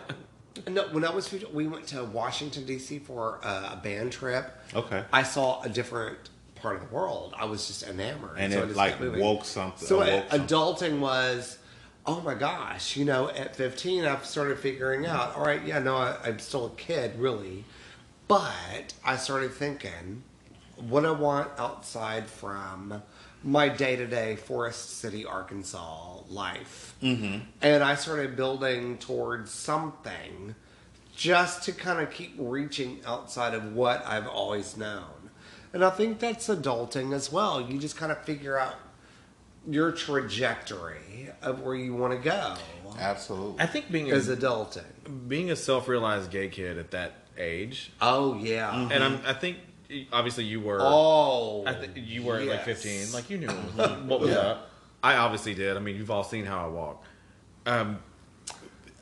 no. 0.69 0.89
When 0.89 1.05
I 1.05 1.11
was, 1.11 1.29
15, 1.29 1.55
we 1.55 1.67
went 1.67 1.87
to 1.89 2.05
Washington 2.05 2.65
D.C. 2.67 2.99
for 3.01 3.41
uh, 3.43 3.71
a 3.73 3.77
band 3.77 4.13
trip. 4.13 4.57
Okay. 4.75 5.05
I 5.13 5.23
saw 5.23 5.63
a 5.63 5.69
different 5.69 6.31
part 6.57 6.77
of 6.77 6.89
the 6.89 6.95
world. 6.95 7.35
I 7.37 7.45
was 7.45 7.67
just 7.67 7.83
enamored, 7.83 8.37
And 8.39 8.53
so 8.53 8.63
it 8.63 8.77
like 8.77 9.01
woke 9.01 9.45
something. 9.45 9.87
So 9.87 10.01
awoke 10.03 10.25
uh, 10.27 10.39
something. 10.39 10.47
adulting 10.47 11.01
was, 11.01 11.59
oh 12.07 12.21
my 12.21 12.35
gosh, 12.35 12.97
you 12.97 13.05
know, 13.05 13.29
at 13.31 13.57
15, 13.57 14.05
I've 14.05 14.25
started 14.25 14.59
figuring 14.59 15.05
out, 15.07 15.37
all 15.37 15.45
right, 15.45 15.65
yeah, 15.65 15.81
no, 15.81 15.97
I, 15.97 16.17
I'm 16.25 16.39
still 16.39 16.67
a 16.67 16.71
kid, 16.71 17.19
really. 17.19 17.65
But 18.29 18.95
I 19.05 19.17
started 19.17 19.53
thinking, 19.53 20.23
what 20.77 21.05
I 21.05 21.11
want 21.11 21.51
outside 21.59 22.27
from 22.27 23.03
my 23.45 23.69
day 23.69 23.97
to 23.97 24.07
day 24.07 24.37
Forest 24.37 24.99
City, 24.99 25.25
Arkansas 25.25 26.21
life. 26.29 26.95
Mm-hmm. 27.03 27.45
And 27.61 27.83
I 27.83 27.95
started 27.95 28.37
building 28.37 28.99
towards 28.99 29.51
something 29.51 30.55
just 31.15 31.65
to 31.65 31.73
kind 31.73 32.01
of 32.01 32.11
keep 32.11 32.35
reaching 32.39 33.01
outside 33.07 33.55
of 33.55 33.75
what 33.75 34.05
I've 34.07 34.27
always 34.27 34.77
known. 34.77 35.31
And 35.73 35.85
I 35.85 35.91
think 35.91 36.19
that's 36.19 36.49
adulting 36.49 37.15
as 37.15 37.33
well. 37.33 37.61
You 37.61 37.79
just 37.79 37.97
kind 37.97 38.13
of 38.13 38.23
figure 38.25 38.59
out 38.59 38.75
your 39.69 39.93
trajectory 39.93 41.31
of 41.41 41.61
where 41.63 41.75
you 41.75 41.95
want 41.95 42.13
to 42.13 42.19
go 42.19 42.57
Absolutely. 42.99 43.61
I 43.61 43.67
think 43.67 43.91
being 43.91 44.11
a, 44.11 44.15
as 44.15 44.29
adulting. 44.29 45.29
being 45.29 45.51
a 45.51 45.57
self-realized 45.57 46.31
gay 46.31 46.49
kid 46.49 46.79
at 46.79 46.91
that 46.93 47.13
age, 47.39 47.93
Oh 48.01 48.35
yeah. 48.35 48.71
Mm-hmm. 48.71 48.93
and 48.93 49.05
I'm, 49.05 49.21
I 49.27 49.33
think 49.33 49.59
obviously 50.13 50.45
you 50.45 50.61
were. 50.61 50.79
Oh. 50.81 51.65
Think 51.81 51.93
you 51.97 52.23
were 52.23 52.41
like 52.41 52.65
15, 52.65 53.13
like 53.13 53.31
you 53.31 53.39
knew 53.39 53.49
what 54.07 54.21
was 54.21 54.31
Yeah. 54.31 54.37
up. 54.39 54.71
I 55.03 55.17
obviously 55.17 55.55
did. 55.55 55.77
I 55.77 55.81
mean, 55.81 55.97
you've 55.97 56.11
all 56.11 56.25
seen 56.25 56.45
how 56.45 56.65
I 56.65 56.69
walk. 56.69 57.05
Um, 57.67 57.99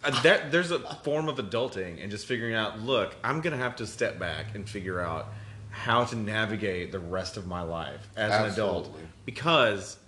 uh, 0.03 0.23
that 0.23 0.51
there's 0.51 0.71
a 0.71 0.79
form 1.05 1.29
of 1.29 1.37
adulting 1.37 2.03
and 2.03 2.11
just 2.11 2.27
figuring 2.27 2.55
out. 2.55 2.81
Look, 2.81 3.15
I'm 3.23 3.41
gonna 3.43 3.59
have 3.59 3.77
to 3.77 3.87
step 3.87 4.19
back 4.19 4.55
and 4.55 4.67
figure 4.69 4.99
out 5.01 5.27
how 5.69 6.05
to 6.05 6.17
navigate 6.17 6.91
the 6.91 6.99
rest 6.99 7.37
of 7.37 7.47
my 7.47 7.61
life 7.63 8.09
as 8.17 8.33
an 8.33 8.51
adult 8.51 8.97
because 9.27 9.99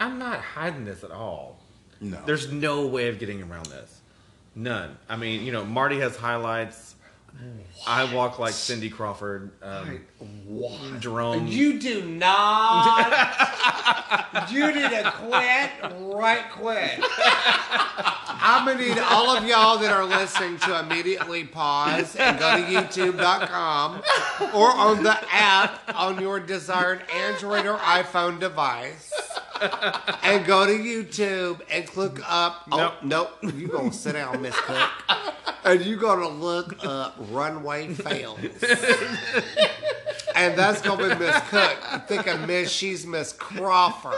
I'm 0.00 0.18
not 0.18 0.40
hiding 0.40 0.84
this 0.86 1.04
at 1.04 1.10
all. 1.10 1.60
No. 2.00 2.18
There's 2.26 2.50
no 2.50 2.86
way 2.86 3.08
of 3.08 3.18
getting 3.18 3.42
around 3.42 3.66
this. 3.66 4.00
None. 4.54 4.96
I 5.08 5.16
mean, 5.16 5.42
you 5.44 5.52
know, 5.52 5.64
Marty 5.64 6.00
has 6.00 6.16
highlights. 6.16 6.93
I 7.86 8.12
walk 8.14 8.38
like 8.38 8.54
Cindy 8.54 8.88
Crawford. 8.88 9.50
Um, 9.62 10.00
What? 10.46 11.00
Jerome. 11.00 11.46
You 11.46 11.78
do 11.78 12.02
not. 12.02 13.12
you 14.50 14.66
need 14.72 14.88
to 14.90 15.12
quit 15.16 15.70
right 16.14 16.44
quick. 16.52 16.98
I'm 18.46 18.66
gonna 18.66 18.78
need 18.78 18.98
all 18.98 19.36
of 19.36 19.44
y'all 19.46 19.78
that 19.78 19.90
are 19.92 20.04
listening 20.04 20.58
to 20.60 20.78
immediately 20.80 21.44
pause 21.44 22.14
and 22.16 22.38
go 22.38 22.56
to 22.56 22.62
YouTube.com 22.62 24.02
or 24.54 24.70
on 24.70 25.02
the 25.02 25.16
app 25.32 25.80
on 25.94 26.20
your 26.20 26.40
desired 26.40 27.02
Android 27.14 27.66
or 27.66 27.76
iPhone 27.78 28.38
device. 28.38 29.12
And 30.22 30.44
go 30.44 30.66
to 30.66 30.72
YouTube 30.72 31.60
and 31.70 31.86
click 31.86 32.18
up. 32.30 32.66
Oh, 32.72 32.94
nope. 33.02 33.30
You're 33.42 33.68
gonna 33.70 33.92
sit 33.92 34.12
down, 34.12 34.42
Miss 34.42 34.56
Cook. 34.60 34.90
And 35.64 35.80
you're 35.82 35.98
gonna 35.98 36.28
look 36.28 36.84
up 36.84 37.16
runway 37.32 37.88
fails. 37.94 38.38
And 40.36 40.58
that's 40.58 40.82
gonna 40.82 41.14
be 41.14 41.14
Miss 41.24 41.40
Cook. 41.48 41.78
I'm 41.90 42.00
thinking 42.02 42.46
Miss 42.46 42.70
she's 42.70 43.06
Miss 43.06 43.32
Crawford. 43.32 44.14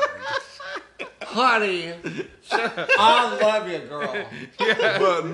Honey, 1.28 1.92
I 2.50 3.38
love 3.42 3.68
you, 3.68 3.78
girl. 3.80 4.14
Yeah. 4.60 4.98
But 4.98 5.24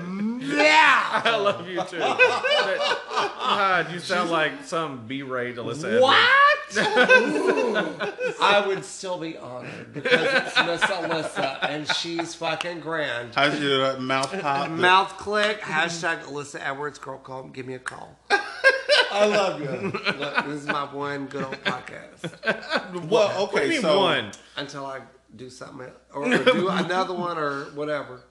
yeah. 0.41 1.21
I 1.23 1.37
love 1.37 1.67
you 1.69 1.83
too. 1.85 1.99
But, 1.99 2.17
God, 3.07 3.91
you 3.91 3.99
sound 3.99 4.31
like 4.31 4.51
some 4.65 5.05
B-rate 5.07 5.55
Alyssa. 5.55 5.85
Edwards. 5.85 6.01
What? 6.01 6.39
I 8.41 8.63
would 8.65 8.83
still 8.83 9.19
be 9.19 9.37
honored 9.37 9.93
because 9.93 10.11
it's 10.23 10.55
Miss 10.65 10.81
Alyssa 10.81 11.59
and 11.69 11.87
she's 11.95 12.33
fucking 12.35 12.79
grand. 12.79 13.35
How's 13.35 13.59
your 13.59 13.85
uh, 13.85 13.99
mouth 13.99 14.31
pop? 14.41 14.71
Mouth 14.71 15.15
click, 15.17 15.61
hashtag 15.61 16.23
Alyssa 16.23 16.59
Edwards, 16.59 16.97
girl 16.97 17.19
call, 17.19 17.43
give 17.43 17.67
me 17.67 17.75
a 17.75 17.79
call. 17.79 18.17
I 19.11 19.25
love 19.27 19.61
you. 19.61 19.91
Look, 20.17 20.45
this 20.45 20.61
is 20.61 20.65
my 20.65 20.85
one 20.91 21.27
good 21.27 21.43
old 21.43 21.63
podcast. 21.63 23.07
well, 23.07 23.29
What 23.29 23.51
do 23.51 23.57
okay, 23.57 23.65
you 23.65 23.69
mean 23.73 23.81
so 23.81 23.99
one? 23.99 24.31
Until 24.57 24.87
I 24.87 25.01
do 25.35 25.49
something 25.49 25.82
else, 25.85 25.93
or, 26.13 26.25
or 26.25 26.43
do 26.43 26.67
another 26.71 27.13
one 27.13 27.37
or 27.37 27.65
whatever. 27.75 28.21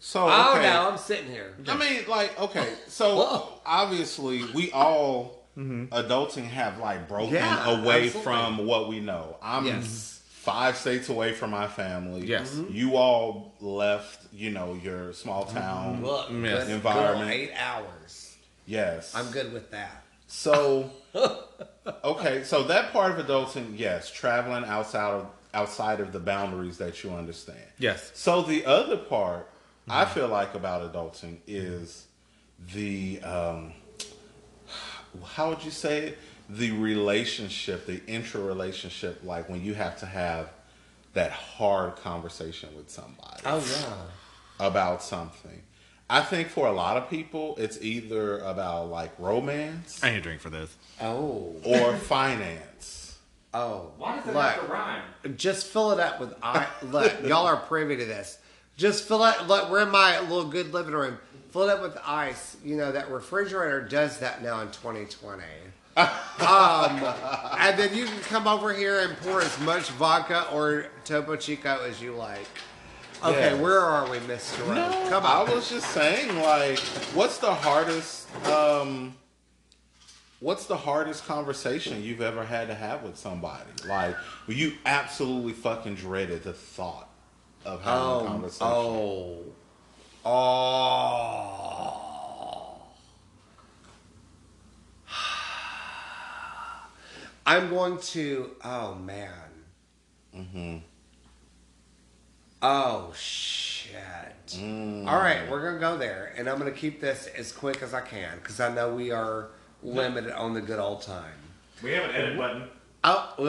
so 0.00 0.26
Oh 0.28 0.54
okay. 0.56 0.62
no, 0.68 0.90
I'm 0.90 0.98
sitting 0.98 1.30
here. 1.30 1.54
I 1.68 1.76
mean, 1.76 2.02
like, 2.08 2.38
okay, 2.40 2.68
so 2.88 3.16
Whoa. 3.16 3.48
obviously 3.64 4.44
we 4.54 4.70
all 4.72 5.38
adulting 5.56 6.44
have 6.44 6.78
like 6.78 7.08
broken 7.08 7.34
Yeah, 7.34 7.80
away 7.80 8.06
absolutely. 8.06 8.20
from 8.22 8.66
what 8.66 8.88
we 8.88 9.00
know. 9.00 9.36
I'm 9.42 9.66
Yes. 9.66 10.20
five 10.30 10.76
states 10.76 11.08
away 11.10 11.32
from 11.32 11.50
my 11.50 11.66
family. 11.66 12.26
Yes. 12.26 12.50
Mm-hmm. 12.54 12.74
You 12.74 12.96
all 12.96 13.54
left, 13.60 14.26
you 14.32 14.50
know, 14.50 14.74
your 14.82 15.12
small 15.12 15.44
town. 15.44 16.02
Look, 16.02 16.28
Yes. 16.30 16.64
good 16.66 16.74
Environment. 16.74 17.30
eight 17.30 17.52
hours. 17.58 18.36
Yes. 18.66 19.14
I'm 19.14 19.30
good 19.32 19.52
with 19.52 19.70
that. 19.72 20.02
So, 20.28 20.90
okay, 22.04 22.44
so 22.44 22.62
that 22.64 22.92
part 22.92 23.18
of 23.18 23.26
adulting, 23.26 23.78
yes, 23.78 24.10
traveling 24.10 24.64
outside 24.64 25.12
of 25.14 25.26
outside 25.54 26.00
of 26.00 26.12
the 26.12 26.20
boundaries 26.20 26.78
that 26.78 27.02
you 27.02 27.10
understand. 27.10 27.58
Yes. 27.78 28.10
So 28.14 28.42
the 28.42 28.64
other 28.66 28.96
part 28.96 29.48
I 29.88 30.04
feel 30.04 30.28
like 30.28 30.54
about 30.54 30.92
adulting 30.92 31.38
is 31.48 32.06
the 32.72 33.20
um, 33.22 33.72
how 35.24 35.48
would 35.50 35.64
you 35.64 35.70
say 35.70 35.98
it? 36.08 36.18
The 36.48 36.70
relationship, 36.72 37.86
the 37.86 38.00
interrelationship, 38.06 39.20
like 39.24 39.48
when 39.48 39.64
you 39.64 39.74
have 39.74 39.98
to 40.00 40.06
have 40.06 40.50
that 41.14 41.30
hard 41.32 41.96
conversation 41.96 42.68
with 42.76 42.88
somebody 42.90 43.42
Oh 43.44 43.58
yeah. 43.80 44.66
about 44.66 45.02
something. 45.02 45.62
I 46.08 46.22
think 46.22 46.48
for 46.48 46.66
a 46.66 46.72
lot 46.72 46.96
of 46.96 47.08
people, 47.08 47.54
it's 47.56 47.80
either 47.80 48.38
about 48.40 48.90
like 48.90 49.12
romance 49.18 50.02
I 50.02 50.10
need 50.10 50.18
a 50.18 50.20
drink 50.20 50.40
for 50.40 50.50
this. 50.50 50.76
Oh. 51.00 51.54
or 51.64 51.96
finance. 51.96 52.99
Oh. 53.52 53.92
Why 53.98 54.16
does 54.16 54.26
it 54.28 54.34
Look, 54.34 54.42
have 54.44 54.66
to 54.66 54.72
rhyme? 54.72 55.02
Just 55.36 55.66
fill 55.66 55.90
it 55.92 56.00
up 56.00 56.20
with 56.20 56.34
I. 56.42 56.66
Look, 56.82 57.12
y'all 57.24 57.46
are 57.46 57.56
privy 57.56 57.96
to 57.96 58.04
this. 58.04 58.38
Just 58.76 59.06
fill 59.08 59.24
it. 59.24 59.46
Look, 59.46 59.70
we're 59.70 59.82
in 59.82 59.90
my 59.90 60.20
little 60.20 60.44
good 60.44 60.72
living 60.72 60.94
room. 60.94 61.18
Fill 61.50 61.62
it 61.62 61.70
up 61.70 61.82
with 61.82 61.98
ice. 62.06 62.56
You 62.64 62.76
know 62.76 62.92
that 62.92 63.10
refrigerator 63.10 63.80
does 63.82 64.18
that 64.20 64.42
now 64.42 64.60
in 64.60 64.68
2020. 64.68 65.42
um, 65.96 66.06
and 67.58 67.76
then 67.78 67.94
you 67.94 68.04
can 68.06 68.20
come 68.20 68.46
over 68.46 68.72
here 68.72 69.00
and 69.00 69.16
pour 69.18 69.40
as 69.42 69.58
much 69.60 69.90
vodka 69.90 70.46
or 70.52 70.86
Topo 71.04 71.34
Chico 71.36 71.80
as 71.84 72.00
you 72.00 72.12
like. 72.14 72.46
Okay, 73.22 73.50
Yes. 73.50 73.60
where 73.60 73.80
are 73.80 74.08
we, 74.08 74.18
Mister? 74.20 74.64
No, 74.66 75.06
come 75.10 75.26
on. 75.26 75.48
I 75.48 75.52
was 75.54 75.68
just 75.68 75.88
saying, 75.90 76.40
like, 76.40 76.78
what's 77.12 77.36
the 77.38 77.52
hardest, 77.52 78.28
um, 78.46 79.14
what's 80.40 80.66
the 80.66 80.76
hardest 80.76 81.26
conversation 81.26 82.02
you've 82.02 82.20
ever 82.20 82.44
had 82.44 82.68
to 82.68 82.74
have 82.74 83.02
with 83.02 83.16
somebody? 83.16 83.70
Like, 83.86 84.14
where 84.46 84.56
you 84.56 84.72
absolutely 84.84 85.52
fucking 85.52 85.94
dreaded 85.96 86.42
the 86.42 86.52
thought 86.52 87.08
of 87.64 87.82
having 87.82 87.98
a 87.98 88.18
Oh, 88.18 88.24
conversation. 88.26 88.66
oh, 88.66 89.44
oh. 90.24 92.06
I'm 97.46 97.68
going 97.70 97.98
to. 97.98 98.50
Oh 98.64 98.94
man. 98.94 99.32
Mm-hmm. 100.36 100.76
Oh 102.62 103.12
shit. 103.16 103.96
Mm. 104.48 105.08
All 105.08 105.16
right, 105.18 105.48
we're 105.50 105.62
gonna 105.64 105.80
go 105.80 105.96
there, 105.96 106.32
and 106.36 106.48
I'm 106.48 106.58
gonna 106.58 106.70
keep 106.70 107.00
this 107.00 107.26
as 107.36 107.50
quick 107.52 107.82
as 107.82 107.94
I 107.94 108.00
can 108.02 108.36
because 108.38 108.60
I 108.60 108.72
know 108.72 108.94
we 108.94 109.10
are 109.10 109.48
limited 109.82 110.32
on 110.32 110.54
the 110.54 110.60
good 110.60 110.78
old 110.78 111.02
time. 111.02 111.32
We 111.82 111.92
have 111.92 112.04
an 112.04 112.14
edit 112.14 112.36
button. 112.38 112.64
Oh, 113.04 113.34
uh, 113.38 113.42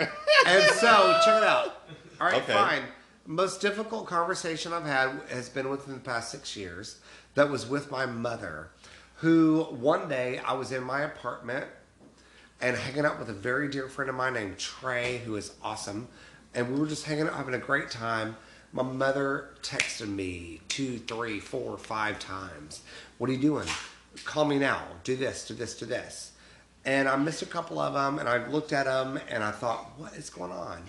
uh. 0.00 0.06
and 0.46 0.64
so 0.74 1.20
check 1.24 1.42
it 1.42 1.44
out. 1.44 1.82
All 2.20 2.28
right, 2.28 2.42
Okay. 2.42 2.52
fine. 2.52 2.82
Most 3.26 3.60
difficult 3.60 4.06
conversation 4.06 4.72
I've 4.72 4.84
had 4.84 5.20
has 5.30 5.48
been 5.48 5.68
within 5.70 5.94
the 5.94 6.00
past 6.00 6.30
six 6.30 6.56
years. 6.56 6.98
That 7.34 7.50
was 7.50 7.66
with 7.66 7.90
my 7.90 8.06
mother, 8.06 8.68
who 9.16 9.64
one 9.70 10.08
day 10.08 10.38
I 10.38 10.52
was 10.54 10.72
in 10.72 10.82
my 10.84 11.02
apartment 11.02 11.66
and 12.60 12.76
hanging 12.76 13.04
out 13.04 13.18
with 13.18 13.28
a 13.28 13.34
very 13.34 13.68
dear 13.68 13.88
friend 13.88 14.08
of 14.08 14.14
mine 14.14 14.34
named 14.34 14.58
Trey, 14.58 15.18
who 15.18 15.36
is 15.36 15.52
awesome. 15.62 16.08
And 16.54 16.72
we 16.72 16.78
were 16.78 16.86
just 16.86 17.04
hanging 17.04 17.26
out, 17.26 17.34
having 17.34 17.54
a 17.54 17.58
great 17.58 17.90
time. 17.90 18.36
My 18.72 18.82
mother 18.82 19.50
texted 19.62 20.08
me 20.08 20.60
two, 20.68 20.98
three, 20.98 21.40
four, 21.40 21.76
five 21.78 22.18
times. 22.18 22.82
What 23.18 23.30
are 23.30 23.32
you 23.32 23.38
doing? 23.40 23.68
Call 24.24 24.44
me 24.44 24.58
now. 24.58 24.82
Do 25.02 25.16
this, 25.16 25.46
do 25.46 25.54
this, 25.54 25.78
do 25.78 25.86
this. 25.86 26.32
And 26.84 27.08
I 27.08 27.16
missed 27.16 27.42
a 27.42 27.46
couple 27.46 27.78
of 27.78 27.94
them, 27.94 28.18
and 28.18 28.28
I 28.28 28.46
looked 28.46 28.72
at 28.72 28.84
them, 28.86 29.18
and 29.30 29.42
I 29.42 29.50
thought, 29.50 29.98
what 29.98 30.14
is 30.14 30.28
going 30.30 30.52
on? 30.52 30.82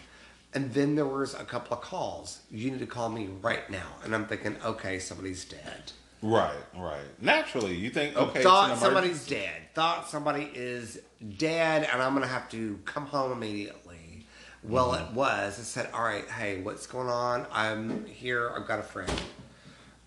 And 0.54 0.74
then 0.74 0.96
there 0.96 1.06
was 1.06 1.34
a 1.34 1.44
couple 1.44 1.76
of 1.78 1.82
calls. 1.84 2.42
You 2.52 2.72
need 2.72 2.80
to 2.80 2.86
call 2.86 3.10
me 3.10 3.30
right 3.42 3.70
now. 3.70 3.88
And 4.04 4.14
I'm 4.14 4.26
thinking, 4.26 4.56
okay, 4.64 5.00
somebody's 5.00 5.46
dead. 5.46 5.92
Right, 6.22 6.56
right. 6.78 7.04
Naturally, 7.22 7.76
you 7.76 7.90
think, 7.90 8.16
okay, 8.18 8.42
thought 8.42 8.78
somebody's 8.78 9.28
dead. 9.28 9.62
Thought 9.74 10.10
somebody 10.10 10.50
is 10.54 11.00
dead, 11.38 11.88
and 11.92 12.02
I'm 12.02 12.14
gonna 12.14 12.26
have 12.28 12.50
to 12.52 12.80
come 12.86 13.06
home 13.06 13.32
immediately. 13.32 14.26
Well, 14.64 14.94
Mm-hmm. 14.94 15.10
it 15.10 15.14
was. 15.14 15.60
I 15.60 15.64
said, 15.64 15.90
"All 15.94 16.04
right, 16.04 16.28
hey, 16.28 16.62
what's 16.62 16.88
going 16.88 17.10
on? 17.10 17.46
I'm 17.52 18.06
here. 18.06 18.50
I've 18.56 18.66
got 18.68 18.80
a 18.80 18.84
friend." 18.84 19.12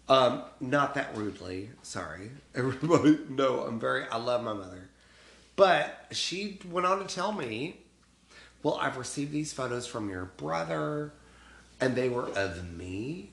Um, 0.08 0.42
not 0.60 0.94
that 0.94 1.14
rudely. 1.16 1.70
Sorry, 1.82 2.30
everybody. 2.58 3.18
No, 3.28 3.60
I'm 3.60 3.80
very. 3.80 4.04
I 4.10 4.18
love 4.18 4.42
my 4.42 4.52
mother, 4.52 4.88
but 5.56 6.06
she 6.10 6.58
went 6.70 6.86
on 6.86 6.98
to 6.98 7.06
tell 7.06 7.32
me, 7.32 7.78
"Well, 8.62 8.74
I've 8.80 8.96
received 8.96 9.32
these 9.32 9.52
photos 9.52 9.86
from 9.86 10.10
your 10.10 10.26
brother, 10.36 11.12
and 11.80 11.94
they 11.96 12.08
were 12.08 12.28
of 12.28 12.76
me." 12.76 13.30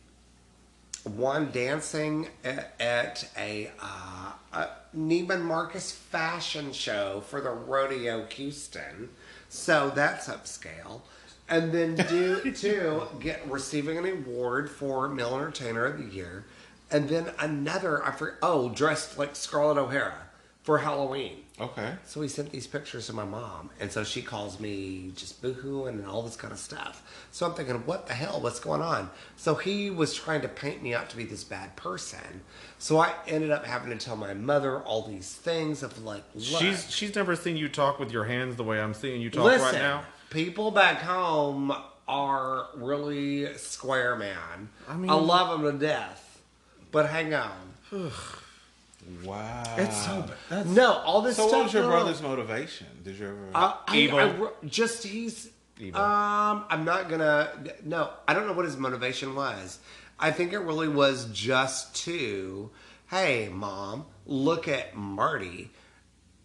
one 1.06 1.52
dancing 1.52 2.28
at, 2.44 2.74
at 2.80 3.30
a, 3.38 3.72
uh, 3.80 4.32
a 4.54 4.68
Neiman 4.98 5.44
Marcus 5.44 5.92
fashion 5.92 6.74
show 6.74 7.22
for 7.28 7.42
the 7.42 7.52
Rodeo 7.52 8.26
Houston. 8.26 9.10
So 9.50 9.92
that's 9.94 10.28
upscale. 10.28 11.02
And 11.48 11.72
then 11.72 11.96
do 11.96 12.52
two 12.56 13.04
get 13.20 13.48
receiving 13.50 13.98
an 13.98 14.06
award 14.06 14.70
for 14.70 15.08
Male 15.08 15.36
Entertainer 15.36 15.86
of 15.86 16.00
the 16.00 16.16
Year, 16.16 16.46
and 16.92 17.10
then 17.10 17.32
another 17.40 18.04
I 18.06 18.12
for 18.12 18.38
oh 18.42 18.70
dressed 18.70 19.18
like 19.18 19.36
Scarlett 19.36 19.78
O'Hara 19.78 20.24
for 20.64 20.80
Halloween. 20.80 21.44
Okay. 21.62 21.94
So 22.06 22.22
he 22.22 22.28
sent 22.28 22.52
these 22.52 22.68
pictures 22.68 23.06
to 23.08 23.14
my 23.14 23.24
mom, 23.24 23.70
and 23.80 23.90
so 23.90 24.04
she 24.04 24.22
calls 24.22 24.60
me 24.60 25.12
just 25.16 25.42
boohoo 25.42 25.86
and 25.86 26.06
all 26.06 26.22
this 26.22 26.36
kind 26.36 26.52
of 26.52 26.60
stuff. 26.60 27.02
So 27.32 27.46
I'm 27.46 27.54
thinking, 27.54 27.76
what 27.86 28.08
the 28.08 28.14
hell? 28.14 28.42
What's 28.42 28.60
going 28.60 28.82
on? 28.82 29.10
So 29.38 29.56
he 29.56 29.90
was 29.90 30.14
trying 30.14 30.42
to 30.42 30.50
paint 30.50 30.84
me 30.84 30.94
out 30.94 31.10
to 31.12 31.18
be 31.18 31.24
this 31.24 31.46
bad 31.46 31.76
person. 31.78 32.42
So 32.78 32.98
I 33.00 33.14
ended 33.26 33.52
up 33.52 33.66
having 33.66 33.98
to 33.98 34.04
tell 34.04 34.18
my 34.18 34.34
mother 34.34 34.82
all 34.82 35.04
these 35.08 35.34
things 35.34 35.82
of 35.82 36.04
like, 36.04 36.24
look, 36.34 36.44
She's 36.62 36.92
she's 36.94 37.16
never 37.16 37.36
seen 37.38 37.56
you 37.56 37.70
talk 37.70 38.00
with 38.00 38.12
your 38.12 38.26
hands 38.26 38.58
the 38.58 38.64
way 38.64 38.82
I'm 38.82 38.94
seeing 38.94 39.22
you 39.22 39.30
talk 39.30 39.46
listen, 39.46 39.66
right 39.66 39.76
now. 39.76 40.04
people 40.32 40.72
back 40.72 40.98
home 40.98 41.74
are 42.08 42.68
really 42.76 43.54
square, 43.58 44.16
man. 44.18 44.70
I 44.90 44.96
mean- 44.98 45.10
I 45.10 45.14
love 45.14 45.62
them 45.62 45.72
to 45.72 45.86
death, 45.86 46.25
but 46.96 47.10
hang 47.10 47.34
on. 47.34 47.52
Wow. 49.24 49.64
It's 49.78 50.06
so 50.06 50.22
bad. 50.22 50.32
That's, 50.50 50.70
No, 50.70 50.94
all 50.94 51.22
this 51.22 51.36
So, 51.36 51.48
stuff. 51.48 51.58
what 51.58 51.64
was 51.66 51.74
your 51.74 51.84
no, 51.84 51.90
brother's 51.90 52.22
motivation? 52.22 52.88
Did 53.04 53.18
you 53.20 53.28
ever? 53.28 53.50
I, 53.54 53.78
I, 53.88 53.98
Evil. 53.98 54.20
I 54.20 54.24
re- 54.32 54.50
just 54.66 55.04
he's. 55.04 55.50
Evil. 55.78 56.00
Um, 56.02 56.64
I'm 56.70 56.86
not 56.86 57.10
gonna. 57.10 57.50
No, 57.84 58.10
I 58.28 58.34
don't 58.34 58.48
know 58.48 58.54
what 58.54 58.64
his 58.66 58.78
motivation 58.78 59.36
was. 59.36 59.80
I 60.18 60.32
think 60.32 60.54
it 60.54 60.60
really 60.60 60.88
was 60.88 61.26
just 61.34 61.94
to, 62.06 62.70
hey, 63.10 63.50
mom, 63.52 64.06
look 64.26 64.70
at 64.70 64.96
Marty. 64.96 65.70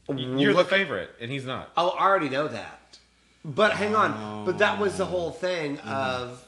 you're 0.09 0.53
the 0.53 0.65
favorite, 0.65 1.11
and 1.21 1.31
he's 1.31 1.47
not. 1.47 1.71
Oh, 1.77 1.91
I 1.91 2.07
already 2.09 2.29
know 2.29 2.49
that. 2.49 2.99
But 3.45 3.73
hang 3.75 3.95
on. 3.95 4.45
But 4.45 4.59
that 4.59 4.81
was 4.81 4.99
the 4.99 5.07
whole 5.07 5.31
thing 5.31 5.77
Mm-hmm. 5.79 5.89
of, 5.89 6.45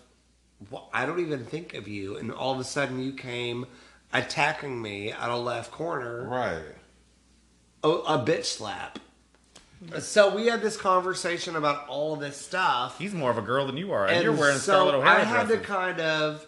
well, 0.70 0.90
I 0.92 1.06
don't 1.06 1.20
even 1.20 1.44
think 1.44 1.74
of 1.74 1.86
you, 1.86 2.16
and 2.16 2.32
all 2.32 2.52
of 2.52 2.58
a 2.58 2.64
sudden 2.64 3.00
you 3.00 3.12
came 3.12 3.66
attacking 4.12 4.80
me 4.80 5.12
at 5.12 5.30
a 5.30 5.36
left 5.36 5.70
corner. 5.70 6.26
right. 6.28 6.62
a, 7.82 7.88
a 7.88 8.24
bitch 8.24 8.44
slap. 8.44 8.98
So 9.98 10.34
we 10.34 10.46
had 10.46 10.62
this 10.62 10.76
conversation 10.76 11.56
about 11.56 11.88
all 11.88 12.14
this 12.14 12.36
stuff. 12.36 12.98
He's 12.98 13.12
more 13.12 13.30
of 13.30 13.38
a 13.38 13.42
girl 13.42 13.66
than 13.66 13.76
you 13.76 13.92
are, 13.92 14.06
and, 14.06 14.16
and 14.16 14.24
you're 14.24 14.32
wearing 14.32 14.58
so 14.58 14.72
Scarlett 14.74 14.94
O'Hara 14.94 15.22
I 15.22 15.24
had 15.24 15.48
to 15.48 15.58
kind 15.58 16.00
of 16.00 16.46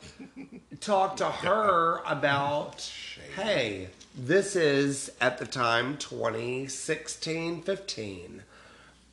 talk 0.81 1.17
to 1.17 1.25
her 1.31 2.01
about, 2.07 2.91
hey, 3.35 3.89
this 4.17 4.55
is 4.55 5.11
at 5.21 5.39
the 5.39 5.47
time 5.47 5.97
2016, 5.97 7.63
15. 7.63 8.43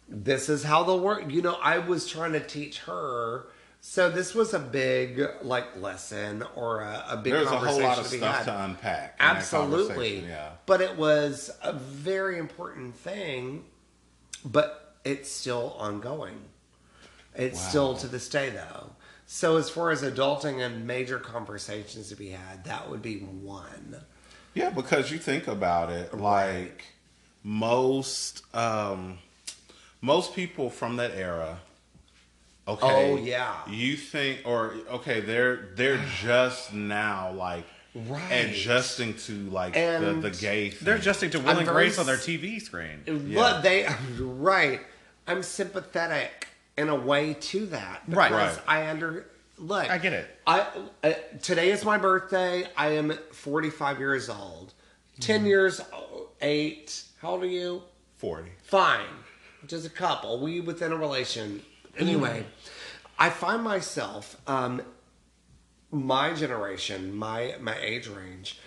This 0.08 0.50
is 0.50 0.64
how 0.64 0.84
the 0.84 0.96
work. 0.96 1.32
You 1.32 1.42
know, 1.42 1.58
I 1.62 1.80
was 1.80 2.08
trying 2.08 2.34
to 2.34 2.42
teach 2.42 2.80
her. 2.82 3.46
So 3.84 4.12
this 4.12 4.36
was 4.36 4.54
a 4.54 4.60
big 4.60 5.22
like 5.42 5.82
lesson 5.82 6.44
or 6.56 6.82
a, 6.82 7.04
a 7.10 7.18
big 7.18 7.34
There's 7.34 7.48
a 7.48 7.50
conversation 7.50 7.82
whole 7.82 7.90
lot 7.90 7.98
of 7.98 8.08
to 8.10 8.18
stuff 8.18 8.36
had. 8.38 8.44
to 8.46 8.64
unpack. 8.66 9.16
Absolutely. 9.20 10.20
Yeah. 10.20 10.52
But 10.68 10.82
it 10.82 10.98
was 10.98 11.50
a 11.64 11.74
very 11.74 12.38
important 12.38 12.96
thing, 12.96 13.66
but 14.46 14.96
it's 15.04 15.32
still 15.32 15.76
ongoing. 15.80 16.40
It's 17.36 17.58
Wow. 17.60 17.68
still 17.70 17.96
to 17.98 18.08
this 18.08 18.30
day, 18.30 18.50
though. 18.52 18.92
So, 19.26 19.58
as 19.58 19.70
far 19.70 19.90
as 19.92 20.04
adulting 20.04 20.64
and 20.64 20.86
major 20.86 21.18
conversations 21.18 22.10
to 22.10 22.16
be 22.16 22.30
had, 22.30 22.66
that 22.66 22.90
would 22.90 23.02
be 23.02 23.20
one. 23.20 23.96
Yeah, 24.54 24.70
because 24.70 25.10
you 25.10 25.18
think 25.18 25.48
about 25.48 25.90
it, 25.90 26.14
like 26.14 26.84
most 27.44 28.44
um 28.54 29.18
most 30.02 30.36
people 30.36 30.70
from 30.70 30.98
that 30.98 31.12
era. 31.12 31.60
Okay. 32.68 33.12
Oh, 33.12 33.16
yeah. 33.18 33.56
You 33.70 33.96
think 33.98 34.42
or 34.46 34.76
okay, 34.92 35.22
they're 35.22 35.70
they're 35.76 36.04
just 36.22 36.74
now 36.74 37.32
like 37.32 37.66
Right. 37.94 38.32
adjusting 38.32 39.16
to 39.26 39.34
like 39.50 39.74
the, 39.74 39.80
And 39.80 40.24
the 40.24 40.30
gay 40.30 40.70
thing. 40.70 40.80
They're 40.86 40.96
adjusting 40.96 41.30
to 41.32 41.40
Will 41.40 41.58
and 41.58 41.68
Grace 41.68 42.00
on 42.00 42.06
their 42.06 42.16
TV 42.16 42.62
screen. 42.62 43.02
But 43.36 43.62
they, 43.64 43.86
right. 44.20 44.80
I'm 45.28 45.44
sympathetic 45.44 46.48
in 46.78 46.88
a 46.88 46.96
way 46.96 47.34
to 47.34 47.66
that. 47.68 48.04
Right. 48.08 48.30
because 48.30 48.58
Right. 48.60 48.66
I 48.66 48.90
under. 48.90 49.26
Look. 49.58 49.90
I 49.90 49.98
get 49.98 50.14
it. 50.14 50.28
I 50.48 50.68
uh, 51.04 51.14
today 51.42 51.72
is 51.72 51.84
my 51.84 51.98
birthday. 51.98 52.66
I 52.78 52.94
am 52.94 53.12
45 53.34 54.00
years 54.00 54.30
old. 54.30 54.74
10 55.20 55.46
years, 55.46 55.82
eight 56.42 57.04
How 57.22 57.32
old 57.32 57.44
are 57.44 57.48
you? 57.48 57.84
40. 58.18 58.52
Fine. 58.64 59.06
Just 59.68 59.86
a 59.86 59.90
couple. 59.90 60.40
We 60.40 60.62
within 60.62 60.92
a 60.94 60.96
relation. 60.96 61.62
Anyway, 61.98 62.46
I 63.20 63.30
find 63.30 63.64
myself, 63.64 64.40
um, 64.48 64.82
my 65.92 66.34
generation, 66.34 67.16
my 67.16 67.56
my 67.60 67.78
age 67.80 68.08
range, 68.08 68.60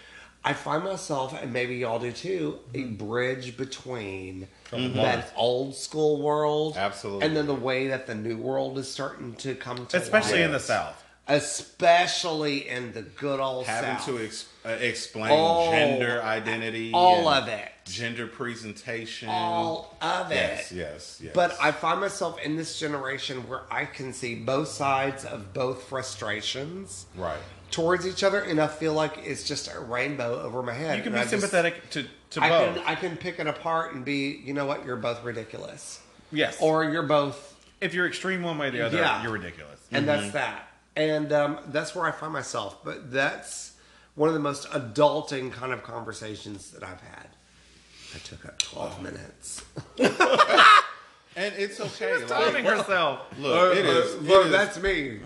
I 0.45 0.53
find 0.53 0.85
myself, 0.85 1.33
and 1.41 1.53
maybe 1.53 1.77
y'all 1.77 1.99
do 1.99 2.13
too, 2.13 2.59
a 2.75 2.79
Mm-hmm. 2.79 2.95
bridge 3.07 3.57
between 3.57 4.49
that 4.71 5.33
old 5.37 5.75
school 5.75 6.21
world, 6.21 6.77
Absolutely. 6.77 7.27
and 7.27 7.37
then 7.37 7.47
the 7.47 7.55
way 7.55 7.87
that 7.89 8.07
the 8.07 8.15
new 8.15 8.37
world 8.37 8.77
is 8.79 8.91
starting 8.91 9.35
to 9.37 9.55
come 9.55 9.87
to, 9.87 9.97
Especially 9.97 10.41
light. 10.41 10.47
in 10.47 10.53
the 10.53 10.61
South. 10.61 11.04
Especially 11.27 12.69
in 12.69 12.93
the 12.93 13.03
good 13.03 13.41
old 13.41 13.67
Having 13.67 13.97
South. 13.97 14.07
to 14.07 14.19
ex- 14.25 14.47
uh, 14.65 14.69
explain 14.71 15.31
All- 15.33 15.71
gender 15.71 16.23
identity, 16.23 16.91
all 16.95 17.29
of 17.29 17.49
it. 17.49 17.69
gender 17.87 18.27
presentation, 18.27 19.29
all 19.29 19.97
of 20.01 20.31
it. 20.31 20.35
Yes, 20.37 20.73
yes, 20.73 21.21
yes. 21.23 21.33
But 21.35 21.57
I 21.61 21.73
find 21.73 22.01
myself 22.01 22.39
in 22.43 22.57
this 22.57 22.79
generation 22.79 23.49
where 23.49 23.63
I 23.71 23.85
can 23.85 24.13
see 24.13 24.35
both 24.35 24.69
sides 24.69 25.25
of 25.25 25.53
both 25.53 25.85
frustrations 25.85 27.07
right. 27.17 27.37
towards 27.71 28.07
each 28.07 28.23
other, 28.23 28.41
and 28.41 28.61
I 28.61 28.67
feel 28.69 28.93
like 28.95 29.19
it's 29.25 29.45
just 29.47 29.73
a 29.75 29.79
rainbow 29.81 30.41
over 30.43 30.63
my 30.63 30.73
head. 30.73 30.97
You 30.99 31.03
can 31.03 31.13
be 31.13 31.19
I 31.19 31.23
just- 31.23 31.31
sympathetic 31.33 31.91
to, 31.91 32.05
to 32.31 32.43
I 32.43 32.49
both. 32.49 32.77
can 32.77 32.85
I 32.87 32.95
can 32.95 33.17
pick 33.17 33.39
it 33.39 33.47
apart 33.47 33.95
and 33.95 34.05
be, 34.05 34.41
you 34.45 34.55
know 34.55 34.67
what, 34.67 34.85
you're 34.85 34.97
both 34.97 35.23
ridiculous, 35.25 36.01
yes. 36.33 36.57
or 36.61 36.85
you're 36.85 37.03
both, 37.03 37.55
if 37.81 37.93
you're 37.95 38.07
extreme 38.07 38.43
one 38.43 38.57
way 38.59 38.69
or 38.69 38.71
the 38.71 38.87
other, 38.87 38.99
Yeah. 38.99 39.23
you're 39.23 39.33
ridiculous. 39.33 39.81
and 39.93 40.07
that's 40.09 40.33
that. 40.33 40.64
And 40.97 41.33
um, 41.33 41.59
that's 41.69 41.95
where 41.95 42.07
I 42.07 42.13
find 42.13 42.33
myself. 42.33 42.85
But 42.85 43.11
that's 43.13 43.73
one 44.15 44.29
of 44.29 44.35
the 44.35 44.41
most 44.41 44.69
adulting 44.71 45.51
kind 45.53 45.73
of 45.73 45.83
conversations 45.83 46.71
that 46.71 46.83
I've 46.85 47.01
had. 47.01 47.29
I 48.15 48.19
took 48.19 48.45
up 48.47 48.59
twelve 48.59 49.03
minutes. 49.03 49.65
And 51.37 51.53
it's 51.57 51.81
okay. 51.81 52.15
like, 52.19 52.29
Timing 52.29 52.65
herself. 52.65 53.23
look, 53.41 53.77
it 53.77 53.85
is. 53.85 54.23
Look, 54.23 54.43
it 54.43 54.47
is- 54.47 54.53
that's 54.53 54.81
me. 54.81 55.19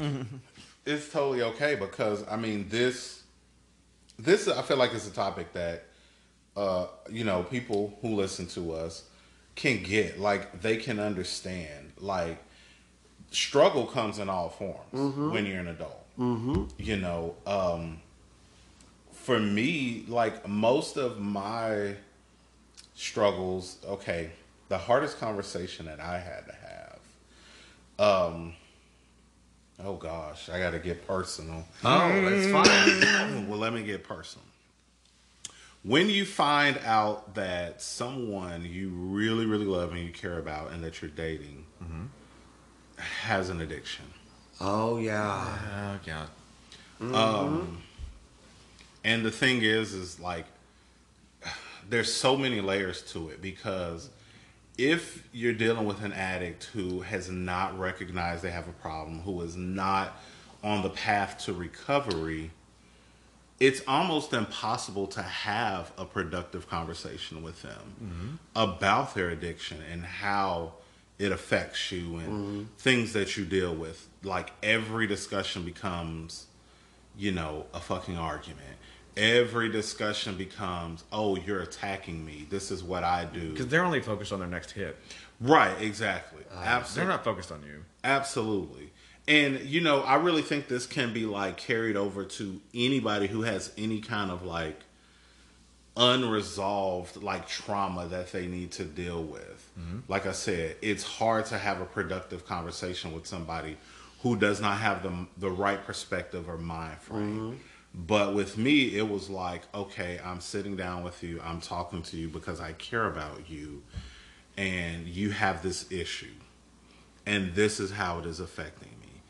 it's 0.86 1.12
totally 1.12 1.42
okay 1.42 1.74
because 1.74 2.24
I 2.30 2.36
mean 2.36 2.66
this 2.70 3.22
this 4.18 4.48
I 4.48 4.62
feel 4.62 4.78
like 4.78 4.94
it's 4.94 5.06
a 5.06 5.12
topic 5.12 5.52
that 5.52 5.84
uh 6.56 6.86
you 7.10 7.24
know 7.24 7.42
people 7.42 7.98
who 8.00 8.14
listen 8.14 8.46
to 8.46 8.72
us 8.72 9.04
can 9.54 9.82
get 9.82 10.18
like 10.18 10.62
they 10.62 10.78
can 10.78 10.98
understand 10.98 11.92
like 11.98 12.42
struggle 13.30 13.86
comes 13.86 14.18
in 14.18 14.28
all 14.28 14.48
forms 14.48 15.32
when 15.32 15.44
you're 15.44 15.60
an 15.60 15.68
adult 15.68 16.06
mm-hmm. 16.18 16.64
you 16.78 16.96
know 16.96 17.34
um 17.46 18.00
for 19.12 19.38
me 19.38 20.04
like 20.08 20.48
most 20.48 20.96
of 20.96 21.20
my 21.20 21.94
struggles 22.94 23.76
okay 23.86 24.30
the 24.68 24.78
hardest 24.78 25.18
conversation 25.18 25.86
that 25.86 26.00
I 26.00 26.18
had 26.18 26.46
to 26.46 26.54
have 27.98 28.34
um 28.34 28.54
Oh 29.84 29.94
gosh, 29.94 30.48
I 30.48 30.58
gotta 30.58 30.80
get 30.80 31.06
personal. 31.06 31.64
Oh, 31.84 32.10
it's 32.12 32.50
fine. 32.50 33.48
well, 33.48 33.58
let 33.58 33.72
me 33.72 33.82
get 33.84 34.02
personal. 34.02 34.44
When 35.84 36.10
you 36.10 36.24
find 36.24 36.78
out 36.84 37.36
that 37.36 37.80
someone 37.80 38.64
you 38.64 38.88
really, 38.88 39.46
really 39.46 39.64
love 39.64 39.92
and 39.92 40.00
you 40.00 40.10
care 40.10 40.38
about 40.38 40.72
and 40.72 40.82
that 40.82 41.00
you're 41.00 41.10
dating 41.12 41.64
has 42.98 43.48
an 43.50 43.60
addiction, 43.60 44.04
Oh 44.60 44.98
yeah. 44.98 45.98
Oh, 46.00 46.00
God. 46.04 47.14
um, 47.14 47.78
and 49.04 49.24
the 49.24 49.30
thing 49.30 49.62
is, 49.62 49.92
is 49.94 50.18
like 50.20 50.46
there's 51.88 52.12
so 52.12 52.36
many 52.36 52.60
layers 52.60 53.02
to 53.12 53.28
it 53.30 53.40
because 53.40 54.10
if 54.76 55.26
you're 55.32 55.52
dealing 55.54 55.86
with 55.86 56.02
an 56.02 56.12
addict 56.12 56.64
who 56.64 57.00
has 57.00 57.28
not 57.30 57.78
recognized 57.78 58.42
they 58.42 58.50
have 58.50 58.68
a 58.68 58.72
problem, 58.72 59.20
who 59.20 59.40
is 59.42 59.56
not 59.56 60.20
on 60.62 60.82
the 60.82 60.90
path 60.90 61.38
to 61.38 61.52
recovery, 61.52 62.50
it's 63.60 63.80
almost 63.88 64.32
impossible 64.32 65.06
to 65.08 65.22
have 65.22 65.90
a 65.98 66.04
productive 66.04 66.68
conversation 66.68 67.42
with 67.42 67.62
them 67.62 68.38
about 68.54 69.14
their 69.14 69.30
addiction 69.30 69.78
and 69.90 70.04
how 70.04 70.72
it 71.18 71.32
affects 71.32 71.90
you 71.90 72.16
and 72.16 72.28
mm-hmm. 72.28 72.62
things 72.78 73.12
that 73.12 73.36
you 73.36 73.44
deal 73.44 73.74
with. 73.74 74.08
Like 74.22 74.52
every 74.62 75.06
discussion 75.06 75.64
becomes, 75.64 76.46
you 77.16 77.32
know, 77.32 77.66
a 77.74 77.80
fucking 77.80 78.16
argument. 78.16 78.62
Every 79.16 79.68
discussion 79.68 80.36
becomes, 80.36 81.02
oh, 81.10 81.36
you're 81.36 81.60
attacking 81.60 82.24
me. 82.24 82.46
This 82.48 82.70
is 82.70 82.84
what 82.84 83.02
I 83.02 83.24
do. 83.24 83.50
Because 83.50 83.66
they're 83.66 83.84
only 83.84 84.00
focused 84.00 84.32
on 84.32 84.38
their 84.38 84.48
next 84.48 84.70
hit. 84.70 84.96
Right, 85.40 85.74
exactly. 85.80 86.44
Absolutely. 86.54 87.00
They're 87.00 87.16
not 87.16 87.24
focused 87.24 87.50
on 87.50 87.62
you. 87.62 87.84
Absolutely. 88.04 88.92
And 89.26 89.60
you 89.60 89.80
know, 89.80 90.00
I 90.00 90.14
really 90.16 90.42
think 90.42 90.68
this 90.68 90.86
can 90.86 91.12
be 91.12 91.26
like 91.26 91.56
carried 91.58 91.96
over 91.96 92.24
to 92.24 92.60
anybody 92.72 93.26
who 93.26 93.42
has 93.42 93.72
any 93.76 94.00
kind 94.00 94.30
of 94.30 94.42
like 94.42 94.80
unresolved 95.96 97.22
like 97.22 97.48
trauma 97.48 98.06
that 98.06 98.32
they 98.32 98.46
need 98.46 98.70
to 98.72 98.84
deal 98.84 99.22
with. 99.22 99.57
Mm-hmm. 99.78 100.00
Like 100.08 100.26
I 100.26 100.32
said, 100.32 100.76
it's 100.82 101.04
hard 101.04 101.46
to 101.46 101.58
have 101.58 101.80
a 101.80 101.84
productive 101.84 102.46
conversation 102.46 103.12
with 103.12 103.26
somebody 103.26 103.76
who 104.22 104.36
does 104.36 104.60
not 104.60 104.78
have 104.78 105.02
the 105.02 105.26
the 105.36 105.50
right 105.50 105.84
perspective 105.84 106.48
or 106.48 106.58
mind 106.58 106.98
frame. 106.98 107.38
Mm-hmm. 107.38 107.56
But 107.94 108.34
with 108.34 108.58
me, 108.58 108.96
it 108.96 109.08
was 109.08 109.30
like, 109.30 109.62
okay, 109.74 110.20
I'm 110.22 110.40
sitting 110.40 110.76
down 110.76 111.02
with 111.04 111.22
you, 111.22 111.40
I'm 111.42 111.60
talking 111.60 112.02
to 112.02 112.16
you 112.16 112.28
because 112.28 112.60
I 112.60 112.72
care 112.72 113.06
about 113.06 113.48
you, 113.48 113.82
and 114.56 115.08
you 115.08 115.30
have 115.30 115.62
this 115.62 115.90
issue 115.90 116.34
and 117.28 117.54
this 117.54 117.78
is 117.78 117.90
how 117.90 118.18
it 118.18 118.24
is 118.24 118.40
affecting 118.40 118.88
me. 119.02 119.20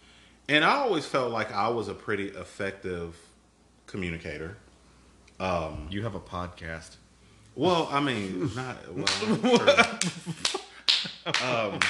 And 0.49 0.65
I 0.65 0.77
always 0.77 1.05
felt 1.05 1.33
like 1.33 1.53
I 1.53 1.69
was 1.69 1.89
a 1.89 1.95
pretty 1.95 2.29
effective 2.29 3.17
communicator. 3.87 4.57
Um, 5.41 5.89
you 5.91 6.05
have 6.05 6.15
a 6.15 6.21
podcast. 6.21 6.95
Well, 7.59 7.89
I 7.91 7.99
mean, 7.99 8.51
not 8.55 8.77
well, 8.95 9.79
um, 11.43 11.81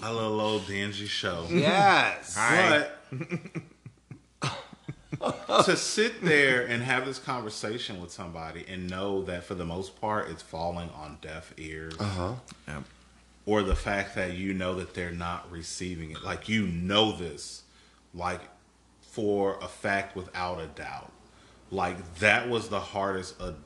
a 0.00 0.12
little 0.12 0.40
old 0.40 0.68
dingy 0.68 1.06
show. 1.06 1.48
Yes. 1.50 2.38
But 2.38 3.02
to 5.64 5.76
sit 5.76 6.22
there 6.22 6.64
and 6.64 6.80
have 6.80 7.06
this 7.06 7.18
conversation 7.18 8.00
with 8.00 8.12
somebody 8.12 8.64
and 8.68 8.88
know 8.88 9.22
that 9.24 9.42
for 9.42 9.56
the 9.56 9.64
most 9.64 10.00
part 10.00 10.30
it's 10.30 10.42
falling 10.42 10.90
on 10.90 11.18
deaf 11.20 11.52
ears. 11.56 11.94
Uh-huh. 11.98 12.34
Yeah. 12.68 12.82
or 13.46 13.62
the 13.64 13.74
fact 13.74 14.14
that 14.14 14.34
you 14.34 14.54
know 14.54 14.74
that 14.76 14.94
they're 14.94 15.10
not 15.10 15.50
receiving 15.50 16.12
it 16.12 16.22
like 16.22 16.48
you 16.48 16.68
know 16.68 17.10
this 17.10 17.62
like 18.14 18.40
for 19.00 19.58
a 19.60 19.66
fact 19.66 20.14
without 20.14 20.60
a 20.60 20.66
doubt 20.68 21.10
like 21.72 22.14
that 22.20 22.48
was 22.48 22.68
the 22.68 22.78
hardest 22.80 23.34
adult 23.40 23.56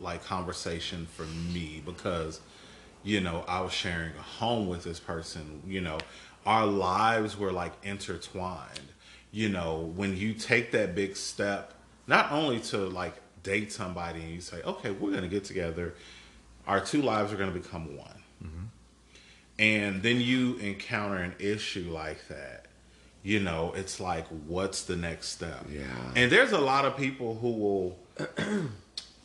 like 0.00 0.24
conversation 0.24 1.06
for 1.06 1.24
me 1.52 1.82
because 1.84 2.40
you 3.02 3.20
know 3.20 3.44
i 3.46 3.60
was 3.60 3.72
sharing 3.72 4.12
a 4.16 4.22
home 4.22 4.66
with 4.68 4.84
this 4.84 5.00
person 5.00 5.62
you 5.66 5.80
know. 5.80 5.98
Our 6.44 6.64
lives 6.66 7.36
were 7.36 7.52
like 7.52 7.72
intertwined 7.82 8.92
you 9.32 9.48
know. 9.48 9.92
When 9.96 10.16
you 10.16 10.32
take 10.32 10.70
that 10.72 10.94
big 10.94 11.16
step 11.16 11.74
not 12.06 12.30
only 12.30 12.60
to 12.60 12.78
like 12.78 13.14
date 13.42 13.72
somebody 13.72 14.20
and 14.22 14.30
you 14.30 14.40
say 14.40 14.62
okay 14.62 14.90
we're 14.90 15.10
to 15.22 15.28
get 15.28 15.44
together 15.44 15.94
our 16.66 16.80
two 16.80 17.02
lives 17.02 17.32
are 17.32 17.36
to 17.52 17.58
become 17.58 17.96
one. 17.96 18.22
Mm-hmm. 18.44 18.64
And 19.58 20.02
then 20.02 20.20
you 20.20 20.56
encounter 20.56 21.16
an 21.16 21.34
issue 21.38 21.90
like 21.90 22.28
that 22.28 22.66
you 23.22 23.40
know 23.40 23.72
it's 23.76 23.98
like 23.98 24.26
what's 24.46 24.82
the 24.84 24.96
next 24.96 25.28
step? 25.28 25.66
Yeah. 25.68 25.82
and 26.14 26.30
there's 26.30 26.52
a 26.52 26.60
lot 26.60 26.84
of 26.84 26.96
people 26.96 27.34
who 27.34 27.50
will 27.50 27.98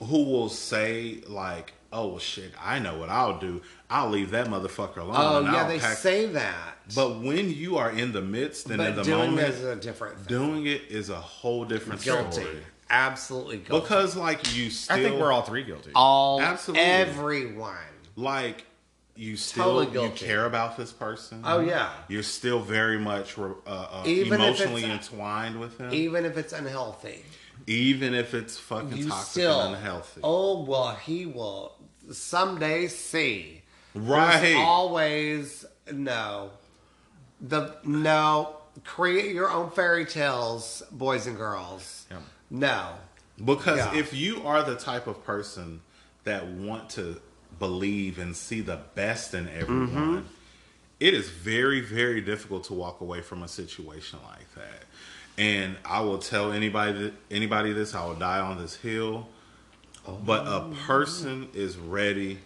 who 0.02 0.24
will 0.24 0.50
say 0.50 1.22
like 1.28 1.74
oh 1.94 2.08
well, 2.08 2.20
shit 2.20 2.52
i 2.62 2.80
know 2.80 2.98
what 2.98 3.10
i'll 3.10 3.38
do 3.40 3.62
i'll 3.90 4.10
leave 4.10 4.32
that 4.32 4.48
motherfucker 4.48 4.98
alone 4.98 5.16
Oh 5.18 5.38
and 5.44 5.48
yeah, 5.48 5.62
I'll 5.64 5.68
they 5.68 5.80
pack-" 5.80 5.98
say 5.98 6.26
that. 6.28 6.78
but 6.96 7.20
when 7.20 7.50
you 7.52 7.78
are 7.78 7.92
in 7.92 8.12
the 8.14 8.22
midst 8.22 8.70
and 8.70 8.82
in 8.82 8.88
but 8.88 8.96
the 8.96 9.04
doing 9.04 9.32
moment 9.32 9.48
it 9.50 9.54
is 9.56 9.64
a 9.64 9.76
different 9.76 10.18
thing. 10.18 10.28
doing 10.28 10.66
it 10.68 10.84
is 10.90 11.10
a 11.10 11.16
whole 11.20 11.66
different 11.66 12.02
guilty. 12.02 12.42
story 12.42 12.58
Absolutely 12.90 13.58
guilty. 13.58 13.82
because 13.82 14.16
like 14.18 14.56
you 14.56 14.70
still 14.70 14.98
I 14.98 15.02
think 15.04 15.20
we're 15.20 15.32
all 15.32 15.44
three 15.44 15.64
guilty. 15.64 15.92
all 15.96 16.42
Absolutely. 16.42 16.84
everyone. 16.86 17.76
like 18.16 18.66
you 19.16 19.36
still 19.38 19.84
Totally 19.86 20.06
you 20.08 20.12
care 20.14 20.46
about 20.46 20.78
this 20.78 20.92
person 20.92 21.42
Oh 21.46 21.60
yeah. 21.60 21.90
you're 22.08 22.24
still 22.24 22.60
very 22.60 22.98
much 22.98 23.38
uh, 23.38 23.52
uh, 23.68 24.04
Even 24.06 24.42
emotionally 24.42 24.84
entwined 24.86 25.60
with 25.60 25.78
him, 25.78 25.94
Even 25.94 26.26
if 26.26 26.38
it's 26.38 26.54
unhealthy. 26.54 27.24
Even 27.68 28.14
if 28.14 28.34
it's 28.34 28.58
fucking 28.58 28.98
You 28.98 29.10
toxic 29.10 29.32
still 29.32 29.62
and 29.62 29.76
unhealthy. 29.76 30.22
Oh 30.24 30.64
well 30.64 30.96
he 30.96 31.26
will 31.26 31.76
someday 32.12 32.88
see. 32.88 33.62
right. 33.94 34.42
There's 34.42 34.56
always 34.58 35.66
no. 35.92 36.52
The 37.40 37.76
no. 37.84 38.56
Create 38.86 39.36
your 39.36 39.52
own 39.52 39.70
fairy 39.72 40.06
tales, 40.06 40.82
boys 40.92 41.28
and 41.28 41.36
girls. 41.38 42.06
Yeah. 42.10 42.18
No. 42.50 42.90
because 43.44 43.78
Yeah. 43.78 43.96
if 43.96 44.14
you 44.14 44.46
are 44.46 44.64
the 44.64 44.76
type 44.76 45.08
of 45.08 45.24
person 45.26 45.82
that 46.24 46.48
want 46.48 46.90
to 46.92 47.20
believe 47.60 48.18
and 48.18 48.36
see 48.36 48.62
the 48.62 48.80
best 48.96 49.34
in 49.34 49.48
everyone, 49.50 49.90
mm-hmm. 49.90 50.28
it 51.00 51.14
is 51.14 51.30
very, 51.30 51.82
very 51.82 52.22
difficult 52.22 52.64
to 52.66 52.74
walk 52.74 53.02
away 53.02 53.22
from 53.22 53.44
a 53.44 53.48
situation 53.48 54.20
like 54.28 54.54
that. 54.56 54.84
And 55.38 55.78
I 55.86 56.02
will 56.02 56.18
tell 56.20 56.52
anybody 56.52 56.92
that 57.04 57.14
anybody 57.32 57.74
this, 57.74 57.96
I 57.96 58.06
will 58.06 58.16
die 58.16 58.40
on 58.40 58.58
this 58.58 58.76
hill. 58.76 59.28
But 60.26 60.48
a 60.48 60.74
person 60.88 61.50
is 61.54 61.78
ready 61.78 62.40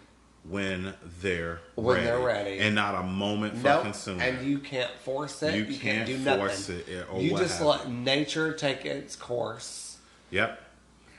when 0.48 0.94
they're 1.20 1.60
When 1.74 1.96
ready, 1.96 2.06
they're 2.06 2.18
ready. 2.20 2.58
and 2.60 2.74
not 2.74 2.94
a 2.94 3.02
moment 3.02 3.54
Nope. 3.54 3.62
fucking 3.78 3.92
sooner. 3.94 4.22
And 4.22 4.46
you 4.46 4.58
can't 4.60 4.90
force 5.04 5.42
it. 5.42 5.54
You 5.54 5.62
You, 5.64 5.66
can't, 5.78 5.80
can't 5.80 6.06
do 6.06 6.18
nothing. 6.18 6.40
force 6.40 6.68
it, 6.68 6.86
or 7.10 7.20
you 7.20 7.30
just 7.36 7.58
happened. 7.58 7.68
let 7.68 7.90
nature 7.90 8.52
take 8.52 8.84
its 8.84 9.16
course. 9.16 9.98
yep. 10.30 10.62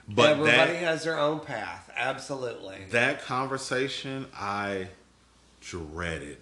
But 0.10 0.32
Everybody 0.38 0.72
that 0.72 0.84
has 0.84 1.04
their 1.04 1.20
own 1.20 1.42
path. 1.42 1.92
Absolutely. 1.98 2.78
that 2.92 3.24
conversation 3.26 4.28
I 4.34 4.88
dreaded. 5.60 6.38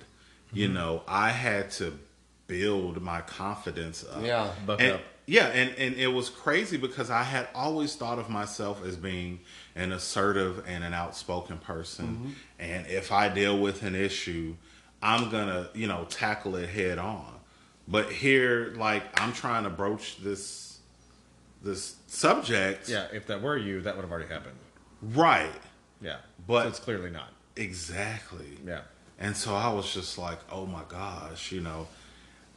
You 0.53 0.65
Mm-hmm. 0.67 0.75
know, 0.75 1.01
I 1.07 1.29
had 1.29 1.71
to 1.71 1.97
build 2.47 3.01
my 3.01 3.21
confidence 3.21 4.05
up. 4.07 4.23
Yeah. 4.23 4.51
Buck 4.67 4.79
and, 4.81 4.93
up. 4.93 5.01
Yeah, 5.27 5.47
and, 5.47 5.75
and 5.77 5.95
it 5.95 6.07
was 6.07 6.29
crazy 6.29 6.77
because 6.77 7.09
I 7.09 7.23
had 7.23 7.47
always 7.55 7.95
thought 7.95 8.19
of 8.19 8.29
myself 8.29 8.85
as 8.85 8.95
being 8.95 9.39
an 9.75 9.91
assertive 9.91 10.63
and 10.67 10.83
an 10.83 10.93
outspoken 10.93 11.57
person. 11.57 12.05
Mm-hmm. 12.07 12.29
And 12.59 12.87
if 12.87 13.11
I 13.11 13.29
deal 13.29 13.57
with 13.57 13.81
an 13.83 13.95
issue, 13.95 14.55
I'm 15.01 15.29
gonna, 15.29 15.69
you 15.73 15.87
know, 15.87 16.05
tackle 16.09 16.55
it 16.57 16.69
head 16.69 16.99
on. 16.99 17.33
But 17.87 18.11
here, 18.11 18.73
like, 18.77 19.19
I'm 19.19 19.33
trying 19.33 19.63
to 19.63 19.69
broach 19.69 20.17
this 20.21 20.79
this 21.63 21.95
subject. 22.07 22.87
Yeah, 22.87 23.07
if 23.11 23.25
that 23.27 23.41
were 23.41 23.57
you, 23.57 23.81
that 23.81 23.95
would 23.95 24.03
have 24.03 24.11
already 24.11 24.27
happened. 24.31 24.55
Right. 25.01 25.51
Yeah, 26.01 26.17
But- 26.47 26.63
so 26.63 26.67
it's 26.69 26.79
clearly 26.79 27.09
not. 27.09 27.29
Exactly. 27.55 28.59
Yeah, 28.65 28.81
And 29.17 29.35
so 29.35 29.55
I 29.55 29.69
was 29.73 29.91
just 29.93 30.17
like, 30.17 30.39
oh 30.51 30.65
my 30.65 30.83
gosh, 30.89 31.51
you 31.51 31.61
know. 31.61 31.87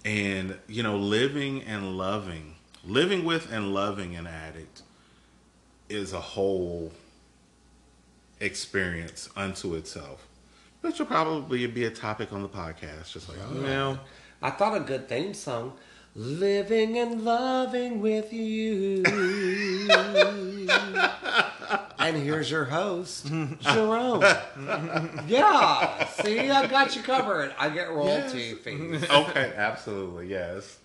And, 0.04 0.58
you 0.66 0.82
know, 0.82 0.96
living 0.96 1.62
and 1.62 1.96
loving, 1.96 2.56
living 2.84 3.24
with 3.24 3.52
and 3.52 3.74
loving 3.74 4.16
an 4.16 4.26
addict 4.26 4.82
is 5.88 6.12
a 6.12 6.20
whole 6.20 6.92
experience 8.40 9.28
unto 9.36 9.74
itself. 9.74 10.26
Which 10.80 10.98
will 10.98 11.06
probably 11.06 11.66
be 11.66 11.84
a 11.86 11.90
topic 11.90 12.32
on 12.32 12.42
the 12.42 12.48
podcast, 12.48 13.12
just 13.12 13.28
like, 13.28 13.38
oh, 13.50 13.62
well, 13.62 14.00
I 14.40 14.50
thought 14.50 14.76
a 14.76 14.80
good 14.80 15.08
theme 15.08 15.34
song. 15.34 15.72
Living 16.14 16.98
and 16.98 17.24
loving 17.24 18.00
with 18.00 18.32
you. 18.32 19.02
and 21.98 22.16
here's 22.16 22.50
your 22.50 22.64
host, 22.64 23.26
Jerome. 23.60 24.22
yeah. 25.26 26.06
See, 26.06 26.50
I 26.50 26.66
got 26.66 26.96
you 26.96 27.02
covered. 27.02 27.54
I 27.58 27.68
get 27.70 27.90
royalty 27.90 28.54
fees. 28.54 29.04
okay, 29.10 29.52
absolutely, 29.56 30.28
yes. 30.28 30.78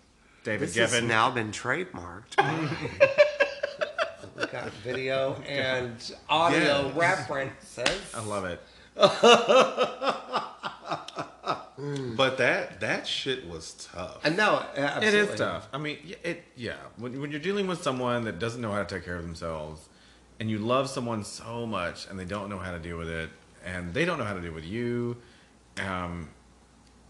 David 0.44 0.70
This 0.70 0.76
has 0.92 1.02
now 1.02 1.32
been 1.32 1.52
trademarked. 1.52 2.38
we 4.38 4.46
got 4.48 4.70
video 4.84 5.36
and 5.48 5.96
audio 6.30 6.88
Yes. 6.88 6.96
references. 6.96 8.14
I 8.14 8.24
love 8.26 8.46
it. 8.46 8.62
But 12.16 12.38
that 12.38 12.80
that 12.82 13.08
shit 13.08 13.48
was 13.50 13.74
tough. 13.92 14.24
And 14.24 14.38
no, 14.38 14.64
It 14.76 14.80
absolutely. 14.80 15.34
is 15.34 15.40
tough. 15.40 15.68
I 15.74 15.78
mean, 15.80 15.98
it 16.24 16.44
yeah. 16.56 16.76
When 16.98 17.20
when 17.20 17.32
you're 17.32 17.40
dealing 17.42 17.66
with 17.68 17.82
someone 17.82 18.24
that 18.26 18.38
doesn't 18.40 18.62
know 18.62 18.72
how 18.72 18.84
to 18.84 18.96
take 18.96 19.04
care 19.04 19.16
of 19.18 19.24
themselves, 19.24 19.90
and 20.40 20.50
you 20.50 20.60
love 20.60 20.88
someone 20.90 21.24
so 21.26 21.66
much, 21.66 22.08
and 22.08 22.18
they 22.18 22.24
don't 22.26 22.48
know 22.50 22.60
how 22.60 22.72
to 22.72 22.80
deal 22.80 22.98
with 22.98 23.10
it, 23.10 23.30
and 23.66 23.94
they 23.94 24.06
don't 24.06 24.18
know 24.20 24.24
how 24.24 24.36
to 24.36 24.40
deal 24.40 24.54
with 24.54 24.64
you, 24.66 25.18
um, 25.80 26.30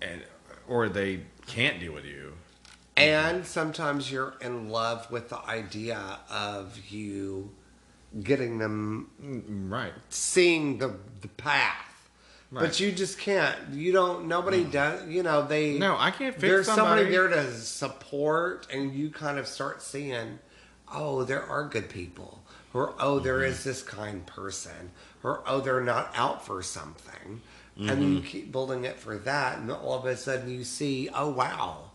and 0.01 0.23
or 0.67 0.89
they 0.89 1.25
can't 1.45 1.79
deal 1.79 1.93
with 1.93 2.05
you. 2.05 2.33
And 2.95 3.45
sometimes 3.45 4.11
you're 4.11 4.35
in 4.41 4.69
love 4.69 5.09
with 5.11 5.29
the 5.29 5.39
idea 5.47 5.99
of 6.29 6.77
you 6.89 7.51
getting 8.21 8.59
them 8.59 9.09
Right. 9.69 9.93
seeing 10.09 10.77
the 10.77 10.95
the 11.21 11.27
path. 11.29 12.09
Right. 12.51 12.61
But 12.65 12.79
you 12.79 12.91
just 12.91 13.17
can't. 13.17 13.57
You 13.71 13.91
don't. 13.93 14.27
Nobody 14.27 14.63
does. 14.63 15.07
You 15.09 15.23
know 15.23 15.41
they. 15.47 15.79
No, 15.79 15.97
I 15.97 16.11
can't 16.11 16.35
fix 16.35 16.41
There's 16.41 16.65
somebody. 16.67 17.01
somebody. 17.05 17.11
there 17.11 17.27
to 17.29 17.51
support, 17.53 18.67
and 18.71 18.93
you 18.93 19.09
kind 19.09 19.39
of 19.39 19.47
start 19.47 19.81
seeing, 19.81 20.37
oh, 20.93 21.23
there 21.23 21.41
are 21.43 21.67
good 21.67 21.89
people, 21.89 22.43
or 22.71 22.93
oh, 22.99 23.17
there 23.17 23.39
Mm-hmm. 23.39 23.51
is 23.53 23.63
this 23.63 23.81
kind 23.81 24.23
person, 24.27 24.91
or 25.23 25.41
oh, 25.47 25.61
they're 25.61 25.81
not 25.81 26.11
out 26.15 26.45
for 26.45 26.61
something, 26.61 27.41
and 27.75 27.89
Mm-hmm. 27.89 28.13
you 28.13 28.21
keep 28.21 28.51
building 28.51 28.83
it 28.85 28.99
for 28.99 29.17
that, 29.17 29.57
and 29.57 29.71
all 29.71 29.97
of 29.97 30.05
a 30.05 30.15
sudden 30.15 30.51
you 30.51 30.63
see, 30.63 31.09
oh 31.15 31.29
wow, 31.29 31.89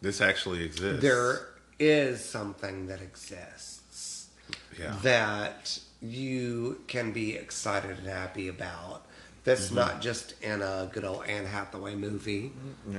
This 0.00 0.20
actually 0.20 0.64
exists. 0.64 1.02
there 1.02 1.48
is 1.78 2.24
something 2.24 2.86
that 2.88 3.00
exists 3.02 4.28
yeah. 4.78 4.94
that 5.02 5.78
you 6.00 6.80
can 6.86 7.12
be 7.12 7.34
excited 7.34 7.98
and 7.98 8.06
happy 8.06 8.48
about. 8.48 9.02
That's 9.44 9.66
Mm-hmm. 9.66 9.74
not 9.76 10.00
just 10.02 10.34
in 10.42 10.60
a 10.60 10.90
good 10.92 11.04
old 11.04 11.24
Anne 11.26 11.46
Hathaway 11.46 11.94
movie 11.94 12.50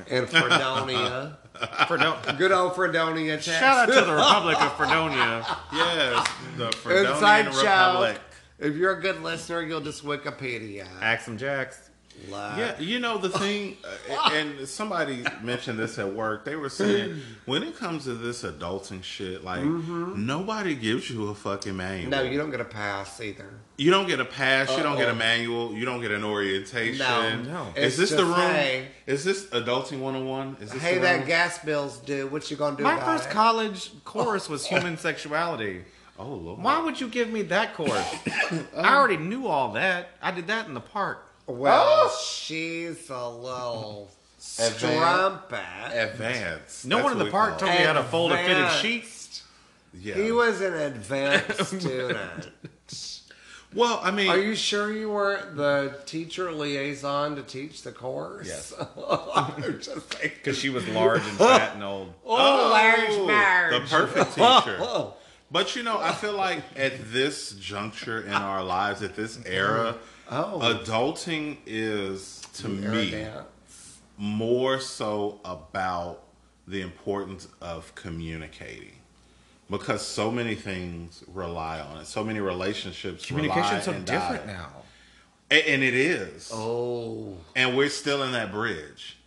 in 0.10 0.26
Fredonia. 0.28 1.38
Fredo- 1.56 2.38
good 2.38 2.52
old 2.54 2.74
Fredonia. 2.76 3.34
Texas. 3.36 3.58
Shout 3.60 3.89
out 3.89 3.93
to 3.93 4.06
the 4.06 4.14
Republic 4.16 4.62
of 4.62 4.74
Fredonia. 4.78 5.45
yes, 5.74 6.28
the 6.56 6.70
Fredonian 6.70 7.14
Inside 7.14 7.48
Republic. 7.48 8.14
joke. 8.16 8.22
If 8.60 8.76
you're 8.76 8.93
a 8.98 9.02
good 9.02 9.22
listener, 9.22 9.62
you'll 9.62 9.82
just 9.82 10.04
Wikipedia. 10.06 10.88
Axum 11.02 11.38
Jacks. 11.38 11.86
Yeah, 12.30 12.80
you 12.80 12.99
know 12.99 13.18
the 13.18 13.30
thing, 13.30 13.78
uh, 14.09 14.30
and 14.34 14.68
somebody 14.68 15.24
mentioned 15.41 15.80
this 15.80 15.97
at 15.99 16.13
work. 16.13 16.45
They 16.45 16.55
were 16.55 16.70
saying 16.70 17.22
when 17.45 17.63
it 17.63 17.78
comes 17.78 18.03
to 18.05 18.15
this 18.15 18.43
adulting 18.43 19.03
shit, 19.03 19.43
like 19.43 19.63
nobody 19.63 20.76
gives 20.76 21.09
you 21.09 21.30
a 21.30 21.36
fucking 21.36 21.76
manual. 21.78 22.09
No, 22.11 22.22
you 22.24 22.38
don't 22.38 22.51
get 22.51 22.59
a 22.61 22.65
pass 22.65 23.22
either. 23.22 23.49
You 23.78 23.91
don't 23.91 24.07
get 24.07 24.20
a 24.20 24.26
pass. 24.26 24.76
You 24.76 24.84
don't 24.84 24.97
get 24.97 25.09
a 25.09 25.15
manual. 25.15 25.74
You 25.74 25.86
don't 25.86 26.01
get 26.01 26.11
an 26.11 26.24
orientation. 26.24 26.97
No, 26.99 27.41
No. 27.43 27.68
Is 27.76 27.99
It's 27.99 28.09
this 28.09 28.20
the 28.20 28.26
room? 28.26 28.36
hey- 28.36 28.88
Is 29.05 29.24
this 29.24 29.45
adulting 29.47 29.99
one 29.99 30.15
on 30.15 30.26
one? 30.28 30.57
Is 30.59 30.72
this 30.72 30.82
Hey, 30.82 30.97
that 30.97 31.28
gas 31.28 31.59
bill's 31.59 31.97
due. 31.99 32.28
What 32.28 32.49
you 32.49 32.57
gonna 32.57 32.76
do 32.76 32.84
My 32.84 32.99
first 32.99 33.26
it? 33.28 33.32
college 33.32 33.91
course 34.03 34.49
was 34.49 34.65
human 34.65 34.97
sexuality. 34.97 35.84
Oh 36.20 36.26
lord. 36.34 36.63
Why 36.63 36.80
would 36.84 36.99
you 36.99 37.07
give 37.07 37.30
me 37.30 37.43
that 37.43 37.76
course? 37.76 38.15
I 38.76 38.95
already 38.95 39.18
knew 39.18 39.45
all 39.47 39.74
that. 39.74 40.09
I 40.22 40.32
did 40.32 40.47
that 40.47 40.68
in 40.68 40.74
the 40.74 40.80
park. 40.82 41.24
Well, 41.48 41.84
oh, 41.86 42.22
she's 42.24 43.10
a 43.10 43.30
little 43.30 44.10
strumpet. 44.38 45.60
Advanced. 45.93 46.86
No 46.86 46.98
That's 46.98 47.04
one 47.06 47.14
in 47.14 47.20
the 47.20 47.32
park 47.32 47.52
call 47.52 47.68
told 47.68 47.72
me 47.80 47.86
how 47.86 47.93
to 47.93 48.04
fold 48.04 48.34
a 48.34 48.38
fitted 48.38 48.58
Advanced. 48.58 48.82
sheet. 48.82 49.41
Yeah. 50.00 50.16
He 50.16 50.32
was 50.32 50.62
an 50.62 50.74
advanced 50.74 51.66
student. 51.66 52.50
Well, 53.74 54.00
I 54.02 54.12
mean, 54.12 54.30
Are 54.30 54.38
you 54.39 54.56
sure 54.56 54.91
you 54.93 55.12
weren't 55.12 55.58
the 55.58 55.98
teacher 56.06 56.52
liaison 56.54 57.36
to 57.36 57.43
teach 57.43 57.84
the 57.84 57.91
course? 57.91 58.48
Yes. 58.48 58.74
I'm 59.36 59.62
just 59.82 60.14
saying. 60.14 60.32
Because 60.38 60.58
she 60.58 60.70
was 60.70 60.88
large 60.88 61.22
and 61.22 61.38
fat 61.38 61.76
and 61.76 61.84
old. 61.84 62.14
Oh, 62.26 62.70
large 62.72 63.10
oh, 63.10 63.28
marge. 63.28 63.74
the 63.74 63.95
perfect 63.95 64.30
teacher. 64.36 64.78
Oh, 64.80 65.16
But 65.52 65.76
you 65.76 65.84
know, 65.84 66.00
I 66.00 66.14
feel 66.14 66.34
like 66.34 66.64
at 66.78 67.12
this 67.12 67.52
juncture 67.60 68.22
in 68.22 68.34
our 68.34 68.64
lives, 68.64 69.04
at 69.04 69.16
this 69.16 69.38
era, 69.45 69.98
Oh. 70.30 70.59
adulting 70.61 71.57
is 71.65 72.41
to 72.55 72.67
me 72.67 73.13
arrogant. 73.13 73.47
more 74.17 74.80
so 74.80 75.39
about 75.45 76.23
the 76.67 76.82
importance 76.82 77.47
of 77.61 77.93
communicating. 77.95 78.91
Because 79.69 80.05
so 80.05 80.32
many 80.32 80.55
things 80.55 81.23
rely 81.34 81.80
on 81.80 81.97
it. 81.99 82.07
So 82.07 82.23
many 82.23 82.39
relationships 82.39 83.25
Communication's 83.25 83.71
rely 83.71 83.80
so 83.82 83.91
and 83.91 84.05
different 84.05 84.47
die. 84.47 84.53
now. 84.53 84.69
A- 85.51 85.69
And 85.73 85.84
it 85.84 85.93
is. 85.93 86.49
Oh. 86.53 87.36
And 87.55 87.75
we're 87.78 87.89
still 87.89 88.23
in 88.23 88.32
that 88.34 88.51
bridge. 88.51 89.17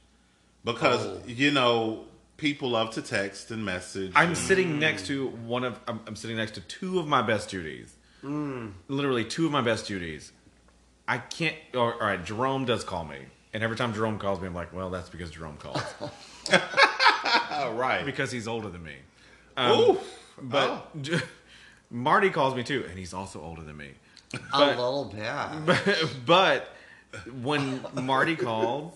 Because, 0.65 1.05
Oh. 1.07 1.21
you 1.27 1.51
know, 1.51 2.05
people 2.37 2.71
love 2.71 2.91
to 2.95 3.03
text 3.03 3.51
and 3.51 3.65
message. 3.65 4.13
I'm 4.15 4.29
and- 4.29 4.37
sitting 4.37 4.79
next 4.79 5.07
to 5.07 5.29
one 5.29 5.65
of. 5.65 5.79
I'm, 5.89 6.01
I'm 6.07 6.17
sitting 6.17 6.37
next 6.37 6.53
to 6.55 6.61
two 6.63 6.99
of 6.99 7.07
my 7.07 7.23
best 7.23 7.49
Judies. 7.51 7.95
Mm. 8.23 8.73
Literally 8.89 9.25
two 9.25 9.47
of 9.47 9.53
my 9.53 9.63
best 9.63 9.87
Judies. 9.87 10.33
I 11.11 11.19
can't. 11.19 11.57
Or, 11.75 11.95
all 11.95 11.99
right, 11.99 12.25
Jerome 12.25 12.65
does 12.65 12.85
call 12.85 13.05
me, 13.05 13.17
and 13.53 13.65
every 13.65 13.77
time 13.77 13.93
Jerome 13.93 14.17
calls 14.21 14.41
me, 14.41 14.47
I'm 14.47 14.55
like, 14.55 14.73
well, 14.73 14.91
that's 14.91 15.09
because 15.09 15.33
Jerome 15.33 15.57
calls 15.57 15.83
Oh, 17.53 17.75
right. 17.75 18.07
because 18.07 18.31
he's 18.31 18.47
older 18.47 18.69
than 18.69 18.85
me. 18.85 18.95
Um, 19.57 19.81
Ooh. 19.81 19.99
But 20.41 20.89
oh. 21.13 21.23
Marty 21.91 22.31
calls 22.31 22.55
me 22.55 22.63
too, 22.63 22.87
and 22.89 22.97
he's 22.97 23.13
also 23.13 23.43
older 23.43 23.63
than 23.63 23.77
me. 23.77 23.91
A 24.53 24.67
little 24.67 25.13
bit. 25.13 25.67
but, 26.25 26.25
but 26.25 26.77
when 27.43 27.85
Marty 27.95 28.37
calls, 28.37 28.95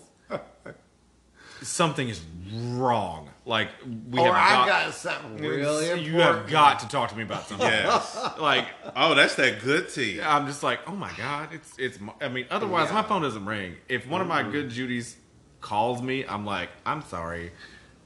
something 1.61 2.07
is 2.07 2.21
wrong. 2.53 3.29
Like 3.45 3.69
we 4.09 4.19
or 4.19 4.33
have 4.33 4.35
I 4.35 4.67
got, 4.67 4.85
got 4.85 4.93
something 4.95 5.37
really 5.37 5.85
important. 5.85 6.07
you 6.07 6.19
have 6.19 6.47
got 6.47 6.79
to 6.79 6.87
talk 6.87 7.09
to 7.11 7.15
me 7.15 7.21
about 7.23 7.47
something. 7.47 7.67
Yes. 7.67 8.17
Like 8.39 8.65
Oh, 8.95 9.13
that's 9.13 9.35
that 9.35 9.61
good 9.61 9.89
tea. 9.89 10.19
I'm 10.21 10.47
just 10.47 10.63
like, 10.63 10.79
oh 10.87 10.95
my 10.95 11.11
god, 11.15 11.49
it's 11.53 11.77
it's. 11.77 11.99
I 12.21 12.27
mean, 12.27 12.47
otherwise 12.49 12.91
my 12.91 13.03
phone 13.03 13.21
doesn't 13.21 13.45
ring. 13.45 13.75
If 13.87 14.07
one 14.07 14.21
of 14.21 14.27
my 14.27 14.41
good 14.43 14.69
Judies 14.71 15.15
calls 15.61 16.01
me, 16.01 16.25
I'm 16.25 16.45
like, 16.45 16.69
I'm 16.85 17.03
sorry. 17.03 17.51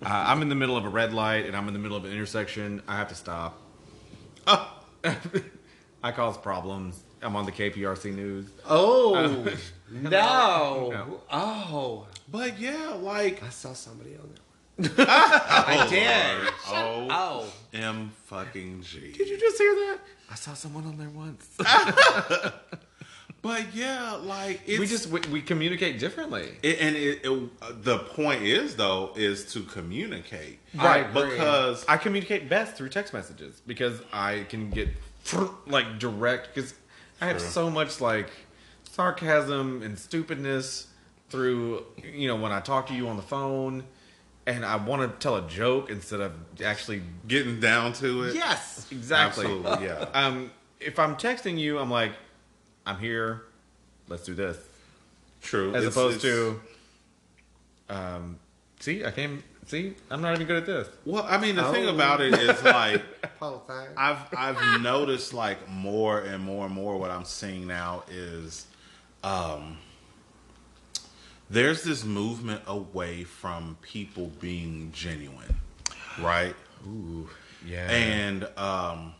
Uh, 0.06 0.10
I'm 0.10 0.42
in 0.42 0.50
the 0.50 0.56
middle 0.56 0.76
of 0.78 0.86
a 0.86 0.90
red 0.90 1.14
light 1.14 1.46
and 1.46 1.56
I'm 1.56 1.68
in 1.68 1.74
the 1.74 1.80
middle 1.80 1.98
of 1.98 2.06
an 2.06 2.12
intersection. 2.12 2.82
I 2.88 2.98
have 2.98 3.08
to 3.10 3.16
stop. 3.16 3.62
Oh, 4.48 4.82
I 6.04 6.12
cause 6.12 6.38
problems. 6.38 7.02
I'm 7.22 7.36
on 7.36 7.46
the 7.46 7.52
KPRC 7.52 8.14
news. 8.16 8.46
Oh 8.66 9.16
Uh, 9.16 9.52
no! 9.92 10.90
No. 10.92 11.22
Oh, 11.32 12.08
but 12.30 12.60
yeah, 12.60 12.94
like 13.02 13.44
I 13.44 13.50
saw 13.50 13.74
somebody 13.74 14.12
on 14.16 14.30
there. 14.30 14.44
I 14.98 15.88
did. 15.90 16.54
Oh, 16.68 17.08
Oh, 17.10 17.54
M 17.74 18.12
fucking 18.26 18.82
G. 18.82 19.12
Did 19.12 19.28
you 19.28 19.40
just 19.40 19.58
hear 19.58 19.74
that? 19.74 20.00
I 20.32 20.36
saw 20.36 20.54
someone 20.54 20.86
on 20.86 20.98
there 20.98 21.10
once. 21.10 21.58
But 23.42 23.74
yeah, 23.74 24.14
like 24.22 24.62
it's, 24.68 24.80
we 24.80 24.86
just 24.86 25.08
we, 25.08 25.22
we 25.32 25.42
communicate 25.42 26.00
differently. 26.00 26.58
It, 26.62 26.80
and 26.82 26.96
it, 26.96 27.22
it, 27.24 27.84
the 27.84 28.00
point 28.00 28.44
is 28.44 28.76
though 28.76 29.12
is 29.16 29.52
to 29.54 29.62
communicate, 29.64 30.60
agree. 31.00 31.32
Because 31.32 31.86
I 31.88 31.96
communicate 31.98 32.50
best 32.50 32.76
through 32.76 32.90
text 32.90 33.14
messages 33.14 33.62
because 33.66 34.02
I 34.12 34.46
can 34.50 34.70
get 34.72 34.90
like 35.68 36.00
direct 36.00 36.54
because 36.54 36.74
I 37.22 37.28
have 37.28 37.38
True. 37.38 37.48
so 37.48 37.70
much 37.70 38.02
like 38.02 38.30
sarcasm 38.92 39.84
and 39.84 39.98
stupidness 39.98 40.88
through 41.30 41.86
you 42.04 42.28
know 42.28 42.36
when 42.36 42.52
I 42.52 42.60
talk 42.60 42.88
to 42.88 42.94
you 42.94 43.08
on 43.08 43.16
the 43.16 43.22
phone 43.24 43.86
and 44.50 44.66
I 44.66 44.76
want 44.78 45.02
to 45.02 45.18
tell 45.24 45.36
a 45.38 45.48
joke 45.48 45.90
instead 45.90 46.20
of 46.20 46.32
actually 46.64 47.02
getting 47.28 47.60
down 47.60 47.94
to 47.94 48.24
it, 48.24 48.36
yes 48.36 48.88
exactly 48.92 49.46
absolutely, 49.46 49.86
yeah, 49.88 50.06
um 50.14 50.52
if 50.80 50.98
I'm 51.00 51.16
texting 51.16 51.58
you 51.58 51.78
I'm 51.80 51.90
like 51.92 52.12
I'm 52.86 52.98
here 53.00 53.44
let's 54.08 54.24
do 54.24 54.34
this 54.34 54.58
true. 55.42 55.70
as 55.76 55.84
It's- 55.86 55.94
opposed 55.96 56.24
it's- 56.26 56.60
to 57.88 57.94
um 57.96 58.40
see 58.80 59.04
I 59.06 59.12
came 59.12 59.44
see 59.66 59.94
I'm 60.10 60.22
not 60.22 60.34
even 60.36 60.48
good 60.48 60.58
at 60.58 60.66
this 60.66 60.88
well, 61.06 61.26
I 61.28 61.38
mean, 61.38 61.56
the 61.56 61.72
thing 61.72 61.86
Oh. 61.86 61.94
about 61.96 62.22
it 62.22 62.34
is 62.34 62.64
like. 62.64 63.02
I've 63.98 64.18
I've 64.36 64.82
noticed 64.82 65.34
like 65.34 65.68
more 65.70 66.20
and 66.20 66.44
more 66.44 66.66
and 66.66 66.74
more. 66.76 66.98
What 66.98 67.10
I'm 67.10 67.24
seeing 67.24 67.68
now 67.68 68.04
is, 68.10 68.66
um, 69.24 69.78
there's 71.50 71.84
this 71.84 72.04
movement 72.06 72.62
away 72.68 73.24
from 73.24 73.78
people 73.82 74.32
being 74.40 74.92
genuine, 74.94 75.56
right? 76.20 76.56
ooh 76.88 77.30
yeah 77.66 77.90
and 77.92 78.48
um, 78.58 79.14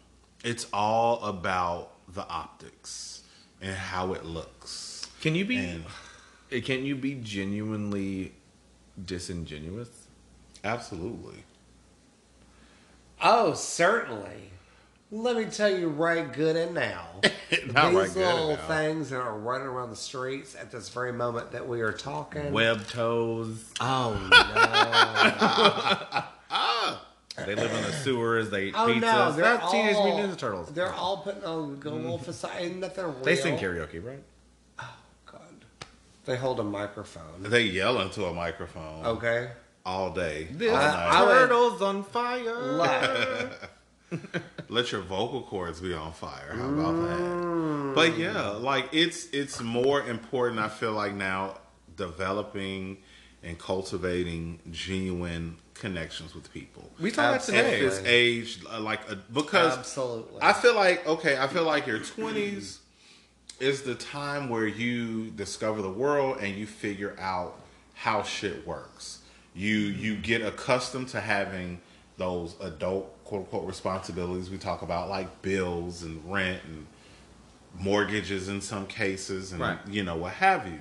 it's 0.46 0.66
all 0.72 1.22
about 1.26 1.92
the 2.14 2.26
optics 2.30 3.24
and 3.62 3.76
how 3.76 4.14
it 4.14 4.24
looks. 4.24 5.08
Can 5.22 5.36
you 5.36 5.44
be? 5.44 5.58
And 5.58 5.84
eh, 6.52 6.62
Can 6.62 6.86
you 6.86 6.96
be 6.96 7.16
genuinely 7.16 8.32
disingenuous? 9.06 9.90
absolutely, 10.64 11.44
Oh, 13.22 13.54
certainly. 13.54 14.52
Let 15.12 15.38
me 15.38 15.46
tell 15.46 15.76
you 15.76 15.88
right 15.90 16.32
good 16.32 16.56
and 16.56 16.76
now. 16.76 17.08
Not 17.24 17.24
These 17.24 17.74
right 17.74 18.14
good 18.14 18.18
and 18.18 18.26
little 18.40 18.50
now. 18.58 18.68
things 18.68 19.10
that 19.10 19.20
are 19.20 19.38
running 19.38 19.66
around 19.68 19.90
the 19.90 19.96
streets 19.96 20.56
at 20.56 20.72
this 20.72 20.90
very 20.90 21.12
moment 21.12 21.52
that 21.52 21.68
we 21.68 21.82
are 21.82 21.92
talking. 21.92 22.52
Web 22.54 22.86
toes. 22.88 23.66
Oh 23.82 24.14
no! 27.38 27.46
They 27.46 27.56
live 27.56 27.72
in 27.74 27.82
the 27.84 27.92
sewers. 27.92 28.50
They 28.52 28.66
eat 28.68 28.76
oh 28.78 28.88
pizzas. 28.88 29.02
no! 29.02 29.32
They're 29.32 29.58
That's 29.58 29.72
Teenage 29.72 29.96
all, 29.96 30.06
Mutant 30.16 30.34
Ninja 30.34 30.38
Turtles. 30.40 30.70
They're 30.74 30.94
all 30.94 31.18
putting 31.18 31.44
on 31.44 31.78
good 31.78 31.94
little 31.94 32.18
facade. 32.20 32.52
Ain't 32.60 32.78
nothing 32.80 33.06
real. 33.06 33.14
They 33.24 33.36
sing 33.36 33.58
karaoke, 33.58 34.04
right? 34.06 34.22
Oh 34.80 34.94
god. 35.26 35.42
They 36.26 36.38
hold 36.38 36.60
a 36.60 36.64
microphone. 36.64 37.42
they 37.44 37.64
yell 37.64 38.00
into 38.02 38.26
a 38.26 38.34
microphone 38.34 39.06
Okay. 39.06 39.50
all 39.86 40.12
day, 40.12 40.48
This 40.52 40.72
all 40.72 40.78
I- 40.78 40.82
night. 40.82 41.10
I 41.14 41.24
would- 41.26 41.32
turtle's 41.32 41.82
on 41.82 42.04
fire. 42.04 43.50
Let 44.70 44.92
your 44.92 45.02
vocal 45.02 45.42
cords 45.44 45.82
be 45.82 45.94
on 45.94 46.14
fire. 46.14 46.54
How 46.54 46.70
about 46.70 46.96
that? 46.96 47.92
But 47.96 48.18
yeah, 48.18 48.50
like 48.52 48.90
it's 48.92 49.28
it's 49.32 49.62
more 49.62 50.02
important. 50.02 50.60
I 50.60 50.70
feel 50.70 50.94
like 50.94 51.14
now 51.14 51.58
developing 51.96 52.98
and 53.44 53.58
cultivating 53.58 54.60
genuine 54.72 55.58
connections 55.74 56.36
with 56.36 56.52
people. 56.54 56.90
We 57.00 57.12
that 57.12 57.36
at 57.36 57.42
today. 57.42 57.82
this 57.82 58.02
age, 58.06 58.60
uh, 58.70 58.80
like 58.80 59.00
uh, 59.10 59.16
because 59.34 59.78
absolutely. 59.78 60.40
I 60.42 60.54
feel 60.54 60.76
like 60.76 61.08
okay, 61.08 61.38
I 61.38 61.48
feel 61.48 61.64
like 61.64 61.88
your 61.88 62.00
twenties 62.00 62.80
is 63.60 63.82
the 63.84 63.96
time 63.96 64.50
where 64.50 64.68
you 64.68 65.32
discover 65.32 65.82
the 65.82 65.90
world 65.90 66.38
and 66.42 66.56
you 66.56 66.66
figure 66.66 67.16
out 67.20 67.60
how 67.94 68.24
shit 68.24 68.66
works. 68.66 69.20
You 69.54 69.78
you 69.78 70.16
get 70.16 70.42
accustomed 70.42 71.10
to 71.10 71.22
having 71.22 71.82
those 72.20 72.56
adult 72.62 73.24
quote 73.24 73.42
unquote 73.42 73.66
responsibilities 73.66 74.50
we 74.52 74.58
talk 74.58 74.84
about 74.84 75.10
like 75.10 75.42
bills 75.42 76.04
and 76.04 76.22
rent 76.32 76.62
and 76.66 76.86
mortgages 77.80 78.48
in 78.50 78.62
some 78.62 78.86
cases 78.86 79.52
and 79.52 79.62
Right. 79.62 79.80
you 79.88 80.04
know 80.04 80.16
what 80.18 80.34
have 80.34 80.68
you. 80.68 80.80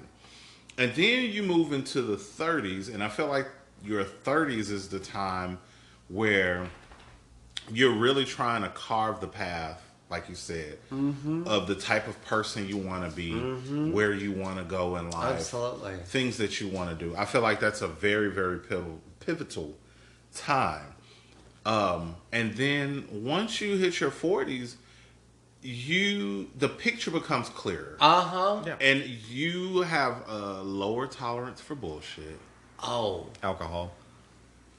And 0.76 0.94
then 0.94 1.30
you 1.30 1.42
move 1.42 1.72
into 1.72 2.02
the 2.02 2.16
30s 2.16 2.92
and 2.92 3.02
I 3.02 3.08
feel 3.08 3.26
like 3.26 3.48
your 3.82 4.04
30s 4.04 4.70
is 4.70 4.88
the 4.88 4.98
time 4.98 5.58
where 6.08 6.66
you're 7.72 7.92
really 7.94 8.24
trying 8.24 8.62
to 8.62 8.68
carve 8.70 9.20
the 9.20 9.26
path, 9.26 9.80
like 10.10 10.28
you 10.28 10.34
said, 10.34 10.78
mm-hmm. 10.90 11.46
of 11.46 11.66
the 11.66 11.74
type 11.74 12.08
of 12.08 12.22
person 12.24 12.66
you 12.68 12.76
want 12.76 13.08
to 13.08 13.14
be, 13.14 13.32
mm-hmm. 13.32 13.92
where 13.92 14.12
you 14.12 14.32
want 14.32 14.58
to 14.58 14.64
go 14.64 14.96
in 14.96 15.10
life, 15.10 15.36
Absolutely. 15.36 15.96
things 16.04 16.38
that 16.38 16.60
you 16.60 16.68
want 16.68 16.90
to 16.90 16.96
do. 16.96 17.14
I 17.16 17.24
feel 17.24 17.42
like 17.42 17.60
that's 17.60 17.82
a 17.82 17.88
very, 17.88 18.30
very 18.30 18.58
pivotal, 18.58 19.00
pivotal 19.20 19.74
time. 20.34 20.86
Um, 21.68 22.16
and 22.32 22.54
then 22.54 23.06
once 23.12 23.60
you 23.60 23.76
hit 23.76 24.00
your 24.00 24.10
40s, 24.10 24.76
you 25.60 26.48
the 26.56 26.68
picture 26.68 27.10
becomes 27.10 27.48
clearer, 27.50 27.96
Uh 28.00 28.22
huh. 28.22 28.62
Yeah. 28.66 28.76
and 28.80 29.02
you 29.04 29.82
have 29.82 30.22
a 30.28 30.62
lower 30.62 31.06
tolerance 31.06 31.60
for 31.60 31.74
bullshit. 31.74 32.38
Oh, 32.82 33.26
Alcohol. 33.42 33.92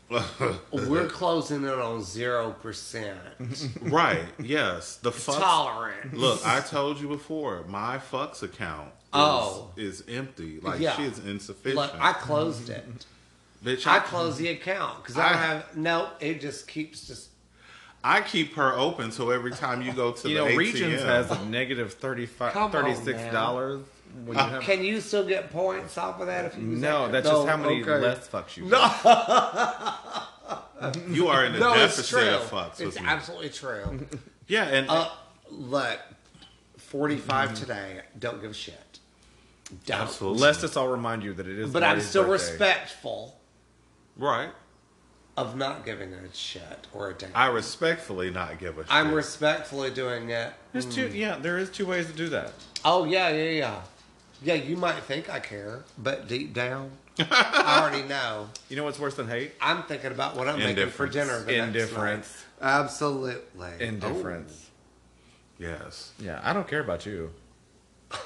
we're 0.71 1.05
closing 1.07 1.57
in 1.63 1.69
on 1.69 2.01
zero 2.01 2.55
percent 2.63 3.19
right? 3.81 4.25
Yes, 4.41 4.95
the 4.95 5.11
fucks. 5.11 5.37
tolerant. 5.37 6.15
Look, 6.15 6.41
I 6.47 6.61
told 6.61 6.99
you 6.99 7.07
before, 7.07 7.63
my 7.67 7.99
fucks 7.99 8.41
account 8.41 8.87
is, 8.87 8.93
Oh. 9.13 9.67
is 9.77 10.03
empty. 10.07 10.59
Like 10.61 10.79
Yeah. 10.79 10.95
she 10.95 11.03
is 11.03 11.19
insufficient. 11.19 11.75
Look, 11.75 11.93
I 11.99 12.13
closed 12.13 12.69
it. 12.71 13.05
Bitch, 13.63 13.85
I 13.85 13.99
close 13.99 14.37
the 14.37 14.47
account 14.49 15.03
because 15.03 15.17
I 15.17 15.29
I- 15.29 15.33
have 15.33 15.77
no. 15.77 16.09
It 16.19 16.41
just 16.41 16.67
keeps 16.67 17.07
just. 17.07 17.27
I 18.01 18.21
keep 18.21 18.55
her 18.55 18.73
open 18.77 19.11
so 19.11 19.29
every 19.31 19.51
time 19.51 19.81
you 19.81 19.91
go 19.91 20.13
to 20.13 20.29
You 20.29 20.37
the 20.37 20.43
know, 20.45 20.51
ATM, 20.51 20.57
Regions 20.57 21.01
has 21.01 21.29
a 21.31 21.45
negative 21.45 21.95
35 21.95 22.53
$36 22.53 23.81
when 24.25 24.37
you 24.37 24.43
have. 24.43 24.61
Can 24.61 24.85
you 24.85 25.01
still 25.01 25.27
get 25.27 25.51
points 25.51 25.97
off 25.97 26.21
of 26.21 26.27
that 26.27 26.45
if 26.45 26.57
you 26.57 26.69
use 26.69 26.79
no, 26.79 27.07
that? 27.07 27.11
that's 27.11 27.25
No, 27.25 27.31
just 27.33 27.47
how 27.49 27.57
many 27.57 27.81
okay. 27.81 27.97
less 27.99 28.25
fucks 28.29 28.55
you 28.55 28.63
No, 28.67 28.79
you 31.09 31.27
are 31.27 31.43
in 31.45 31.51
the 31.53 31.59
no, 31.59 31.73
it's 31.73 31.97
deficit 31.97 32.33
of 32.35 32.41
fucks 32.49 32.79
It's 32.79 32.95
with 32.95 33.01
me. 33.01 33.05
absolutely 33.05 33.49
true. 33.49 34.07
yeah, 34.47 34.63
and 34.63 34.89
uh, 34.89 35.09
look, 35.49 35.99
forty-five 36.77 37.53
today. 37.53 37.99
Don't 38.17 38.41
give 38.41 38.51
a 38.51 38.53
shit. 38.53 38.99
Don't. 39.85 39.99
absolutely 40.01 40.41
Lest 40.41 40.63
us 40.63 40.77
all 40.77 40.87
remind 40.87 41.23
you 41.23 41.33
that 41.33 41.47
it 41.47 41.59
is 41.59 41.69
But 41.71 41.83
I'm 41.83 41.89
Marty's 41.89 42.07
still 42.07 42.23
birthday. 42.25 42.51
respectful 42.53 43.35
right. 44.19 44.49
of 45.37 45.55
not 45.55 45.85
giving 45.85 46.13
a 46.13 46.33
shit 46.33 46.87
or 46.93 47.09
a 47.09 47.13
damn. 47.13 47.31
I 47.33 47.47
respectfully 47.47 48.29
not 48.29 48.59
give 48.59 48.77
a 48.77 48.83
shit. 48.83 48.91
I'm 48.91 49.13
respectfully 49.13 49.89
doing 49.91 50.29
it. 50.29 50.53
There's 50.73 50.85
two, 50.85 51.07
mm. 51.07 51.15
yeah, 51.15 51.37
there 51.37 51.57
is 51.57 51.69
two 51.69 51.85
ways 51.85 52.07
to 52.07 52.13
do 52.13 52.29
that. 52.29 52.53
Oh 52.85 53.05
yeah, 53.05 53.29
yeah, 53.29 53.49
yeah. 53.49 53.81
Yeah, 54.41 54.53
you 54.53 54.77
might 54.77 54.99
think 55.03 55.29
I 55.29 55.39
care, 55.39 55.83
but 55.97 56.27
deep 56.29 56.53
down, 56.53 56.91
I 57.19 57.79
already 57.81 58.07
know. 58.07 58.49
You 58.69 58.77
know 58.77 58.85
what's 58.85 58.99
worse 58.99 59.15
than 59.15 59.27
hate? 59.27 59.51
I'm 59.59 59.83
thinking 59.83 60.11
about 60.11 60.37
what 60.37 60.47
I'm 60.47 60.59
making 60.59 60.89
for 60.89 61.05
Indifference. 61.05 61.13
dinner. 61.13 61.39
The 61.39 61.51
next 61.51 61.67
Indifference. 61.67 62.45
night. 62.61 62.69
Absolutely. 62.69 63.69
Indifference. 63.79 64.69
Oh. 64.69 65.55
yes. 65.57 66.13
Yeah, 66.19 66.39
I 66.43 66.53
don't 66.53 66.67
care 66.67 66.81
about 66.81 67.05
you. 67.05 67.31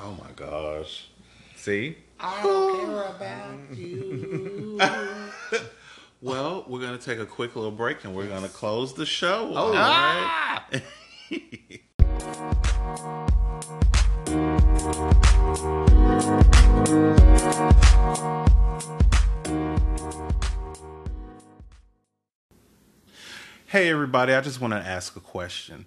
Oh 0.00 0.12
my 0.12 0.30
gosh. 0.36 1.08
See? 1.56 1.96
I 2.20 2.42
don't 2.42 2.86
care 2.86 3.02
about 3.04 3.76
you. 3.76 4.80
Well, 6.20 6.64
we're 6.66 6.80
gonna 6.80 6.98
take 6.98 7.20
a 7.20 7.26
quick 7.26 7.54
little 7.54 7.70
break 7.70 8.02
and 8.02 8.12
we're 8.12 8.26
gonna 8.26 8.48
close 8.48 8.92
the 8.94 9.06
show. 9.06 9.52
Oh. 9.54 9.66
All 9.66 9.72
right. 9.72 10.82
Hey 23.68 23.90
everybody, 23.90 24.32
I 24.32 24.40
just 24.40 24.60
want 24.62 24.72
to 24.72 24.78
ask 24.78 25.14
a 25.14 25.20
question. 25.20 25.84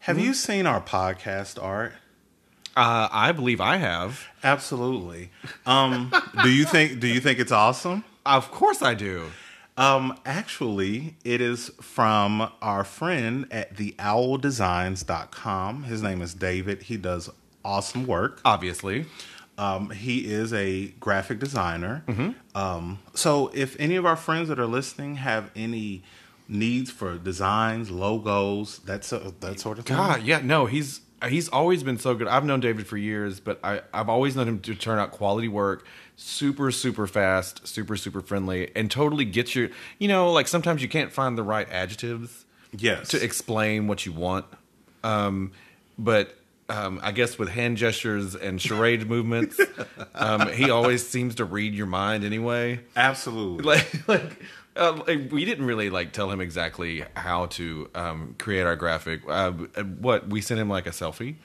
Have 0.00 0.18
mm-hmm. 0.18 0.26
you 0.26 0.34
seen 0.34 0.66
our 0.66 0.80
podcast 0.80 1.60
art? 1.60 1.94
Uh, 2.76 3.08
I 3.10 3.32
believe 3.32 3.60
I 3.60 3.76
have. 3.76 4.26
Absolutely. 4.42 5.30
Um, 5.64 6.12
do 6.42 6.50
you 6.50 6.64
think 6.64 7.00
do 7.00 7.06
you 7.06 7.20
think 7.20 7.38
it's 7.38 7.52
awesome? 7.52 8.04
Of 8.26 8.50
course 8.50 8.82
I 8.82 8.94
do. 8.94 9.30
Um, 9.76 10.16
actually, 10.24 11.16
it 11.24 11.40
is 11.40 11.68
from 11.80 12.48
our 12.62 12.84
friend 12.84 13.46
at 13.50 13.74
theowldesigns.com. 13.74 15.82
His 15.84 16.02
name 16.02 16.22
is 16.22 16.34
David. 16.34 16.82
He 16.82 16.96
does 16.96 17.30
awesome 17.64 18.06
work. 18.06 18.40
Obviously. 18.44 19.06
Um, 19.56 19.90
he 19.90 20.26
is 20.32 20.52
a 20.52 20.88
graphic 21.00 21.38
designer. 21.38 22.02
Um, 22.56 22.98
so, 23.14 23.52
if 23.54 23.76
any 23.78 23.94
of 23.96 24.04
our 24.04 24.16
friends 24.16 24.48
that 24.48 24.58
are 24.58 24.66
listening 24.66 25.16
have 25.16 25.50
any 25.54 26.02
needs 26.48 26.90
for 26.90 27.16
designs, 27.18 27.88
logos, 27.90 28.78
that's 28.80 29.10
that 29.10 29.60
sort 29.60 29.78
of 29.78 29.86
thing, 29.86 29.96
God, 29.96 30.22
yeah, 30.24 30.40
no, 30.42 30.66
he's 30.66 31.00
he's 31.28 31.48
always 31.48 31.82
been 31.82 31.98
so 31.98 32.14
good. 32.14 32.28
I've 32.28 32.44
known 32.44 32.60
David 32.60 32.86
for 32.86 32.96
years, 32.96 33.40
but 33.40 33.58
I 33.64 33.82
I've 33.92 34.08
always 34.08 34.36
known 34.36 34.48
him 34.48 34.60
to 34.60 34.74
turn 34.74 34.98
out 34.98 35.10
quality 35.12 35.48
work, 35.48 35.86
super 36.16 36.70
super 36.70 37.06
fast, 37.06 37.66
super 37.66 37.96
super 37.96 38.20
friendly, 38.20 38.70
and 38.76 38.90
totally 38.90 39.24
gets 39.24 39.54
your. 39.54 39.70
You 39.98 40.08
know, 40.08 40.32
like 40.32 40.48
sometimes 40.48 40.82
you 40.82 40.88
can't 40.88 41.12
find 41.12 41.36
the 41.36 41.42
right 41.42 41.68
adjectives 41.70 42.44
yes, 42.76 43.08
to 43.08 43.22
explain 43.22 43.86
what 43.86 44.06
you 44.06 44.12
want, 44.12 44.46
um, 45.02 45.52
but. 45.98 46.36
Um, 46.66 46.98
I 47.02 47.12
guess 47.12 47.38
with 47.38 47.50
hand 47.50 47.76
gestures 47.76 48.34
and 48.34 48.58
charade 48.58 49.06
movements, 49.10 49.60
um, 50.14 50.50
he 50.50 50.70
always 50.70 51.06
seems 51.06 51.34
to 51.34 51.44
read 51.44 51.74
your 51.74 51.84
mind 51.84 52.24
anyway. 52.24 52.80
absolutely. 52.96 53.64
like 53.66 54.08
like 54.08 54.42
uh, 54.76 55.02
we 55.30 55.44
didn't 55.44 55.66
really 55.66 55.90
like 55.90 56.12
tell 56.12 56.30
him 56.30 56.40
exactly 56.40 57.04
how 57.16 57.46
to 57.46 57.90
um, 57.94 58.34
create 58.38 58.62
our 58.62 58.76
graphic. 58.76 59.20
Uh, 59.28 59.52
what 59.52 60.28
we 60.28 60.40
sent 60.40 60.60
him 60.60 60.68
like 60.68 60.86
a 60.86 60.90
selfie 60.90 61.36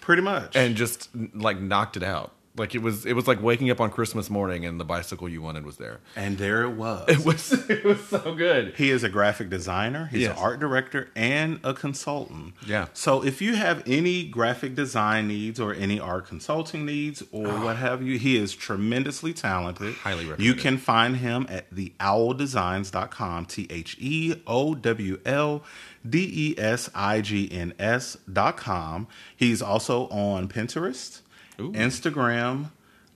Pretty 0.00 0.22
much. 0.22 0.54
and 0.56 0.76
just 0.76 1.08
like 1.34 1.60
knocked 1.60 1.96
it 1.96 2.02
out. 2.02 2.32
Like 2.56 2.74
it 2.74 2.82
was 2.82 3.04
it 3.06 3.12
was 3.14 3.26
like 3.28 3.42
waking 3.42 3.70
up 3.70 3.80
on 3.80 3.90
Christmas 3.90 4.30
morning 4.30 4.64
and 4.64 4.80
the 4.80 4.84
bicycle 4.84 5.28
you 5.28 5.42
wanted 5.42 5.64
was 5.66 5.76
there. 5.76 6.00
and 6.16 6.38
there 6.38 6.62
it 6.62 6.70
was. 6.70 7.04
It 7.16 7.24
was 7.24 7.52
it 7.70 7.84
was 7.84 8.02
so 8.06 8.34
good. 8.34 8.74
He 8.76 8.90
is 8.90 9.04
a 9.04 9.08
graphic 9.08 9.48
designer, 9.50 10.06
he's 10.10 10.22
Yes. 10.22 10.36
an 10.36 10.42
art 10.42 10.60
director, 10.60 11.08
and 11.14 11.60
a 11.64 11.74
consultant. 11.74 12.54
Yeah. 12.66 12.86
So 12.92 13.24
if 13.24 13.40
you 13.42 13.54
have 13.56 13.82
any 13.86 14.24
graphic 14.26 14.74
design 14.74 15.28
needs 15.28 15.60
or 15.60 15.74
any 15.74 16.00
art 16.00 16.26
consulting 16.26 16.84
needs 16.86 17.22
or 17.30 17.48
ah. 17.48 17.64
what 17.64 17.76
have 17.76 18.02
you, 18.02 18.18
he 18.18 18.36
is 18.36 18.54
tremendously 18.54 19.32
talented. 19.32 19.94
Highly 19.94 20.24
recommend 20.24 20.42
You 20.44 20.54
can 20.54 20.78
find 20.78 21.16
him 21.18 21.46
at 21.48 21.70
theowldesigns.com, 21.74 23.46
dot 28.32 28.56
com. 28.56 29.06
He's 29.36 29.62
also 29.62 30.08
on 30.08 30.48
Pinterest, 30.48 31.20
Ooh. 31.60 31.72
Instagram, 31.72 32.70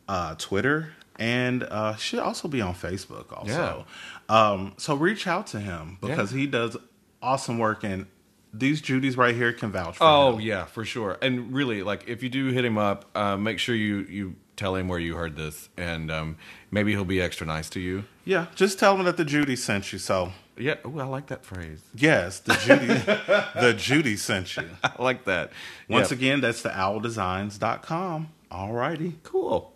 uh, 0.09 0.35
Twitter, 0.37 0.93
and 1.19 1.63
uh, 1.65 1.97
should 1.97 2.21
also 2.21 2.49
be 2.49 2.61
on 2.61 2.75
Facebook 2.75 3.33
also. 3.33 3.87
Um, 4.29 4.75
so 4.77 4.95
reach 4.95 5.27
out 5.27 5.49
to 5.49 5.61
him 5.61 5.99
because 6.01 6.31
he 6.31 6.47
does 6.47 6.77
awesome 7.23 7.59
work, 7.59 7.85
and 7.85 8.07
these 8.53 8.81
Judys 8.83 9.17
right 9.17 9.35
here 9.35 9.53
can 9.53 9.71
vouch 9.71 9.99
for 9.99 10.05
him. 10.05 10.11
Oh 10.11 10.33
him. 10.35 10.41
yeah, 10.41 10.65
for 10.65 10.85
sure. 10.85 11.19
And 11.23 11.53
really, 11.53 11.83
like 11.83 12.09
if 12.09 12.23
you 12.23 12.29
do 12.29 12.49
hit 12.49 12.65
him 12.65 12.79
up, 12.79 13.05
uh, 13.15 13.37
make 13.37 13.59
sure 13.59 13.75
you 13.75 13.99
you 14.09 14.37
tell 14.57 14.75
him 14.75 14.89
where 14.89 14.99
you 14.99 15.15
heard 15.15 15.37
this, 15.37 15.69
and 15.77 16.11
um, 16.11 16.37
maybe 16.71 16.93
he'll 16.93 17.05
be 17.05 17.21
extra 17.21 17.47
nice 17.47 17.71
to 17.71 17.81
you. 17.81 18.05
Yeah, 18.25 18.47
just 18.55 18.79
tell 18.79 18.97
him 18.97 19.05
that 19.05 19.17
the 19.17 19.25
Judy 19.25 19.57
sent 19.57 19.93
you. 19.93 19.99
So 19.99 20.33
Yeah. 20.57 20.75
Oh, 20.85 20.99
I 20.99 21.05
like 21.05 21.29
that 21.29 21.45
phrase. 21.45 21.81
yes, 21.95 22.41
the 22.41 22.55
Judy, 22.55 22.87
the 22.87 23.75
Judy 23.77 24.17
sent 24.17 24.57
you. 24.57 24.69
I 24.85 25.03
like 25.03 25.25
that. 25.25 25.53
Once 25.89 26.11
Yeah. 26.11 26.17
again, 26.17 26.41
that's 26.41 26.63
the 26.63 26.71
owldesigns.com. 26.71 28.29
All 28.51 28.73
righty. 28.73 29.17
cool. 29.23 29.73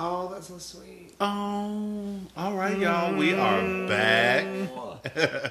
Oh, 0.00 0.30
that's 0.32 0.46
so 0.46 0.58
sweet. 0.58 1.12
Oh, 1.20 2.20
all 2.36 2.54
right, 2.54 2.78
y'all. 2.78 3.16
We 3.16 3.34
are 3.34 3.60
mm. 3.60 3.88
back. 3.88 4.44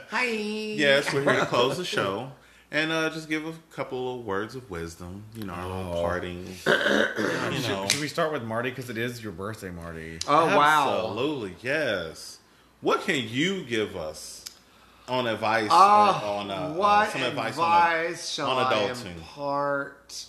Hi. 0.09 0.25
Yes, 0.77 1.13
we're 1.13 1.23
here 1.23 1.41
to 1.41 1.45
close 1.45 1.77
the 1.77 1.83
show 1.83 2.31
and 2.71 2.91
uh, 2.91 3.09
just 3.09 3.29
give 3.29 3.45
a 3.45 3.53
couple 3.71 4.19
of 4.19 4.25
words 4.25 4.55
of 4.55 4.69
wisdom. 4.69 5.23
You 5.35 5.45
know, 5.45 5.53
our 5.53 5.67
little 5.67 6.01
parting. 6.01 6.45
You 6.67 7.61
know, 7.67 7.87
Should 7.87 8.01
we 8.01 8.07
start 8.07 8.31
with 8.31 8.43
Marty 8.43 8.69
because 8.69 8.89
it 8.89 8.97
is 8.97 9.23
your 9.23 9.31
birthday, 9.31 9.69
Marty? 9.71 10.19
Oh 10.27 10.45
wow. 10.57 10.97
absolutely, 11.07 11.55
yes. 11.61 12.39
What 12.81 13.01
can 13.01 13.27
you 13.27 13.63
give 13.63 13.95
us 13.95 14.45
on 15.07 15.25
advice? 15.27 15.69
Oh, 15.71 16.21
or 16.23 16.27
on 16.39 16.51
uh, 16.51 16.73
what 16.73 17.07
uh, 17.07 17.11
some 17.11 17.23
advice, 17.23 17.53
advice, 17.53 18.39
on, 18.39 18.45
shall 18.45 18.57
on 18.57 18.73
I 18.73 18.75
adulting. 18.75 19.15
impart 19.15 20.25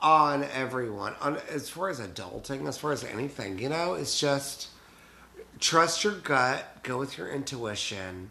on 0.00 0.44
everyone? 0.44 1.14
On 1.20 1.36
as 1.50 1.68
far 1.68 1.88
as 1.88 2.00
adulting, 2.00 2.66
as 2.66 2.78
far 2.78 2.92
as 2.92 3.04
anything, 3.04 3.58
you 3.58 3.68
know, 3.68 3.94
it's 3.94 4.18
just 4.18 4.68
trust 5.60 6.02
your 6.02 6.14
gut, 6.14 6.64
go 6.82 6.98
with 6.98 7.16
your 7.18 7.28
intuition, 7.28 8.30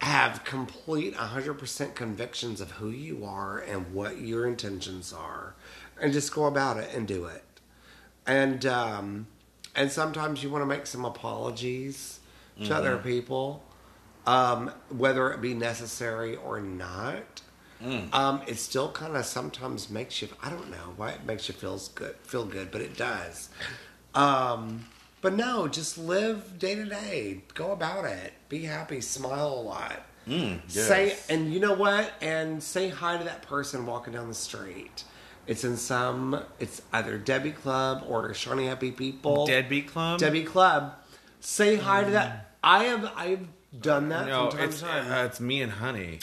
have 0.00 0.44
complete 0.44 1.14
100% 1.14 1.94
convictions 1.94 2.60
of 2.60 2.72
who 2.72 2.90
you 2.90 3.24
are 3.24 3.58
and 3.58 3.92
what 3.92 4.18
your 4.18 4.46
intentions 4.46 5.12
are, 5.12 5.54
and 6.00 6.12
just 6.12 6.32
go 6.32 6.46
about 6.46 6.76
it 6.76 6.90
and 6.94 7.06
do 7.08 7.24
it. 7.26 7.44
And 8.26 8.64
um, 8.66 9.26
and 9.74 9.90
sometimes 9.90 10.42
you 10.42 10.50
want 10.50 10.62
to 10.62 10.66
make 10.66 10.86
some 10.86 11.04
apologies 11.04 12.20
to 12.64 12.74
other 12.74 12.96
people, 12.98 13.62
um, 14.26 14.72
whether 14.90 15.30
it 15.32 15.40
be 15.40 15.54
necessary 15.54 16.36
or 16.36 16.60
not. 16.60 17.42
Um, 18.12 18.42
it 18.48 18.56
still 18.56 18.90
kind 18.90 19.16
of 19.16 19.24
sometimes 19.24 19.88
makes 19.88 20.20
you. 20.20 20.28
I 20.42 20.50
don't 20.50 20.68
know 20.70 20.94
why 20.96 21.10
it 21.10 21.24
makes 21.24 21.46
you 21.48 21.54
feels 21.54 21.88
good, 21.88 22.16
feel 22.24 22.44
good, 22.44 22.70
but 22.72 22.80
it 22.80 22.96
does. 22.96 23.48
But 25.20 25.34
no, 25.34 25.66
just 25.68 25.98
live 25.98 26.58
day 26.58 26.74
to 26.76 26.84
day. 26.84 27.42
Go 27.54 27.72
about 27.72 28.04
it. 28.04 28.32
Be 28.48 28.64
happy. 28.64 29.00
Smile 29.00 29.48
a 29.48 29.60
lot. 29.62 30.02
Mm, 30.28 30.60
yes. 30.68 30.86
Say 30.86 31.16
and 31.28 31.52
you 31.52 31.58
know 31.60 31.72
what? 31.74 32.12
And 32.20 32.62
say 32.62 32.88
hi 32.90 33.16
to 33.16 33.24
that 33.24 33.42
person 33.42 33.86
walking 33.86 34.12
down 34.12 34.28
the 34.28 34.34
street. 34.34 35.04
It's 35.46 35.64
in 35.64 35.76
some. 35.76 36.42
It's 36.60 36.82
either 36.92 37.16
Debbie 37.18 37.52
Club 37.52 38.04
or 38.06 38.32
Shiny 38.34 38.66
Happy 38.66 38.92
People. 38.92 39.46
Deadbeat 39.46 39.88
Club. 39.88 40.20
Debbie 40.20 40.44
Club. 40.44 40.92
Say 41.40 41.76
hi 41.76 42.04
to 42.04 42.10
that. 42.10 42.52
I 42.62 42.84
have. 42.84 43.10
I've 43.16 43.46
done 43.80 44.10
that 44.10 44.26
No, 44.28 44.50
from 44.50 44.58
time 44.60 44.68
it's 44.68 44.78
to 44.80 44.84
time. 44.84 45.10
uh, 45.12 45.24
it's 45.24 45.40
me 45.40 45.62
and 45.62 45.72
Honey. 45.72 46.18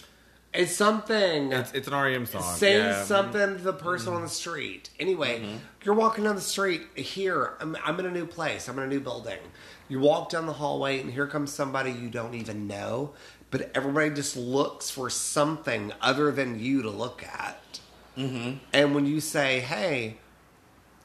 It's 0.56 0.76
something. 0.76 1.52
It's 1.52 1.74
it's 1.74 1.88
an 1.88 1.94
REM 1.94 2.26
song. 2.26 2.56
Say 2.56 2.78
yeah. 2.78 3.04
something 3.04 3.58
to 3.58 3.64
the 3.64 3.74
person 3.74 4.14
on 4.14 4.22
the 4.22 4.30
street. 4.30 4.90
Anyway, 5.00 5.44
you're 5.84 5.96
walking 5.96 6.24
down 6.24 6.36
the 6.36 6.42
street 6.42 6.84
here. 6.96 7.54
I'm, 7.60 7.78
I'm 7.84 8.00
in 8.00 8.06
a 8.06 8.12
new 8.12 8.26
place. 8.26 8.68
I'm 8.68 8.78
in 8.80 8.86
a 8.86 8.88
new 8.88 9.00
building. 9.00 9.40
You 9.88 10.00
walk 10.00 10.30
down 10.30 10.46
the 10.46 10.54
hallway, 10.54 11.00
and 11.00 11.12
here 11.12 11.28
comes 11.28 11.54
somebody 11.54 11.92
you 11.92 12.10
don't 12.10 12.34
even 12.34 12.68
know, 12.68 13.14
but 13.52 13.72
everybody 13.76 14.10
just 14.10 14.36
looks 14.36 14.90
for 14.90 15.10
something 15.10 15.94
other 16.02 16.32
than 16.32 16.60
you 16.60 16.82
to 16.82 16.90
look 16.90 17.24
at. 17.24 17.80
Mm-hmm. 18.18 18.58
And 18.74 18.96
when 18.96 19.06
you 19.06 19.20
say, 19.20 19.60
"Hey," 19.60 20.18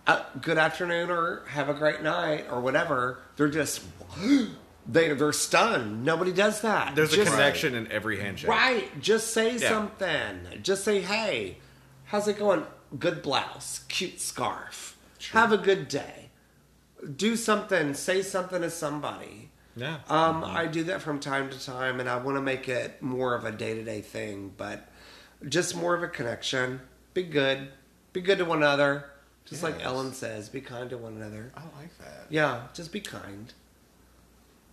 uh, 0.06 0.22
good 0.40 0.58
afternoon 0.58 1.10
or 1.10 1.42
have 1.48 1.68
a 1.68 1.74
great 1.74 2.02
night 2.02 2.46
or 2.50 2.60
whatever, 2.60 3.18
they're 3.36 3.48
just 3.48 3.82
they 4.90 5.12
they're 5.12 5.32
stunned. 5.32 6.04
Nobody 6.04 6.32
does 6.32 6.60
that. 6.62 6.94
There's 6.94 7.12
a 7.12 7.16
Just- 7.16 7.30
connection 7.32 7.74
in 7.74 7.90
every 7.92 8.18
handshake. 8.20 8.50
Right. 8.50 9.00
Just 9.00 9.32
say 9.32 9.56
Yeah. 9.56 9.68
something. 9.68 10.60
Just 10.62 10.84
say, 10.84 11.00
hey, 11.00 11.58
how's 12.06 12.26
it 12.28 12.38
going? 12.38 12.64
Good 12.98 13.22
blouse, 13.22 13.80
cute 13.88 14.20
scarf. 14.20 14.96
Have 15.32 15.52
a 15.52 15.58
good 15.58 15.88
day. 15.88 16.30
Do 17.16 17.36
something. 17.36 17.94
Say 17.94 18.22
something 18.22 18.62
to 18.62 18.70
somebody. 18.70 19.50
Yeah. 19.76 19.98
Um, 20.08 20.42
I 20.44 20.66
do 20.66 20.82
that 20.84 21.00
from 21.00 21.20
time 21.20 21.48
to 21.50 21.64
time, 21.64 22.00
and 22.00 22.08
I 22.08 22.16
want 22.16 22.36
to 22.36 22.42
make 22.42 22.68
it 22.68 23.00
more 23.00 23.34
of 23.34 23.44
a 23.44 23.52
day 23.52 23.74
to 23.74 23.82
day 23.84 24.00
thing, 24.00 24.52
but 24.56 24.88
just 25.48 25.76
more 25.76 25.94
of 25.94 26.02
a 26.02 26.08
connection. 26.08 26.80
Be 27.14 27.22
good. 27.22 27.68
Be 28.12 28.20
good 28.20 28.38
to 28.38 28.44
one 28.44 28.58
another. 28.58 29.06
Just 29.46 29.62
like 29.62 29.82
Ellen 29.84 30.12
says, 30.12 30.48
be 30.48 30.60
kind 30.60 30.90
to 30.90 30.98
one 30.98 31.14
another. 31.14 31.52
I 31.56 31.60
like 31.80 31.96
that. 31.98 32.26
Yeah, 32.28 32.62
just 32.74 32.92
be 32.92 33.00
kind. 33.00 33.52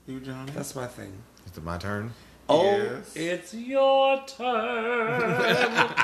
You, 0.08 0.20
Johnny? 0.22 0.52
That's 0.56 0.74
my 0.76 0.88
thing. 0.88 1.12
Is 1.46 1.58
it 1.58 1.64
my 1.64 1.78
turn? 1.78 2.14
Oh, 2.50 2.64
Yes. 2.64 3.14
it's 3.16 3.54
your 3.54 4.24
turn. 4.26 5.22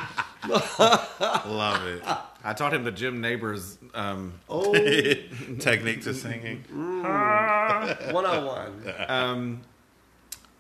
Love 0.50 1.86
it. 1.88 2.04
I 2.44 2.52
taught 2.54 2.74
him 2.74 2.84
the 2.84 2.92
Jim 2.92 3.22
Nabors. 3.22 3.78
Um, 3.94 4.34
oh. 4.50 4.74
Technique 5.60 6.02
to 6.04 6.14
singing. 6.14 6.66
101. 6.70 8.84
um, 9.08 9.62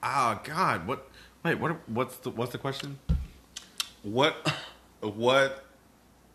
oh 0.01 0.39
God, 0.45 0.87
what? 0.87 1.09
Wait, 1.43 1.55
what? 1.55 1.77
What's 1.89 2.15
the 2.17 2.29
what's 2.29 2.53
the 2.53 2.57
question? 2.59 2.97
What? 4.03 4.53
What? 5.01 5.65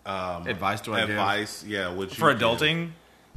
Um, 0.04 0.46
Advice 0.46 0.82
do 0.82 0.92
I 0.92 1.00
give? 1.00 1.10
advice? 1.10 1.64
Yeah, 1.66 1.90
would 1.92 2.10
you 2.10 2.16
For 2.16 2.32
give? 2.32 2.40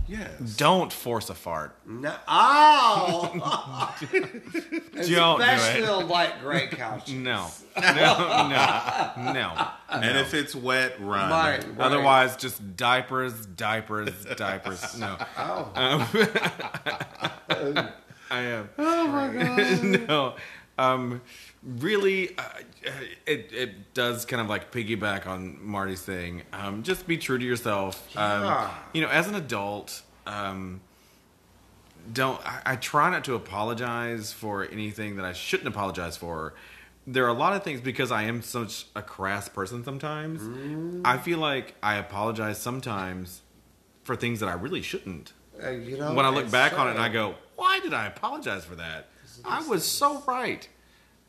Adulting? 0.07 0.09
Yes. 0.41 0.55
Don't 0.57 0.91
force 0.91 1.29
a 1.29 1.35
fart. 1.35 1.75
No. 1.85 2.13
Oh. 2.27 3.31
Don't 4.11 5.41
Especially 5.41 5.81
do 5.81 5.85
it. 5.85 5.89
on 5.89 6.07
light 6.07 6.41
gray 6.41 6.67
couches. 6.67 7.13
No, 7.13 7.47
no, 7.81 8.47
no, 8.49 9.33
no. 9.33 9.67
And 9.89 10.17
if 10.17 10.33
it's 10.33 10.55
wet, 10.55 10.99
run. 10.99 11.29
Right, 11.31 11.63
right. 11.63 11.79
Otherwise, 11.79 12.35
just 12.37 12.75
diapers, 12.75 13.45
diapers, 13.45 14.25
diapers. 14.35 14.97
No. 14.97 15.17
Oh. 15.37 15.71
Um, 15.75 16.07
I 18.29 18.41
am. 18.41 18.69
Oh 18.77 19.07
my 19.07 19.27
god. 19.33 19.83
no. 20.07 20.35
Um, 20.77 21.21
really, 21.64 22.38
uh, 22.38 22.43
it 23.26 23.51
it 23.53 23.93
does 23.93 24.26
kind 24.26 24.41
of 24.41 24.47
like 24.49 24.72
piggyback 24.72 25.28
on 25.28 25.57
Marty's 25.64 26.01
thing. 26.01 26.43
Um, 26.53 26.84
just 26.84 27.07
be 27.07 27.18
true 27.18 27.38
to 27.38 27.45
yourself. 27.45 28.05
Um, 28.18 28.43
Yeah. 28.43 28.74
you 28.93 29.01
know, 29.01 29.09
as 29.09 29.28
an 29.28 29.36
adult, 29.36 30.01
um, 30.26 30.82
don't. 32.12 32.39
I, 32.45 32.62
I 32.66 32.76
try 32.78 33.09
not 33.09 33.24
to 33.26 33.36
apologize 33.36 34.34
for 34.34 34.66
anything 34.66 35.16
that 35.18 35.26
I 35.26 35.34
shouldn't 35.34 35.68
apologize 35.68 36.18
for. 36.18 36.53
There 37.07 37.26
are 37.26 37.30
a 37.30 37.34
lot 37.34 37.53
of 37.53 37.64
things 37.64 37.82
because 37.82 38.12
I 38.12 38.24
am 38.24 38.41
such 38.43 38.86
a 38.95 39.01
crass 39.01 39.49
person. 39.49 39.84
Sometimes 39.84 40.41
I 41.03 41.18
feel 41.18 41.39
like 41.39 41.74
I 41.82 41.95
apologize 41.95 42.59
sometimes 42.62 43.41
for 44.03 44.16
things 44.16 44.39
that 44.39 44.47
I 44.49 44.53
really 44.53 44.82
shouldn't 44.84 45.34
Uh, 45.64 45.70
you 45.70 45.97
know, 45.97 46.14
when 46.14 46.26
I 46.26 46.30
look 46.30 46.49
back 46.51 46.78
on 46.78 46.88
it 46.88 46.91
and. 46.91 46.99
I 46.99 47.09
go, 47.09 47.36
why 47.55 47.80
did 47.80 47.93
I 47.93 48.05
apologize 48.05 48.66
for 48.66 48.76
that? 48.76 49.07
I 49.43 49.68
was 49.68 49.84
so 49.84 50.24
right. 50.28 50.68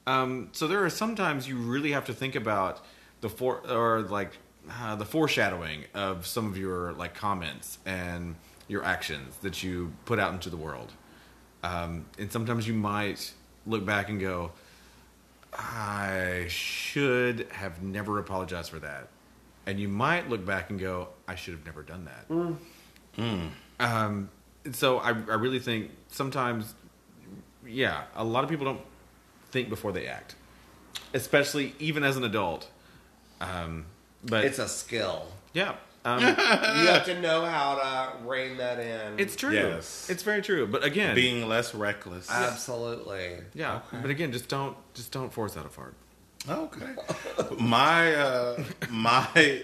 Um, 0.06 0.48
so 0.52 0.66
there 0.66 0.84
are 0.84 0.90
sometimes 0.90 1.48
you 1.48 1.56
really 1.56 1.92
have 1.92 2.06
to 2.06 2.12
think 2.12 2.34
about 2.34 2.84
the 3.20 3.28
for 3.28 3.62
or 3.70 4.02
like 4.02 4.32
uh, 4.70 4.96
the 4.96 5.04
foreshadowing 5.04 5.84
of 5.94 6.26
some 6.26 6.46
of 6.46 6.56
your 6.56 6.92
like 6.92 7.14
comments 7.14 7.78
and 7.86 8.34
your 8.68 8.84
actions 8.84 9.36
that 9.38 9.62
you 9.62 9.92
put 10.04 10.18
out 10.18 10.32
into 10.32 10.50
the 10.50 10.56
world. 10.56 10.92
Um, 11.62 12.06
and 12.18 12.30
sometimes 12.32 12.66
you 12.66 12.74
might 12.74 13.32
look 13.66 13.84
back 13.84 14.08
and 14.08 14.18
go, 14.20 14.52
I 15.52 16.46
should 16.48 17.46
have 17.52 17.82
never 17.82 18.18
apologized 18.18 18.70
for 18.70 18.78
that. 18.80 19.08
And 19.66 19.78
you 19.78 19.88
might 19.88 20.28
look 20.28 20.44
back 20.44 20.70
and 20.70 20.80
go, 20.80 21.08
I 21.28 21.36
should 21.36 21.54
have 21.54 21.64
never 21.64 21.82
done 21.82 22.06
that. 22.06 22.26
Um, 23.78 24.30
so 24.72 24.98
I, 24.98 25.10
I 25.10 25.34
really 25.34 25.60
think 25.60 25.90
sometimes, 26.08 26.74
yeah, 27.66 28.04
a 28.16 28.24
lot 28.24 28.42
of 28.42 28.50
people 28.50 28.64
don't 28.64 28.80
think 29.52 29.68
before 29.68 29.92
they 29.92 30.06
act, 30.06 30.34
especially 31.14 31.74
even 31.78 32.02
as 32.02 32.16
an 32.16 32.24
adult. 32.24 32.68
Um, 33.40 33.86
but 34.24 34.44
It's 34.44 34.58
a 34.58 34.68
skill. 34.68 35.26
yeah, 35.52 35.74
um, 36.04 36.20
You 36.22 36.26
have 36.34 37.04
to 37.06 37.20
know 37.20 37.44
how 37.44 37.74
to 37.76 38.26
rein 38.28 38.56
that 38.56 38.78
in. 38.80 39.18
it's 39.20 39.36
true. 39.36 39.52
Yes. 39.52 40.08
It's 40.10 40.22
very 40.22 40.42
true. 40.42 40.66
But 40.66 40.82
again, 40.84 41.14
Being 41.14 41.48
less 41.48 41.74
reckless. 41.74 42.30
absolutely. 42.30 43.36
yeah. 43.54 43.80
But 43.92 44.10
again, 44.10 44.32
just 44.32 44.48
don't 44.48 44.76
just 44.94 45.12
don't 45.12 45.32
force 45.32 45.56
out 45.56 45.66
a 45.66 45.68
fart. 45.68 45.94
Okay. 46.48 46.86
my 47.60 48.14
uh 48.16 48.64
my 48.90 49.62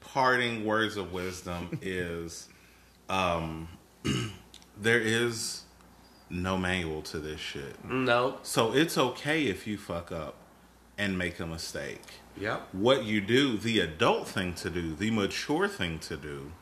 parting 0.00 0.64
words 0.64 0.96
of 0.96 1.12
wisdom 1.12 1.78
is 1.82 2.48
um 3.10 3.68
there 4.80 5.00
is 5.00 5.62
no 6.30 6.56
manual 6.56 7.02
to 7.02 7.18
this 7.18 7.40
shit. 7.40 7.84
Nope. 7.84 8.40
So 8.42 8.72
it's 8.72 8.96
okay 8.96 9.46
if 9.46 9.66
you 9.66 9.76
fuck 9.76 10.12
up 10.12 10.36
and 10.96 11.18
make 11.18 11.40
a 11.40 11.46
mistake. 11.46 12.02
Yep. 12.38 12.68
What 12.72 13.04
you 13.04 13.20
do, 13.20 13.58
the 13.58 13.80
adult 13.80 14.28
thing 14.28 14.54
to 14.54 14.70
do, 14.70 14.94
the 14.94 15.10
mature 15.10 15.66
thing 15.66 15.98
to 16.00 16.16
do, 16.16 16.52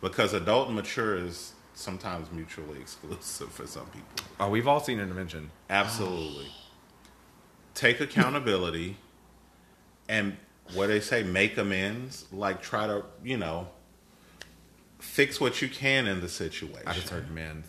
because 0.00 0.32
adult 0.32 0.68
and 0.68 0.76
mature 0.76 1.16
is 1.16 1.54
sometimes 1.74 2.30
mutually 2.30 2.80
exclusive 2.80 3.50
for 3.50 3.66
some 3.66 3.86
people. 3.86 4.24
Oh, 4.38 4.48
we've 4.48 4.68
all 4.68 4.80
seen 4.80 5.00
intervention. 5.00 5.50
Absolutely. 5.68 6.46
Take 7.74 8.00
accountability 8.00 8.96
and 10.08 10.36
what 10.74 10.88
they 10.88 11.00
say, 11.00 11.22
make 11.22 11.56
amends. 11.58 12.26
Like 12.32 12.62
try 12.62 12.86
to, 12.86 13.04
you 13.22 13.36
know, 13.36 13.68
fix 14.98 15.40
what 15.40 15.60
you 15.62 15.68
can 15.68 16.06
in 16.06 16.20
the 16.20 16.28
situation. 16.28 16.86
I 16.86 16.94
just 16.94 17.08
heard 17.08 17.30
men. 17.30 17.64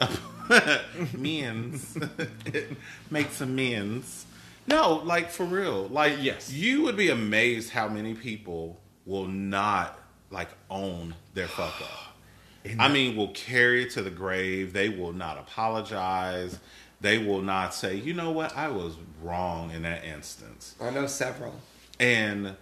amends. 1.14 1.96
make 3.10 3.30
some 3.30 3.50
amends. 3.50 4.26
No, 4.66 5.02
like 5.04 5.30
for 5.30 5.44
real. 5.44 5.88
Like 5.88 6.16
Yes. 6.20 6.52
you 6.52 6.82
would 6.82 6.96
be 6.96 7.10
amazed 7.10 7.70
how 7.70 7.88
many 7.88 8.14
people 8.14 8.80
will 9.04 9.26
not 9.26 9.98
like 10.30 10.48
own 10.70 11.14
their 11.34 11.48
fuck 11.48 11.80
up. 11.80 12.16
I 12.78 12.88
mean, 12.88 13.16
will 13.16 13.28
carry 13.28 13.82
it 13.82 13.90
to 13.92 14.02
the 14.02 14.10
grave. 14.10 14.72
They 14.72 14.88
will 14.88 15.12
not 15.12 15.38
apologize. 15.38 16.58
They 17.00 17.18
will 17.18 17.42
not 17.42 17.74
say, 17.74 17.96
you 17.96 18.14
know 18.14 18.30
what, 18.30 18.56
I 18.56 18.68
was 18.68 18.94
wrong 19.22 19.70
in 19.70 19.82
that 19.82 20.04
instance. 20.04 20.74
I 20.80 20.88
know 20.90 21.06
several. 21.06 21.60
And 22.00 22.56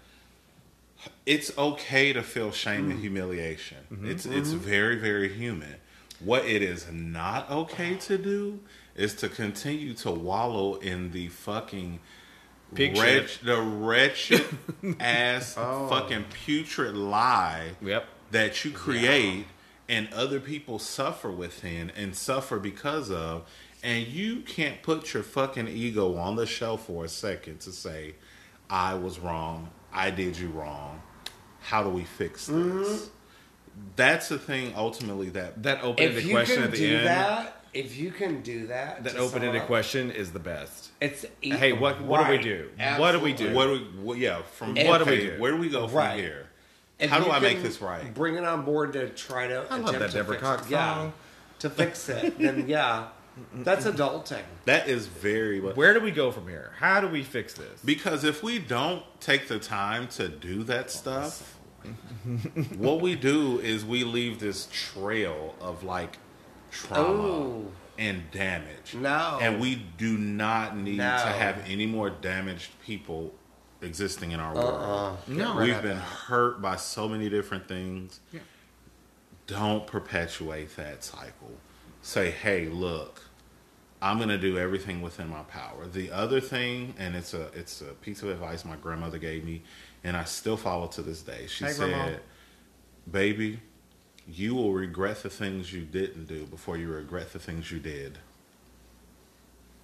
it's 1.27 1.57
okay 1.57 2.13
to 2.13 2.23
feel 2.23 2.51
shame 2.51 2.91
and 2.91 2.99
mm. 2.99 3.03
humiliation. 3.03 3.79
It's 4.03 4.27
it's 4.27 4.51
mm-hmm. 4.51 4.59
very, 4.59 4.97
very 4.97 5.33
human. 5.33 5.77
What 6.25 6.45
it 6.45 6.63
is 6.63 6.87
not 6.91 7.51
okay 7.51 7.97
to 7.97 8.19
do 8.19 8.61
is 8.95 9.15
to 9.17 9.29
continue 9.29 9.95
to 9.95 10.11
wallow 10.11 10.75
in 10.77 11.11
the 11.13 11.29
fucking 11.29 12.01
Pig 12.75 12.97
wretch, 12.97 13.41
the 13.41 13.61
wretched 13.61 14.45
ass 15.01 15.55
fucking 15.55 16.25
putrid 16.45 16.97
lie 16.97 17.73
Yep. 17.83 18.07
that 18.31 18.65
you 18.65 18.71
create 18.71 19.47
and 19.89 20.09
other 20.15 20.41
people 20.41 20.79
suffer 20.79 21.31
within 21.31 21.91
and 21.91 22.15
suffer 22.17 22.59
because 22.59 23.11
of 23.11 23.47
and 23.83 24.07
you 24.07 24.41
can't 24.41 24.81
put 24.83 25.13
your 25.13 25.23
fucking 25.23 25.69
ego 25.69 26.17
on 26.17 26.37
the 26.37 26.47
shelf 26.47 26.87
for 26.87 27.05
a 27.05 27.09
second 27.09 27.61
to 27.61 27.73
say 27.73 28.15
i 28.71 28.95
was 28.95 29.19
wrong. 29.19 29.69
I 29.93 30.11
did 30.11 30.39
you 30.39 30.49
wrong. 30.49 31.03
How 31.61 31.83
do 31.83 31.91
we 31.91 32.05
fix 32.05 32.47
this? 32.47 32.57
Mm-hmm. 32.57 33.05
That's 33.97 34.29
the 34.29 34.39
thing 34.39 34.73
ultimately 34.77 35.29
that 35.31 35.63
That 35.63 35.81
If 35.99 36.25
you 36.25 36.33
question 36.33 36.63
at 36.63 36.71
the 36.73 36.77
do 36.77 36.97
end. 36.99 37.07
that, 37.07 37.63
if 37.75 37.97
you 37.97 38.11
can 38.11 38.43
do 38.43 38.67
that, 38.69 39.03
That 39.05 39.15
to 39.15 39.19
open-ended 39.19 39.63
question 39.63 40.11
is 40.11 40.33
the 40.33 40.39
best. 40.39 40.91
It's 41.01 41.25
Hey, 41.41 41.73
what- 41.73 42.01
what 42.03 42.25
do 42.27 42.31
we 42.33 42.39
do? 42.39 42.71
What 42.99 43.13
do 43.13 43.21
we 43.21 43.33
do? 43.33 43.53
what 43.55 43.67
do 43.67 43.73
we 43.73 43.79
what, 44.03 44.19
yeah 44.19 44.43
from 44.43 44.77
And- 44.77 44.89
what 44.89 44.99
do 45.05 45.11
we 45.11 45.19
do? 45.21 45.37
where 45.39 45.53
do 45.53 45.59
we 45.59 45.69
go 45.69 45.87
from 45.89 45.97
Right. 45.99 46.19
here 46.21 46.47
If 46.99 47.11
how 47.11 47.19
do 47.21 47.31
I 47.31 47.39
make 47.41 47.63
this 47.63 47.81
right? 47.81 48.13
Bring 48.15 48.37
it 48.37 48.45
on 48.45 48.65
board 48.65 48.93
to 48.93 49.09
try 49.11 49.49
to. 49.49 49.67
I 49.71 49.77
love 49.79 49.99
that 49.99 50.11
to 50.11 50.17
Deborah 50.19 50.37
Cox. 50.39 50.69
Yeah, 50.71 50.95
song. 50.95 51.13
to 51.61 51.71
fix 51.71 52.09
it, 52.09 52.39
then 52.39 52.69
yeah, 52.69 53.07
that's 53.55 53.87
adulting. 53.87 54.43
that 54.67 54.89
is 54.89 55.07
very 55.09 55.59
Where 55.61 55.95
do 55.95 56.01
we 56.01 56.13
go 56.13 56.31
from 56.31 56.47
here? 56.49 56.73
How 56.79 57.01
do 57.01 57.09
we 57.09 57.25
fix 57.25 57.55
this? 57.55 57.81
Because 57.85 58.23
if 58.23 58.43
we 58.45 58.59
don't 58.61 59.03
take 59.21 59.49
the 59.49 59.59
time 59.59 60.07
to 60.09 60.29
do 60.29 60.63
that 60.65 60.91
stuff, 60.93 61.57
what 62.77 63.01
we 63.01 63.15
do 63.15 63.59
is 63.61 63.85
we 63.85 64.05
leave 64.05 64.41
this 64.41 64.69
trail 64.73 65.55
of 65.61 65.83
like 65.85 66.19
trauma 66.71 67.13
Ooh. 67.23 67.73
and 67.99 68.31
damage. 68.31 68.95
No. 68.95 69.39
And 69.41 69.61
we 69.61 69.77
do 69.99 70.17
not 70.19 70.77
need 70.77 70.99
No. 70.99 71.17
to 71.19 71.27
have 71.29 71.63
any 71.67 71.87
more 71.87 72.11
damaged 72.11 72.71
people 72.85 73.33
existing 73.81 74.31
in 74.33 74.41
our 74.41 74.55
world. 74.55 74.75
Uh-uh. 74.75 75.17
No. 75.29 75.45
Get 75.55 75.57
rid 75.57 75.69
We've 75.69 75.83
been 75.83 75.97
that. 75.99 76.03
hurt 76.05 76.63
by 76.63 76.77
so 76.77 77.09
many 77.09 77.29
different 77.29 77.67
things. 77.69 78.21
Yeah. 78.33 78.41
Don't 79.47 79.87
perpetuate 79.87 80.77
that 80.77 81.03
cycle. 81.05 81.51
Say, 82.01 82.31
hey, 82.31 82.67
look, 82.67 83.23
I'm 84.03 84.19
gonna 84.19 84.37
do 84.37 84.59
everything 84.59 85.01
within 85.01 85.29
my 85.29 85.43
power. 85.45 85.87
The 85.87 86.11
other 86.11 86.41
thing, 86.41 86.95
and 86.99 87.15
it's 87.15 87.35
a 87.35 87.47
it's 87.55 87.81
a 87.81 87.95
piece 87.95 88.23
of 88.23 88.31
advice 88.31 88.65
my 88.65 88.75
grandmother 88.75 89.19
gave 89.19 89.45
me, 89.45 89.63
and 90.03 90.17
I 90.17 90.25
still 90.25 90.57
follow 90.57 90.89
to 90.89 91.03
this 91.03 91.23
day. 91.23 91.47
She 91.47 91.65
Hey, 91.65 91.71
said, 91.73 91.89
Grandma. 91.91 92.19
"Baby, 93.11 93.61
you 94.29 94.57
will 94.57 94.73
regret 94.73 95.23
the 95.23 95.31
things 95.31 95.73
you 95.73 95.83
didn't 95.83 96.27
do 96.27 96.47
before 96.47 96.77
you 96.77 96.89
regret 96.89 97.33
the 97.33 97.39
things 97.39 97.71
you 97.71 97.79
did." 97.79 98.19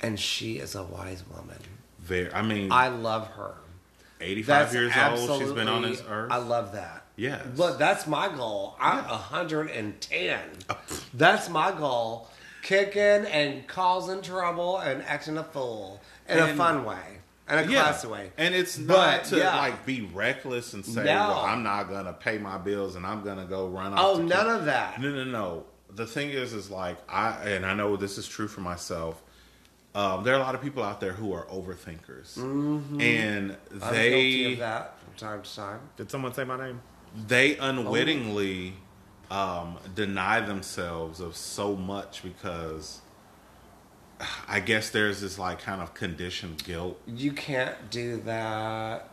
And 0.00 0.18
she 0.18 0.58
is 0.58 0.74
a 0.74 0.82
wise 0.82 1.22
woman. 1.28 1.58
Very, 2.00 2.32
I 2.32 2.42
mean, 2.42 2.72
I 2.72 2.88
love 2.88 3.28
her. 3.28 3.54
85 4.20 4.46
That's 4.46 4.74
years 4.74 5.28
old. 5.30 5.40
She's 5.40 5.52
been 5.52 5.68
on 5.68 5.82
this 5.82 6.02
earth. 6.08 6.32
I 6.32 6.38
love 6.38 6.72
that. 6.72 7.04
Yes. 7.14 7.46
Look, 7.56 7.78
that's 7.78 8.06
my 8.08 8.28
goal. 8.28 8.74
I'm 8.80 9.04
110. 9.04 10.40
Uh, 10.68 10.74
that's 11.14 11.48
my 11.48 11.70
goal. 11.70 12.28
Kicking 12.62 13.00
and 13.26 13.66
causing 13.66 14.20
trouble 14.22 14.78
and 14.78 15.02
acting 15.02 15.38
a 15.38 15.44
fool 15.44 16.00
in 16.28 16.38
a 16.38 16.54
fun 16.54 16.84
way. 16.84 16.98
In 17.50 17.58
a 17.58 17.64
classy 17.66 18.08
way. 18.08 18.30
And 18.36 18.54
it's 18.54 18.76
not 18.76 19.22
But, 19.22 19.24
to 19.30 19.38
yeah. 19.38 19.56
like 19.56 19.86
be 19.86 20.02
reckless 20.12 20.74
and 20.74 20.84
say, 20.84 21.04
No. 21.04 21.14
"Well, 21.28 21.40
I'm 21.40 21.62
not 21.62 21.88
gonna 21.88 22.12
pay 22.12 22.36
my 22.36 22.58
bills 22.58 22.94
and 22.94 23.06
I'm 23.06 23.22
gonna 23.24 23.46
go 23.46 23.68
run 23.68 23.94
off." 23.94 23.98
Oh, 24.00 24.18
none 24.18 24.44
kill-" 24.44 24.56
of 24.56 24.64
that. 24.66 25.00
No, 25.00 25.10
no, 25.10 25.24
no. 25.24 25.64
The 25.90 26.06
thing 26.06 26.28
is, 26.28 26.52
is 26.52 26.70
like 26.70 26.98
I 27.08 27.30
and 27.48 27.64
I 27.64 27.72
know 27.72 27.96
this 27.96 28.18
is 28.18 28.28
true 28.28 28.48
for 28.48 28.60
myself. 28.60 29.22
Um, 29.94 30.22
there 30.24 30.34
are 30.34 30.36
a 30.38 30.42
lot 30.42 30.54
of 30.54 30.60
people 30.60 30.82
out 30.82 31.00
there 31.00 31.12
who 31.14 31.32
are 31.32 31.46
overthinkers, 31.46 32.36
and 32.36 32.92
Mm-hmm. 32.92 33.00
I'm 33.82 33.92
guilty 33.94 34.44
they 34.44 34.52
of 34.52 34.58
that 34.58 34.98
from 35.00 35.14
time 35.14 35.42
to 35.42 35.56
time. 35.56 35.80
Did 35.96 36.10
someone 36.10 36.34
say 36.34 36.44
my 36.44 36.58
name? 36.58 36.82
they 37.26 37.56
unwittingly 37.56 38.74
um, 39.30 39.76
deny 39.94 40.40
themselves 40.40 41.20
of 41.20 41.36
so 41.36 41.76
much 41.76 42.22
because 42.22 43.00
I 44.48 44.60
guess 44.60 44.90
there's 44.90 45.20
this 45.20 45.38
like 45.38 45.60
kind 45.60 45.80
of 45.82 45.94
conditioned 45.94 46.64
guilt. 46.64 47.00
You 47.06 47.32
can't 47.32 47.90
do 47.90 48.18
that. 48.22 49.10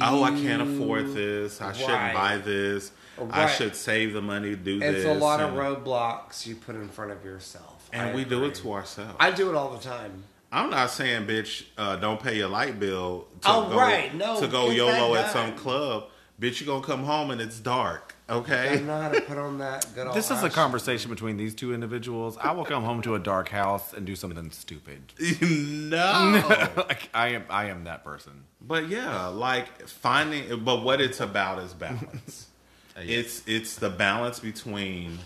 Oh, 0.00 0.22
I 0.22 0.30
can't 0.30 0.62
afford 0.62 1.12
this. 1.14 1.60
I 1.60 1.72
shouldn't 1.72 2.14
buy 2.14 2.36
this. 2.38 2.92
I 3.30 3.48
should 3.48 3.74
save 3.74 4.12
the 4.12 4.20
money 4.22 4.50
to 4.50 4.56
do 4.56 4.76
It's 4.80 5.04
this. 5.04 5.06
a 5.06 5.14
lot 5.18 5.40
of 5.40 5.54
roadblocks 5.54 6.46
you 6.46 6.54
put 6.54 6.76
in 6.76 6.88
front 6.88 7.10
of 7.12 7.24
yourself. 7.24 7.88
and 7.92 8.10
I 8.10 8.14
we 8.14 8.24
do 8.24 8.44
it 8.44 8.54
to 8.56 8.72
ourselves. 8.72 9.16
I 9.18 9.30
do 9.30 9.48
it 9.48 9.56
all 9.56 9.70
the 9.70 9.82
time. 9.82 10.24
I'm 10.52 10.70
not 10.70 10.90
saying, 10.90 11.26
bitch, 11.26 11.64
uh, 11.76 11.96
don't 11.96 12.22
pay 12.22 12.36
your 12.36 12.48
light 12.48 12.78
bill 12.78 13.26
to 13.40 13.48
Oh, 13.50 13.68
go 13.70 13.76
right. 13.76 14.14
No, 14.14 14.38
to 14.38 14.46
go 14.46 14.70
YOLO 14.70 15.14
at 15.16 15.32
some 15.32 15.54
club. 15.56 16.04
Bitch, 16.40 16.60
you 16.60 16.66
gonna 16.66 16.84
come 16.84 17.04
home 17.04 17.30
and 17.30 17.40
it's 17.40 17.58
dark. 17.58 18.14
Okay. 18.28 18.54
I 18.70 18.72
Okay. 18.74 18.84
know 18.84 19.00
how 19.00 19.08
to 19.08 19.20
put 19.22 19.38
on 19.38 19.58
that 19.58 19.86
good 19.94 20.06
old. 20.06 20.14
This 20.16 20.26
is 20.26 20.32
a 20.32 20.34
Ashley. 20.34 20.50
conversation 20.50 21.10
between 21.10 21.38
these 21.38 21.54
two 21.54 21.72
individuals. 21.72 22.36
I 22.38 22.52
will 22.52 22.64
come 22.66 22.84
home 22.84 23.00
to 23.02 23.14
a 23.14 23.18
dark 23.18 23.48
house 23.48 23.94
and 23.94 24.04
do 24.04 24.14
something 24.14 24.50
stupid. 24.50 25.12
no. 25.40 26.68
like 26.76 27.08
I 27.14 27.28
am, 27.28 27.44
I 27.48 27.66
am 27.66 27.84
that 27.84 28.04
person. 28.04 28.44
But 28.60 28.88
yeah, 28.88 29.28
like 29.28 29.86
finding. 29.88 30.62
But 30.62 30.82
what 30.82 31.00
it's 31.00 31.20
about 31.20 31.60
is 31.62 31.72
balance. 31.72 32.48
Uh, 32.96 33.00
yeah. 33.04 33.18
it's 33.20 33.42
it's 33.46 33.76
the 33.76 33.88
balance 33.88 34.38
between 34.40 35.18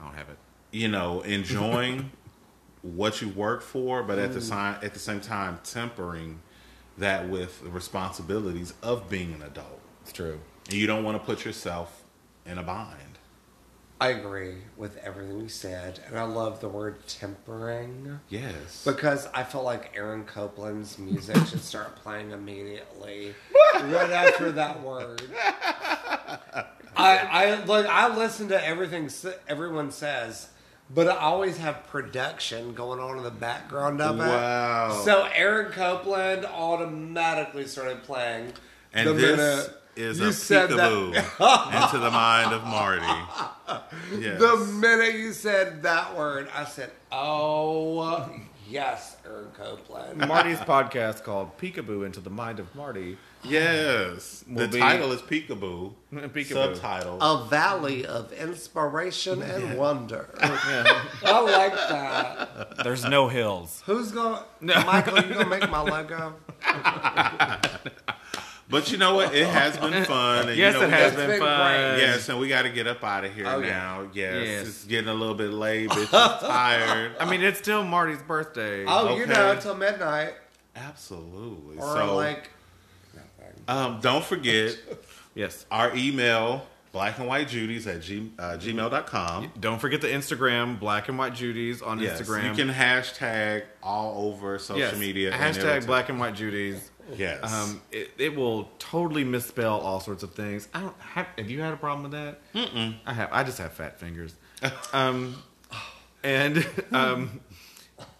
I 0.00 0.04
don't 0.04 0.14
have 0.14 0.28
it. 0.30 0.38
you 0.70 0.88
know 0.88 1.20
enjoying 1.22 2.10
what 2.80 3.20
you 3.20 3.28
work 3.28 3.60
for, 3.62 4.02
but 4.02 4.18
at 4.18 4.32
the 4.32 4.40
Mm. 4.40 4.42
same 4.76 4.84
at 4.86 4.94
the 4.94 4.98
same 5.00 5.20
time 5.20 5.58
tempering 5.64 6.40
that 6.96 7.28
with 7.28 7.62
the 7.64 7.70
responsibilities 7.70 8.72
of 8.82 9.10
being 9.10 9.34
an 9.34 9.42
adult. 9.42 9.80
It's 10.02 10.12
true. 10.12 10.40
And 10.66 10.74
you 10.74 10.86
don't 10.86 11.04
want 11.04 11.18
to 11.20 11.24
put 11.24 11.44
yourself 11.44 12.02
in 12.46 12.58
a 12.58 12.62
bind. 12.62 12.98
I 14.00 14.08
agree 14.08 14.56
with 14.76 14.96
everything 14.98 15.40
you 15.40 15.48
said, 15.48 16.00
and 16.08 16.18
I 16.18 16.24
love 16.24 16.60
the 16.60 16.68
word 16.68 17.06
tempering 17.06 18.18
Yes. 18.28 18.82
because 18.84 19.28
I 19.32 19.44
feel 19.44 19.62
like 19.62 19.92
Aaron 19.96 20.24
Copland's 20.24 20.98
music 20.98 21.36
should 21.48 21.62
start 21.62 21.96
playing 21.96 22.32
immediately, 22.32 23.34
right 23.74 24.10
after 24.10 24.50
that 24.52 24.82
word. 24.82 25.22
I 26.96 27.16
I 27.18 27.64
like 27.64 27.86
I 27.86 28.14
listen 28.16 28.48
to 28.48 28.66
everything 28.66 29.08
everyone 29.48 29.90
says, 29.90 30.48
but 30.92 31.08
I 31.08 31.16
always 31.16 31.56
have 31.58 31.86
production 31.86 32.74
going 32.74 33.00
on 33.00 33.16
in 33.18 33.22
the 33.22 33.30
background 33.30 34.00
of 34.00 34.16
it. 34.16 34.22
Wow. 34.26 35.02
So 35.04 35.28
Aaron 35.34 35.72
Copland 35.72 36.44
automatically 36.46 37.66
started 37.66 38.02
playing. 38.02 38.52
and 38.92 39.08
the 39.08 39.12
this 39.14 39.36
minute 39.38 39.80
is 39.96 40.18
you 40.20 40.28
a 40.28 40.32
said 40.32 40.70
peekaboo 40.70 41.14
into 41.84 41.98
the 41.98 42.10
mind 42.10 42.52
of 42.52 42.64
Marty. 42.64 43.06
Yes. 44.18 44.40
The 44.40 44.56
minute 44.74 45.14
you 45.14 45.32
said 45.32 45.82
that 45.82 46.16
word, 46.16 46.48
I 46.54 46.64
said, 46.64 46.90
"Oh, 47.12 48.28
yes, 48.68 49.16
Aaron 49.24 49.48
Copland." 49.56 50.18
Marty's 50.28 50.58
podcast 50.58 51.22
called 51.24 51.56
Peekaboo 51.58 52.04
into 52.04 52.20
the 52.20 52.30
Mind 52.30 52.60
of 52.60 52.74
Marty. 52.74 53.16
yes. 53.42 54.44
The 54.48 54.68
be- 54.68 54.78
title 54.78 55.12
is 55.12 55.20
Peekaboo. 55.22 55.92
Peekaboo. 56.12 56.46
Subtitle. 56.74 57.18
A 57.20 57.46
valley 57.46 58.04
of 58.06 58.32
inspiration 58.32 59.42
and 59.42 59.78
wonder. 59.78 60.28
Yeah. 60.42 61.02
I 61.24 61.40
like 61.40 61.74
that. 61.74 62.84
There's 62.84 63.04
no 63.04 63.28
hills. 63.28 63.82
Who's 63.86 64.12
gonna, 64.12 64.44
Michael? 64.60 65.16
You 65.22 65.34
gonna 65.34 65.46
make 65.46 65.70
my 65.70 65.80
logo? 65.80 66.34
But 68.68 68.90
you 68.90 68.96
know 68.98 69.14
what? 69.14 69.34
It 69.34 69.46
has 69.46 69.76
been 69.76 70.04
fun. 70.04 70.48
And 70.48 70.56
Yes, 70.56 70.74
you 70.74 70.80
know, 70.80 70.86
it 70.86 70.90
has 70.90 71.14
been, 71.14 71.28
been 71.30 71.38
fun. 71.40 71.70
great. 71.70 72.00
Yes, 72.00 72.28
and 72.30 72.38
we 72.40 72.48
got 72.48 72.62
to 72.62 72.70
get 72.70 72.86
up 72.86 73.04
out 73.04 73.24
of 73.24 73.34
here 73.34 73.46
Oh, 73.46 73.60
yeah. 73.60 73.68
now. 73.68 74.08
Yes, 74.14 74.46
Yes. 74.46 74.66
it's 74.66 74.84
getting 74.84 75.08
a 75.10 75.14
little 75.14 75.34
bit 75.34 75.50
late. 75.50 75.90
Bitch, 75.90 76.02
is 76.02 76.08
tired. 76.40 77.12
I 77.20 77.28
mean, 77.30 77.42
it's 77.42 77.58
still 77.58 77.84
Marty's 77.84 78.22
birthday. 78.22 78.84
Oh, 78.86 79.16
you 79.16 79.26
know, 79.26 79.52
until 79.52 79.74
midnight 79.76 80.34
Absolutely. 80.74 81.76
or 81.76 81.82
so, 81.96 82.16
like. 82.16 82.50
um, 83.68 84.00
don't 84.00 84.24
forget 84.24 84.76
yes. 85.34 85.66
our 85.70 85.94
email, 85.96 86.66
black 86.92 87.18
and 87.18 87.26
white 87.28 87.48
judies 87.48 87.86
at 87.86 88.00
g, 88.02 88.30
uh, 88.38 88.56
gmail.com. 88.58 89.52
Don't 89.60 89.78
forget 89.80 90.00
the 90.00 90.08
Instagram, 90.08 90.78
Black 90.78 91.08
and 91.08 91.18
White 91.18 91.34
Judies 91.34 91.82
on 91.82 91.98
Yes, 91.98 92.20
Instagram. 92.22 92.48
you 92.56 92.64
can 92.64 92.74
hashtag 92.74 93.64
all 93.82 94.28
over 94.28 94.58
social 94.58 94.78
yes. 94.78 94.96
media. 94.98 95.32
and 95.32 95.40
Hashtag 95.56 95.76
it'll- 95.78 95.86
Black 95.86 96.08
and 96.08 96.18
White 96.20 96.34
Judies. 96.34 96.90
Yes. 97.16 97.52
Um, 97.52 97.80
it, 97.92 98.10
it 98.18 98.36
will 98.36 98.70
totally 98.78 99.24
misspell 99.24 99.80
all 99.80 100.00
sorts 100.00 100.22
of 100.22 100.34
things. 100.34 100.68
I 100.74 100.80
don't 100.80 101.00
have. 101.00 101.26
Have 101.38 101.50
you 101.50 101.60
had 101.60 101.72
a 101.74 101.76
problem 101.76 102.10
with 102.10 102.12
that? 102.12 102.52
Mm-mm. 102.54 102.94
I 103.06 103.12
have. 103.12 103.28
I 103.32 103.44
just 103.44 103.58
have 103.58 103.72
fat 103.72 103.98
fingers. 103.98 104.34
um, 104.92 105.36
and 106.22 106.66
um, 106.92 107.40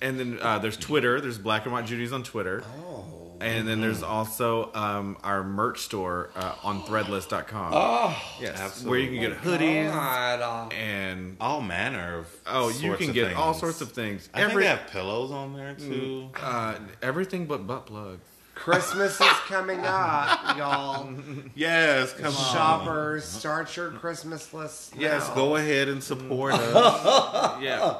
and 0.00 0.18
then 0.20 0.38
uh, 0.40 0.58
there's 0.58 0.76
Twitter. 0.76 1.20
There's 1.20 1.38
Black 1.38 1.64
and 1.64 1.72
White 1.72 1.86
Judy's 1.86 2.12
on 2.12 2.22
Twitter. 2.22 2.62
Oh. 2.78 3.24
And 3.40 3.66
then 3.68 3.80
there's 3.80 4.02
also 4.02 4.72
um, 4.74 5.18
our 5.22 5.42
merch 5.42 5.80
store 5.80 6.30
uh, 6.36 6.54
on 6.62 6.82
Threadless.com. 6.82 7.72
Oh, 7.74 8.16
yes, 8.40 8.84
where 8.84 8.98
you 8.98 9.08
can 9.08 9.20
get 9.20 9.38
hoodies 9.38 9.92
God, 9.92 10.72
and 10.72 11.36
all 11.40 11.60
manner 11.60 12.18
of. 12.18 12.40
oh, 12.46 12.70
you 12.70 12.94
can 12.94 13.12
get 13.12 13.34
all 13.34 13.52
sorts 13.52 13.80
of 13.80 13.92
things. 13.92 14.28
I 14.32 14.46
think 14.46 14.58
they 14.60 14.66
have 14.66 14.86
pillows 14.86 15.30
on 15.30 15.52
there 15.54 15.74
too. 15.74 16.30
uh, 16.40 16.76
everything 17.02 17.46
but 17.46 17.66
butt 17.66 17.86
plugs. 17.86 18.24
Christmas 18.54 19.20
is 19.20 19.26
coming 19.48 19.80
up, 19.84 20.56
y'all. 20.56 21.12
Yes, 21.54 22.12
come 22.12 22.26
on. 22.26 22.32
Shoppers, 22.54 23.24
start 23.24 23.76
your 23.76 23.90
Christmas 23.90 24.52
list. 24.54 24.94
Yes, 24.96 25.28
go 25.30 25.56
ahead 25.56 25.88
and 25.88 26.02
support 26.02 26.54
us. 26.54 27.60
Yeah, 27.62 27.98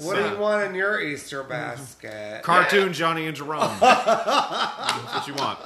What 0.00 0.16
do 0.16 0.28
you 0.28 0.38
want 0.38 0.64
in 0.68 0.74
your 0.74 1.00
Easter 1.00 1.42
basket? 1.44 2.42
cartoon 2.42 2.92
Johnny 2.92 3.26
and 3.26 3.36
Jerome. 3.36 3.76
That's 3.80 5.14
what 5.14 5.28
you 5.28 5.34
want. 5.34 5.58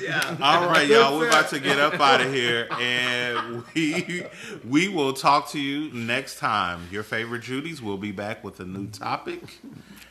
Yeah. 0.00 0.36
All 0.40 0.68
right, 0.68 0.86
y'all, 0.88 1.16
we're 1.18 1.28
about 1.28 1.48
to 1.50 1.60
get 1.60 1.78
up 1.78 1.98
out 2.00 2.20
of 2.20 2.32
here, 2.32 2.66
and 2.80 3.62
we 3.74 4.24
we 4.68 4.88
will 4.88 5.12
talk 5.12 5.50
to 5.50 5.60
you 5.60 5.92
next 5.92 6.38
time. 6.38 6.88
Your 6.90 7.02
favorite 7.02 7.42
Judy's 7.42 7.80
will 7.82 7.98
be 7.98 8.12
back 8.12 8.42
with 8.44 8.60
a 8.60 8.64
new 8.64 8.86
topic. 8.88 9.40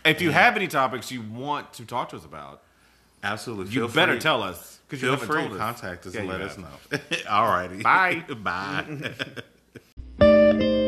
If 0.05 0.21
you 0.21 0.31
have 0.31 0.55
any 0.55 0.67
topics 0.67 1.11
you 1.11 1.21
want 1.21 1.73
to 1.73 1.85
talk 1.85 2.09
to 2.09 2.17
us 2.17 2.25
about, 2.25 2.61
Absolutely. 3.23 3.73
You 3.73 3.87
feel 3.87 3.95
better 3.95 4.13
free. 4.13 4.21
tell 4.21 4.43
us 4.43 4.79
because 4.87 5.01
you 5.01 5.09
haven't 5.09 5.27
free 5.27 5.41
told 5.41 5.53
us. 5.53 5.57
Contact 5.57 6.05
us 6.05 6.13
yeah, 6.13 6.21
and 6.21 6.29
let 6.29 6.41
us 6.41 6.57
know. 6.57 6.67
All 7.29 7.47
righty. 7.47 7.81
Bye. 7.81 8.23
Bye. 10.19 10.73